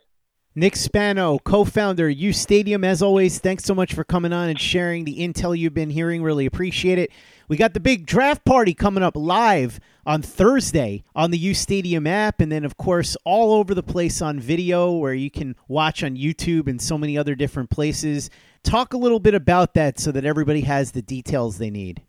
Nick 0.58 0.74
Spano, 0.74 1.38
co 1.38 1.66
founder, 1.66 2.08
U 2.08 2.32
Stadium. 2.32 2.82
As 2.82 3.02
always, 3.02 3.38
thanks 3.38 3.64
so 3.64 3.74
much 3.74 3.92
for 3.92 4.04
coming 4.04 4.32
on 4.32 4.48
and 4.48 4.58
sharing 4.58 5.04
the 5.04 5.18
intel 5.18 5.56
you've 5.56 5.74
been 5.74 5.90
hearing. 5.90 6.22
Really 6.22 6.46
appreciate 6.46 6.98
it. 6.98 7.10
We 7.48 7.58
got 7.58 7.74
the 7.74 7.80
big 7.80 8.06
draft 8.06 8.42
party 8.46 8.72
coming 8.72 9.02
up 9.02 9.16
live 9.16 9.78
on 10.06 10.22
Thursday 10.22 11.04
on 11.14 11.30
the 11.30 11.36
U 11.36 11.52
Stadium 11.52 12.06
app, 12.06 12.40
and 12.40 12.50
then, 12.50 12.64
of 12.64 12.78
course, 12.78 13.18
all 13.26 13.52
over 13.52 13.74
the 13.74 13.82
place 13.82 14.22
on 14.22 14.40
video 14.40 14.92
where 14.92 15.12
you 15.12 15.30
can 15.30 15.56
watch 15.68 16.02
on 16.02 16.16
YouTube 16.16 16.68
and 16.68 16.80
so 16.80 16.96
many 16.96 17.18
other 17.18 17.34
different 17.34 17.68
places. 17.68 18.30
Talk 18.62 18.94
a 18.94 18.98
little 18.98 19.20
bit 19.20 19.34
about 19.34 19.74
that 19.74 20.00
so 20.00 20.10
that 20.12 20.24
everybody 20.24 20.62
has 20.62 20.92
the 20.92 21.02
details 21.02 21.58
they 21.58 21.70
need. 21.70 22.02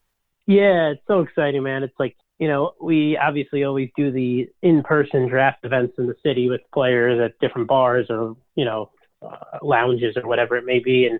Yeah, 0.45 0.91
it's 0.91 1.01
so 1.05 1.19
exciting, 1.19 1.63
man. 1.63 1.83
It's 1.83 1.99
like 1.99 2.15
you 2.39 2.47
know, 2.47 2.73
we 2.80 3.17
obviously 3.17 3.63
always 3.63 3.89
do 3.95 4.12
the 4.12 4.47
in-person 4.62 5.28
draft 5.28 5.60
events 5.63 5.95
in 5.97 6.08
the 6.08 6.15
city 6.23 6.50
with 6.50 6.62
players 6.73 7.19
at 7.19 7.39
different 7.39 7.67
bars 7.67 8.08
or 8.10 8.36
you 8.56 8.65
know 8.65 8.91
uh, 9.21 9.58
lounges 9.62 10.15
or 10.15 10.28
whatever 10.28 10.56
it 10.56 10.65
may 10.65 10.80
be. 10.80 11.08
And 11.08 11.19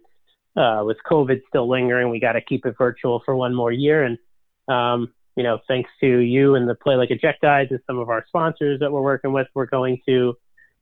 uh, 0.56 0.84
with 0.84 0.98
COVID 1.10 1.42
still 1.48 1.70
lingering, 1.70 2.10
we 2.10 2.20
got 2.20 2.34
to 2.34 2.42
keep 2.42 2.66
it 2.66 2.76
virtual 2.78 3.22
for 3.26 3.36
one 3.36 3.56
more 3.56 3.72
year. 3.72 4.04
And 4.04 4.18
um, 4.68 5.14
you 5.36 5.44
know, 5.44 5.60
thanks 5.68 5.90
to 6.02 6.18
you 6.18 6.56
and 6.56 6.68
the 6.68 6.76
Play 6.76 6.96
Like 6.96 7.10
guys 7.42 7.68
and 7.70 7.80
some 7.88 8.00
of 8.00 8.10
our 8.10 8.26
sponsors 8.28 8.80
that 8.80 8.92
we're 8.92 9.02
working 9.02 9.34
with, 9.34 9.48
we're 9.54 9.66
going 9.66 10.02
to. 10.08 10.36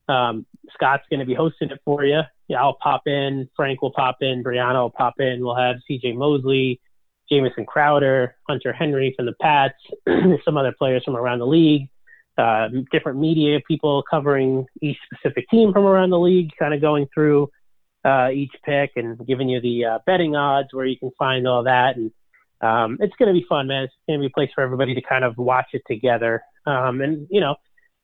Um, 0.08 0.46
Scott's 0.74 1.04
going 1.10 1.20
to 1.20 1.26
be 1.26 1.34
hosting 1.34 1.72
it 1.72 1.80
for 1.84 2.06
you. 2.06 2.22
Yeah, 2.48 2.62
I'll 2.62 2.78
pop 2.80 3.08
in. 3.08 3.50
Frank 3.56 3.82
will 3.82 3.92
pop 3.92 4.18
in. 4.22 4.44
Brianna 4.44 4.82
will 4.82 4.92
pop 4.92 5.16
in. 5.18 5.44
We'll 5.44 5.56
have 5.56 5.78
C.J. 5.88 6.14
Mosley. 6.14 6.80
Jamison 7.30 7.66
Crowder, 7.66 8.36
Hunter 8.48 8.74
Henry 8.74 9.14
from 9.16 9.26
the 9.26 9.34
Pats, 9.42 9.76
some 10.46 10.58
other 10.58 10.74
players 10.78 11.04
from 11.04 11.16
around 11.16 11.40
the 11.40 11.48
league, 11.48 11.90
uh, 12.38 12.68
different 12.92 13.20
media 13.20 13.60
people 13.68 14.04
covering 14.10 14.66
each 14.82 14.98
specific 15.12 15.50
team 15.50 15.74
from 15.74 15.86
around 15.86 16.10
the 16.10 16.20
league, 16.20 16.52
kind 16.58 16.74
of 16.74 16.82
going 16.82 17.08
through 17.14 17.50
uh, 18.04 18.30
each 18.30 18.52
pick 18.64 18.92
and 18.96 19.26
giving 19.26 19.50
you 19.50 19.60
the 19.62 19.86
uh, 19.86 20.00
betting 20.06 20.36
odds 20.36 20.70
where 20.72 20.86
you 20.86 20.98
can 20.98 21.12
find 21.18 21.48
all 21.48 21.64
that. 21.64 21.96
And 21.96 22.12
um, 22.62 22.98
it's 23.00 23.16
going 23.18 23.34
to 23.34 23.40
be 23.40 23.46
fun, 23.48 23.68
man. 23.68 23.84
It's 23.84 23.94
going 24.08 24.20
to 24.20 24.24
be 24.24 24.28
a 24.28 24.36
place 24.36 24.50
for 24.54 24.64
everybody 24.64 24.94
to 24.94 25.02
kind 25.02 25.24
of 25.24 25.38
watch 25.38 25.68
it 25.74 25.82
together. 25.88 26.44
Um, 26.68 27.02
and, 27.02 27.28
you 27.32 27.42
know, 27.42 27.56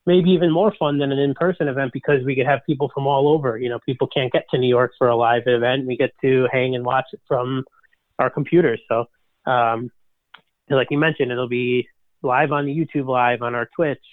maybe 0.07 0.31
even 0.31 0.51
more 0.51 0.73
fun 0.79 0.97
than 0.97 1.11
an 1.11 1.19
in-person 1.19 1.67
event 1.67 1.91
because 1.93 2.25
we 2.25 2.35
could 2.35 2.47
have 2.47 2.61
people 2.65 2.89
from 2.93 3.05
all 3.05 3.27
over. 3.27 3.59
You 3.59 3.69
know, 3.69 3.79
people 3.85 4.07
can't 4.07 4.31
get 4.31 4.45
to 4.49 4.57
New 4.57 4.67
York 4.67 4.93
for 4.97 5.09
a 5.09 5.15
live 5.15 5.43
event. 5.45 5.85
We 5.85 5.95
get 5.95 6.11
to 6.21 6.47
hang 6.51 6.75
and 6.75 6.83
watch 6.83 7.05
it 7.13 7.21
from– 7.27 7.63
our 8.21 8.29
computers. 8.29 8.79
So, 8.87 9.05
um, 9.45 9.91
like 10.69 10.87
you 10.91 10.97
mentioned, 10.97 11.31
it'll 11.31 11.49
be 11.49 11.87
live 12.21 12.51
on 12.51 12.65
YouTube 12.65 13.07
Live, 13.07 13.41
on 13.41 13.55
our 13.55 13.67
Twitch, 13.75 14.03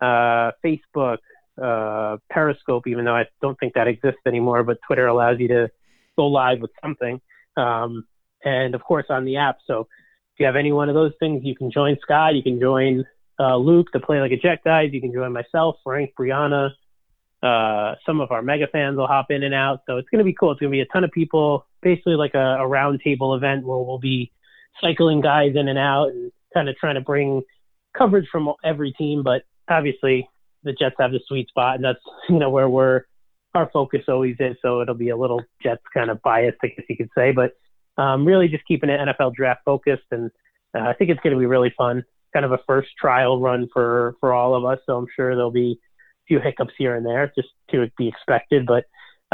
uh, 0.00 0.50
Facebook, 0.64 1.18
uh, 1.62 2.18
Periscope, 2.30 2.86
even 2.86 3.04
though 3.04 3.14
I 3.14 3.26
don't 3.40 3.58
think 3.58 3.74
that 3.74 3.86
exists 3.86 4.20
anymore, 4.26 4.64
but 4.64 4.78
Twitter 4.86 5.06
allows 5.06 5.38
you 5.38 5.48
to 5.48 5.70
go 6.16 6.26
live 6.26 6.60
with 6.60 6.72
something. 6.82 7.20
Um, 7.56 8.06
and 8.44 8.74
of 8.74 8.82
course 8.82 9.06
on 9.08 9.24
the 9.24 9.36
app. 9.36 9.58
So 9.66 9.80
if 10.34 10.40
you 10.40 10.46
have 10.46 10.56
any 10.56 10.72
one 10.72 10.88
of 10.88 10.94
those 10.94 11.12
things, 11.20 11.42
you 11.44 11.54
can 11.54 11.70
join 11.70 11.96
Scott, 12.02 12.34
you 12.34 12.42
can 12.42 12.60
join 12.60 13.04
uh, 13.38 13.56
Luke, 13.56 13.88
the 13.92 14.00
Play 14.00 14.20
Like 14.20 14.32
a 14.32 14.58
guys, 14.64 14.90
you 14.92 15.00
can 15.00 15.12
join 15.12 15.32
myself, 15.32 15.76
Frank, 15.84 16.12
Brianna, 16.18 16.70
uh, 17.44 17.96
some 18.06 18.20
of 18.20 18.30
our 18.30 18.40
mega 18.40 18.66
fans 18.66 18.96
will 18.96 19.06
hop 19.06 19.26
in 19.30 19.42
and 19.42 19.54
out. 19.54 19.80
So 19.86 19.98
it's 19.98 20.08
going 20.08 20.20
to 20.20 20.24
be 20.24 20.32
cool. 20.32 20.52
It's 20.52 20.60
going 20.60 20.72
to 20.72 20.76
be 20.76 20.80
a 20.80 20.86
ton 20.86 21.04
of 21.04 21.12
people, 21.12 21.66
basically 21.82 22.14
like 22.14 22.34
a, 22.34 22.38
a 22.38 22.66
roundtable 22.66 23.36
event 23.36 23.66
where 23.66 23.76
we'll 23.76 23.98
be 23.98 24.32
cycling 24.80 25.20
guys 25.20 25.52
in 25.54 25.68
and 25.68 25.78
out 25.78 26.08
and 26.08 26.32
kind 26.54 26.70
of 26.70 26.76
trying 26.76 26.94
to 26.94 27.02
bring 27.02 27.42
coverage 27.96 28.26
from 28.32 28.50
every 28.64 28.92
team. 28.92 29.22
But 29.22 29.42
obviously, 29.68 30.26
the 30.62 30.72
Jets 30.72 30.96
have 30.98 31.12
the 31.12 31.20
sweet 31.28 31.48
spot, 31.48 31.76
and 31.76 31.84
that's 31.84 31.98
you 32.30 32.38
know 32.38 32.48
where 32.48 32.68
we're 32.68 33.02
our 33.54 33.68
focus 33.72 34.02
always 34.08 34.36
is. 34.40 34.56
So 34.62 34.80
it'll 34.80 34.94
be 34.94 35.10
a 35.10 35.16
little 35.16 35.42
Jets 35.62 35.82
kind 35.92 36.10
of 36.10 36.22
biased, 36.22 36.58
I 36.62 36.68
guess 36.68 36.86
you 36.88 36.96
could 36.96 37.10
say. 37.16 37.32
But 37.32 37.52
um, 38.02 38.24
really, 38.24 38.48
just 38.48 38.66
keeping 38.66 38.88
it 38.88 38.98
NFL 38.98 39.34
draft 39.34 39.60
focused, 39.66 40.06
and 40.10 40.30
uh, 40.74 40.80
I 40.88 40.94
think 40.94 41.10
it's 41.10 41.20
going 41.20 41.34
to 41.34 41.38
be 41.38 41.46
really 41.46 41.74
fun. 41.76 42.04
Kind 42.32 42.46
of 42.46 42.52
a 42.52 42.58
first 42.66 42.88
trial 42.98 43.38
run 43.38 43.68
for 43.70 44.16
for 44.20 44.32
all 44.32 44.54
of 44.54 44.64
us. 44.64 44.78
So 44.86 44.96
I'm 44.96 45.06
sure 45.14 45.34
there'll 45.34 45.50
be 45.50 45.78
few 46.26 46.40
hiccups 46.40 46.74
here 46.76 46.94
and 46.94 47.04
there, 47.04 47.32
just 47.34 47.48
to 47.70 47.90
be 47.98 48.08
expected. 48.08 48.66
But 48.66 48.84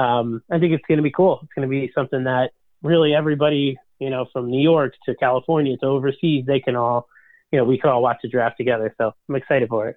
um, 0.00 0.42
I 0.50 0.59
think 0.59 0.72
it's 0.72 0.85
going 0.87 0.98
to 0.98 1.03
be 1.03 1.11
cool. 1.11 1.40
It's 1.42 1.53
going 1.55 1.68
to 1.68 1.70
be 1.70 1.90
something 1.94 2.24
that 2.24 2.50
really 2.83 3.14
everybody, 3.14 3.76
you 3.98 4.11
know, 4.11 4.26
from 4.33 4.50
New 4.50 4.62
York 4.62 4.94
to 5.07 5.14
California 5.14 5.76
to 5.79 5.87
overseas, 5.87 6.44
they 6.46 6.61
can 6.61 6.76
all, 6.76 7.09
you 7.53 7.59
know, 7.59 7.64
we 7.64 7.79
can 7.79 7.90
all 7.90 8.03
watch 8.03 8.18
the 8.22 8.29
draft 8.29 8.57
together. 8.57 8.94
So 8.98 9.12
I'm 9.29 9.35
excited 9.37 9.68
for 9.68 9.88
it. 9.88 9.96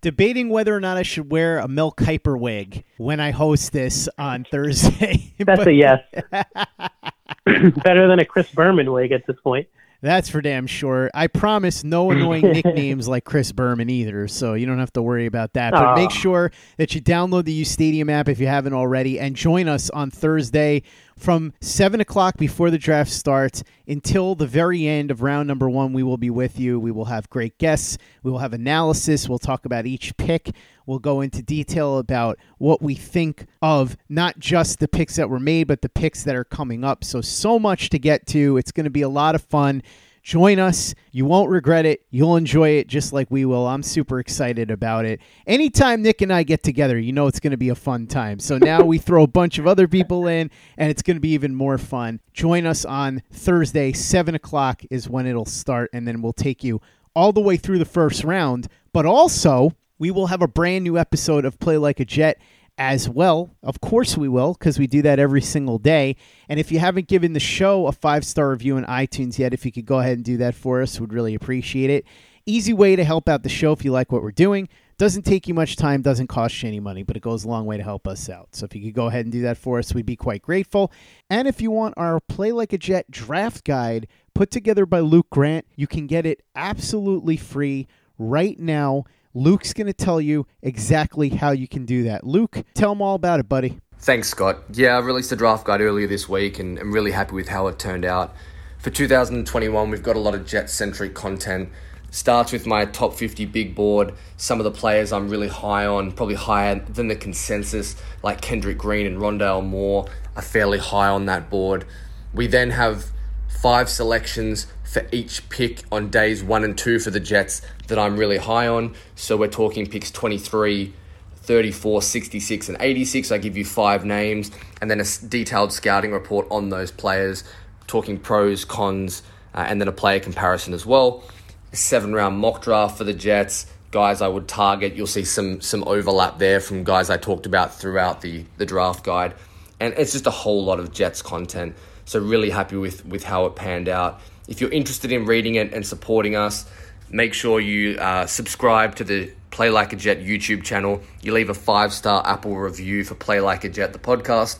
Debating 0.00 0.48
whether 0.48 0.74
or 0.74 0.80
not 0.80 0.96
I 0.96 1.02
should 1.02 1.30
wear 1.30 1.58
a 1.58 1.68
Mel 1.68 1.92
Kiper 1.92 2.38
wig 2.38 2.84
when 2.96 3.20
I 3.20 3.30
host 3.30 3.72
this 3.72 4.08
on 4.18 4.44
Thursday. 4.50 5.32
That's 5.38 5.60
but... 5.60 5.68
a 5.68 5.72
yes. 5.72 6.00
Better 7.44 8.08
than 8.08 8.18
a 8.18 8.24
Chris 8.24 8.50
Berman 8.50 8.92
wig 8.92 9.12
at 9.12 9.26
this 9.26 9.36
point. 9.42 9.68
That's 10.02 10.28
for 10.28 10.42
damn 10.42 10.66
sure. 10.66 11.10
I 11.14 11.28
promise 11.28 11.84
no 11.84 12.10
annoying 12.10 12.42
nicknames 12.42 13.06
like 13.06 13.24
Chris 13.24 13.52
Berman 13.52 13.88
either, 13.88 14.26
so 14.26 14.54
you 14.54 14.66
don't 14.66 14.80
have 14.80 14.92
to 14.94 15.02
worry 15.02 15.26
about 15.26 15.52
that. 15.54 15.72
But 15.72 15.82
Aww. 15.82 15.96
make 15.96 16.10
ah. 16.10 16.14
sure 16.14 16.52
that 16.76 16.94
you 16.94 17.00
download 17.00 17.44
the 17.44 17.52
U 17.52 17.64
Stadium 17.64 18.10
app 18.10 18.28
if 18.28 18.40
you 18.40 18.48
haven't 18.48 18.74
already 18.74 19.20
and 19.20 19.36
join 19.36 19.68
us 19.68 19.88
on 19.90 20.10
Thursday 20.10 20.82
from 21.22 21.52
7 21.60 22.00
o'clock 22.00 22.36
before 22.36 22.70
the 22.70 22.78
draft 22.78 23.10
starts 23.10 23.62
until 23.86 24.34
the 24.34 24.46
very 24.46 24.86
end 24.86 25.10
of 25.10 25.22
round 25.22 25.46
number 25.46 25.70
one. 25.70 25.92
We 25.92 26.02
will 26.02 26.16
be 26.16 26.30
with 26.30 26.58
you. 26.58 26.80
We 26.80 26.90
will 26.90 27.04
have 27.04 27.30
great 27.30 27.58
guests. 27.58 27.96
We 28.22 28.30
will 28.30 28.38
have 28.38 28.52
analysis. 28.52 29.28
We'll 29.28 29.38
talk 29.38 29.64
about 29.64 29.86
each 29.86 30.16
pick. 30.16 30.50
We'll 30.84 30.98
go 30.98 31.20
into 31.20 31.42
detail 31.42 31.98
about 31.98 32.38
what 32.58 32.82
we 32.82 32.94
think 32.94 33.46
of 33.62 33.96
not 34.08 34.38
just 34.38 34.80
the 34.80 34.88
picks 34.88 35.16
that 35.16 35.30
were 35.30 35.40
made, 35.40 35.68
but 35.68 35.82
the 35.82 35.88
picks 35.88 36.24
that 36.24 36.34
are 36.34 36.44
coming 36.44 36.82
up. 36.82 37.04
So, 37.04 37.20
so 37.20 37.58
much 37.58 37.88
to 37.90 37.98
get 37.98 38.26
to. 38.28 38.56
It's 38.56 38.72
going 38.72 38.84
to 38.84 38.90
be 38.90 39.02
a 39.02 39.08
lot 39.08 39.34
of 39.34 39.42
fun. 39.42 39.82
Join 40.22 40.60
us. 40.60 40.94
You 41.10 41.24
won't 41.24 41.50
regret 41.50 41.84
it. 41.84 42.06
You'll 42.10 42.36
enjoy 42.36 42.70
it 42.70 42.86
just 42.86 43.12
like 43.12 43.28
we 43.28 43.44
will. 43.44 43.66
I'm 43.66 43.82
super 43.82 44.20
excited 44.20 44.70
about 44.70 45.04
it. 45.04 45.20
Anytime 45.48 46.00
Nick 46.00 46.22
and 46.22 46.32
I 46.32 46.44
get 46.44 46.62
together, 46.62 46.96
you 46.96 47.12
know 47.12 47.26
it's 47.26 47.40
going 47.40 47.50
to 47.50 47.56
be 47.56 47.70
a 47.70 47.74
fun 47.74 48.06
time. 48.06 48.38
So 48.38 48.56
now 48.56 48.82
we 48.84 48.98
throw 48.98 49.24
a 49.24 49.28
bunch 49.28 49.58
of 49.58 49.66
other 49.66 49.88
people 49.88 50.28
in, 50.28 50.48
and 50.78 50.90
it's 50.90 51.02
going 51.02 51.16
to 51.16 51.20
be 51.20 51.32
even 51.32 51.56
more 51.56 51.76
fun. 51.76 52.20
Join 52.32 52.66
us 52.66 52.84
on 52.84 53.22
Thursday, 53.32 53.92
7 53.92 54.36
o'clock 54.36 54.82
is 54.90 55.08
when 55.08 55.26
it'll 55.26 55.44
start, 55.44 55.90
and 55.92 56.06
then 56.06 56.22
we'll 56.22 56.32
take 56.32 56.62
you 56.62 56.80
all 57.16 57.32
the 57.32 57.40
way 57.40 57.56
through 57.56 57.80
the 57.80 57.84
first 57.84 58.22
round. 58.22 58.68
But 58.92 59.06
also, 59.06 59.72
we 59.98 60.12
will 60.12 60.28
have 60.28 60.42
a 60.42 60.48
brand 60.48 60.84
new 60.84 60.98
episode 60.98 61.44
of 61.44 61.58
Play 61.58 61.78
Like 61.78 61.98
a 61.98 62.04
Jet 62.04 62.38
as 62.82 63.08
well. 63.08 63.54
Of 63.62 63.80
course, 63.80 64.16
we 64.16 64.28
will, 64.28 64.54
because 64.54 64.76
we 64.76 64.88
do 64.88 65.02
that 65.02 65.20
every 65.20 65.40
single 65.40 65.78
day. 65.78 66.16
And 66.48 66.58
if 66.58 66.72
you 66.72 66.80
haven't 66.80 67.06
given 67.06 67.32
the 67.32 67.38
show 67.38 67.86
a 67.86 67.92
five 67.92 68.24
star 68.24 68.50
review 68.50 68.76
on 68.76 68.84
iTunes 68.86 69.38
yet, 69.38 69.54
if 69.54 69.64
you 69.64 69.70
could 69.70 69.86
go 69.86 70.00
ahead 70.00 70.16
and 70.16 70.24
do 70.24 70.36
that 70.38 70.56
for 70.56 70.82
us, 70.82 70.98
we'd 70.98 71.12
really 71.12 71.36
appreciate 71.36 71.90
it. 71.90 72.04
Easy 72.44 72.72
way 72.72 72.96
to 72.96 73.04
help 73.04 73.28
out 73.28 73.44
the 73.44 73.48
show 73.48 73.70
if 73.70 73.84
you 73.84 73.92
like 73.92 74.10
what 74.10 74.20
we're 74.20 74.32
doing. 74.32 74.68
Doesn't 74.98 75.22
take 75.22 75.46
you 75.46 75.54
much 75.54 75.76
time, 75.76 76.02
doesn't 76.02 76.26
cost 76.26 76.60
you 76.60 76.68
any 76.68 76.80
money, 76.80 77.04
but 77.04 77.16
it 77.16 77.22
goes 77.22 77.44
a 77.44 77.48
long 77.48 77.66
way 77.66 77.76
to 77.76 77.84
help 77.84 78.08
us 78.08 78.28
out. 78.28 78.48
So 78.56 78.64
if 78.64 78.74
you 78.74 78.82
could 78.82 78.94
go 78.94 79.06
ahead 79.06 79.26
and 79.26 79.32
do 79.32 79.42
that 79.42 79.58
for 79.58 79.78
us, 79.78 79.94
we'd 79.94 80.04
be 80.04 80.16
quite 80.16 80.42
grateful. 80.42 80.90
And 81.30 81.46
if 81.46 81.60
you 81.60 81.70
want 81.70 81.94
our 81.96 82.18
Play 82.18 82.50
Like 82.50 82.72
a 82.72 82.78
Jet 82.78 83.08
draft 83.12 83.62
guide 83.62 84.08
put 84.34 84.50
together 84.50 84.86
by 84.86 84.98
Luke 84.98 85.30
Grant, 85.30 85.66
you 85.76 85.86
can 85.86 86.08
get 86.08 86.26
it 86.26 86.42
absolutely 86.56 87.36
free 87.36 87.86
right 88.18 88.58
now. 88.58 89.04
Luke's 89.34 89.72
going 89.72 89.86
to 89.86 89.94
tell 89.94 90.20
you 90.20 90.46
exactly 90.60 91.30
how 91.30 91.52
you 91.52 91.66
can 91.66 91.86
do 91.86 92.04
that. 92.04 92.24
Luke, 92.24 92.62
tell 92.74 92.90
them 92.90 93.00
all 93.00 93.14
about 93.14 93.40
it, 93.40 93.48
buddy. 93.48 93.78
Thanks, 93.98 94.28
Scott. 94.28 94.58
Yeah, 94.72 94.96
I 94.96 94.98
released 94.98 95.32
a 95.32 95.36
draft 95.36 95.64
guide 95.64 95.80
earlier 95.80 96.06
this 96.06 96.28
week 96.28 96.58
and 96.58 96.78
I'm 96.78 96.92
really 96.92 97.12
happy 97.12 97.34
with 97.34 97.48
how 97.48 97.66
it 97.68 97.78
turned 97.78 98.04
out. 98.04 98.34
For 98.78 98.90
2021, 98.90 99.90
we've 99.90 100.02
got 100.02 100.16
a 100.16 100.18
lot 100.18 100.34
of 100.34 100.44
jet 100.44 100.68
centric 100.68 101.14
content. 101.14 101.70
Starts 102.10 102.52
with 102.52 102.66
my 102.66 102.84
top 102.84 103.14
50 103.14 103.46
big 103.46 103.74
board, 103.74 104.12
some 104.36 104.60
of 104.60 104.64
the 104.64 104.70
players 104.70 105.12
I'm 105.12 105.30
really 105.30 105.48
high 105.48 105.86
on, 105.86 106.12
probably 106.12 106.34
higher 106.34 106.74
than 106.74 107.08
the 107.08 107.16
consensus, 107.16 107.96
like 108.22 108.42
Kendrick 108.42 108.76
Green 108.76 109.06
and 109.06 109.16
Rondale 109.16 109.64
Moore, 109.64 110.08
are 110.36 110.42
fairly 110.42 110.78
high 110.78 111.08
on 111.08 111.24
that 111.26 111.48
board. 111.48 111.86
We 112.34 112.48
then 112.48 112.70
have 112.70 113.06
five 113.48 113.88
selections 113.88 114.66
for 114.92 115.06
each 115.10 115.48
pick 115.48 115.82
on 115.90 116.10
days 116.10 116.44
one 116.44 116.64
and 116.64 116.76
two 116.76 116.98
for 116.98 117.10
the 117.10 117.18
Jets 117.18 117.62
that 117.88 117.98
I'm 117.98 118.18
really 118.18 118.36
high 118.36 118.68
on. 118.68 118.94
So 119.16 119.38
we're 119.38 119.48
talking 119.48 119.86
picks 119.86 120.10
23, 120.10 120.92
34, 121.36 122.02
66, 122.02 122.68
and 122.68 122.76
86. 122.78 123.32
I 123.32 123.38
give 123.38 123.56
you 123.56 123.64
five 123.64 124.04
names 124.04 124.50
and 124.82 124.90
then 124.90 125.00
a 125.00 125.04
detailed 125.28 125.72
scouting 125.72 126.12
report 126.12 126.46
on 126.50 126.68
those 126.68 126.90
players, 126.90 127.42
talking 127.86 128.18
pros, 128.18 128.66
cons, 128.66 129.22
uh, 129.54 129.64
and 129.66 129.80
then 129.80 129.88
a 129.88 129.92
player 129.92 130.20
comparison 130.20 130.74
as 130.74 130.84
well. 130.84 131.24
Seven 131.72 132.12
round 132.12 132.36
mock 132.36 132.62
draft 132.62 132.98
for 132.98 133.04
the 133.04 133.14
Jets. 133.14 133.72
Guys 133.92 134.20
I 134.20 134.28
would 134.28 134.46
target. 134.46 134.94
You'll 134.94 135.06
see 135.06 135.24
some 135.24 135.62
some 135.62 135.84
overlap 135.84 136.38
there 136.38 136.60
from 136.60 136.84
guys 136.84 137.08
I 137.08 137.16
talked 137.16 137.46
about 137.46 137.74
throughout 137.74 138.20
the, 138.20 138.44
the 138.58 138.66
draft 138.66 139.04
guide. 139.04 139.34
And 139.80 139.94
it's 139.96 140.12
just 140.12 140.26
a 140.26 140.30
whole 140.30 140.62
lot 140.64 140.80
of 140.80 140.92
Jets 140.92 141.22
content. 141.22 141.76
So 142.12 142.20
really 142.20 142.50
happy 142.50 142.76
with, 142.76 143.06
with 143.06 143.24
how 143.24 143.46
it 143.46 143.56
panned 143.56 143.88
out. 143.88 144.20
If 144.46 144.60
you're 144.60 144.70
interested 144.70 145.12
in 145.12 145.24
reading 145.24 145.54
it 145.54 145.72
and 145.72 145.86
supporting 145.86 146.36
us, 146.36 146.66
make 147.08 147.32
sure 147.32 147.58
you 147.58 147.96
uh, 147.98 148.26
subscribe 148.26 148.96
to 148.96 149.04
the 149.04 149.32
Play 149.50 149.70
Like 149.70 149.94
a 149.94 149.96
Jet 149.96 150.18
YouTube 150.18 150.62
channel. 150.62 151.00
You 151.22 151.32
leave 151.32 151.48
a 151.48 151.54
five 151.54 151.90
star 151.94 152.22
Apple 152.26 152.54
review 152.54 153.02
for 153.02 153.14
Play 153.14 153.40
Like 153.40 153.64
a 153.64 153.70
Jet, 153.70 153.94
the 153.94 153.98
podcast, 153.98 154.58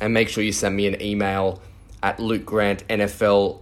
and 0.00 0.14
make 0.14 0.28
sure 0.28 0.44
you 0.44 0.52
send 0.52 0.76
me 0.76 0.86
an 0.86 1.02
email 1.02 1.60
at 2.04 2.18
lukegrantnfl 2.18 3.58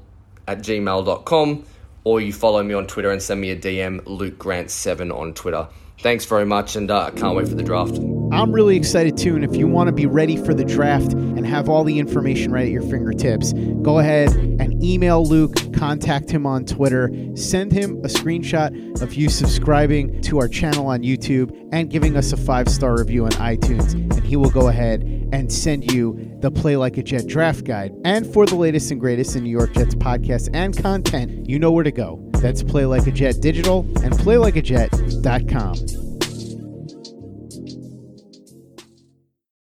at 0.46 0.58
gmail.com 0.58 1.64
or 2.04 2.20
you 2.20 2.34
follow 2.34 2.62
me 2.62 2.74
on 2.74 2.86
Twitter 2.86 3.10
and 3.10 3.22
send 3.22 3.40
me 3.40 3.52
a 3.52 3.56
DM, 3.56 4.02
lukegrant7 4.02 5.18
on 5.18 5.32
Twitter. 5.32 5.66
Thanks 6.00 6.26
very 6.26 6.44
much, 6.44 6.76
and 6.76 6.90
uh, 6.90 7.06
I 7.06 7.10
can't 7.12 7.34
wait 7.34 7.48
for 7.48 7.54
the 7.54 7.62
draft. 7.62 7.98
I'm 8.32 8.52
really 8.52 8.76
excited 8.76 9.16
too. 9.16 9.34
And 9.34 9.44
if 9.44 9.56
you 9.56 9.66
want 9.66 9.88
to 9.88 9.92
be 9.92 10.06
ready 10.06 10.36
for 10.36 10.54
the 10.54 10.64
draft 10.64 11.12
and 11.12 11.44
have 11.46 11.68
all 11.68 11.82
the 11.82 11.98
information 11.98 12.52
right 12.52 12.64
at 12.64 12.70
your 12.70 12.82
fingertips, 12.82 13.52
go 13.82 13.98
ahead 13.98 14.30
and 14.30 14.82
email 14.82 15.24
Luke, 15.24 15.54
contact 15.74 16.30
him 16.30 16.46
on 16.46 16.64
Twitter, 16.64 17.10
send 17.34 17.72
him 17.72 17.98
a 17.98 18.08
screenshot 18.08 19.02
of 19.02 19.14
you 19.14 19.28
subscribing 19.28 20.20
to 20.22 20.38
our 20.38 20.48
channel 20.48 20.86
on 20.86 21.02
YouTube 21.02 21.56
and 21.72 21.90
giving 21.90 22.16
us 22.16 22.32
a 22.32 22.36
five 22.36 22.68
star 22.68 22.96
review 22.96 23.24
on 23.24 23.32
iTunes. 23.32 23.94
And 23.94 24.24
he 24.24 24.36
will 24.36 24.50
go 24.50 24.68
ahead 24.68 25.02
and 25.32 25.52
send 25.52 25.90
you 25.92 26.30
the 26.40 26.50
Play 26.50 26.76
Like 26.76 26.98
a 26.98 27.02
Jet 27.02 27.26
draft 27.26 27.64
guide. 27.64 27.92
And 28.04 28.26
for 28.32 28.46
the 28.46 28.54
latest 28.56 28.90
and 28.90 29.00
greatest 29.00 29.34
in 29.34 29.44
New 29.44 29.50
York 29.50 29.72
Jets 29.74 29.94
podcasts 29.96 30.48
and 30.52 30.76
content, 30.76 31.48
you 31.48 31.58
know 31.58 31.72
where 31.72 31.84
to 31.84 31.92
go. 31.92 32.20
That's 32.34 32.62
Play 32.62 32.86
Like 32.86 33.06
a 33.06 33.12
Jet 33.12 33.40
Digital 33.40 33.80
and 34.02 34.14
PlayLikeAJet.com. 34.14 35.99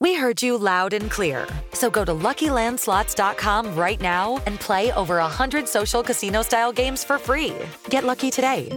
We 0.00 0.14
heard 0.14 0.42
you 0.42 0.58
loud 0.58 0.92
and 0.92 1.10
clear. 1.10 1.46
So 1.72 1.88
go 1.88 2.04
to 2.04 2.12
LuckyLandSlots.com 2.12 3.74
right 3.74 4.00
now 4.00 4.42
and 4.46 4.60
play 4.60 4.92
over 4.92 5.16
100 5.16 5.66
social 5.68 6.02
casino-style 6.02 6.72
games 6.72 7.02
for 7.02 7.18
free. 7.18 7.54
Get 7.88 8.04
lucky 8.04 8.30
today 8.30 8.68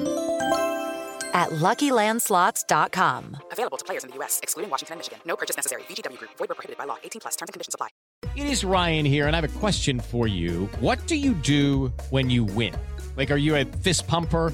at 1.33 1.49
LuckyLandSlots.com. 1.49 3.37
Available 3.51 3.77
to 3.77 3.85
players 3.85 4.03
in 4.03 4.11
the 4.11 4.15
U.S., 4.17 4.39
excluding 4.41 4.71
Washington 4.71 4.93
and 4.93 4.99
Michigan. 4.99 5.19
No 5.25 5.35
purchase 5.35 5.57
necessary. 5.57 5.83
VGW 5.83 6.17
Group. 6.17 6.31
Void 6.37 6.49
where 6.49 6.55
prohibited 6.55 6.77
by 6.77 6.85
law. 6.85 6.97
18 7.03 7.19
plus. 7.21 7.35
Terms 7.35 7.49
and 7.49 7.53
conditions 7.53 7.75
apply. 7.75 7.89
It 8.35 8.47
is 8.47 8.63
Ryan 8.63 9.05
here, 9.05 9.27
and 9.27 9.35
I 9.35 9.41
have 9.41 9.55
a 9.55 9.59
question 9.59 9.99
for 9.99 10.27
you. 10.27 10.67
What 10.79 11.05
do 11.07 11.15
you 11.15 11.33
do 11.33 11.91
when 12.09 12.29
you 12.29 12.43
win? 12.43 12.75
Like, 13.15 13.31
are 13.31 13.37
you 13.37 13.55
a 13.55 13.65
fist 13.65 14.07
pumper? 14.07 14.53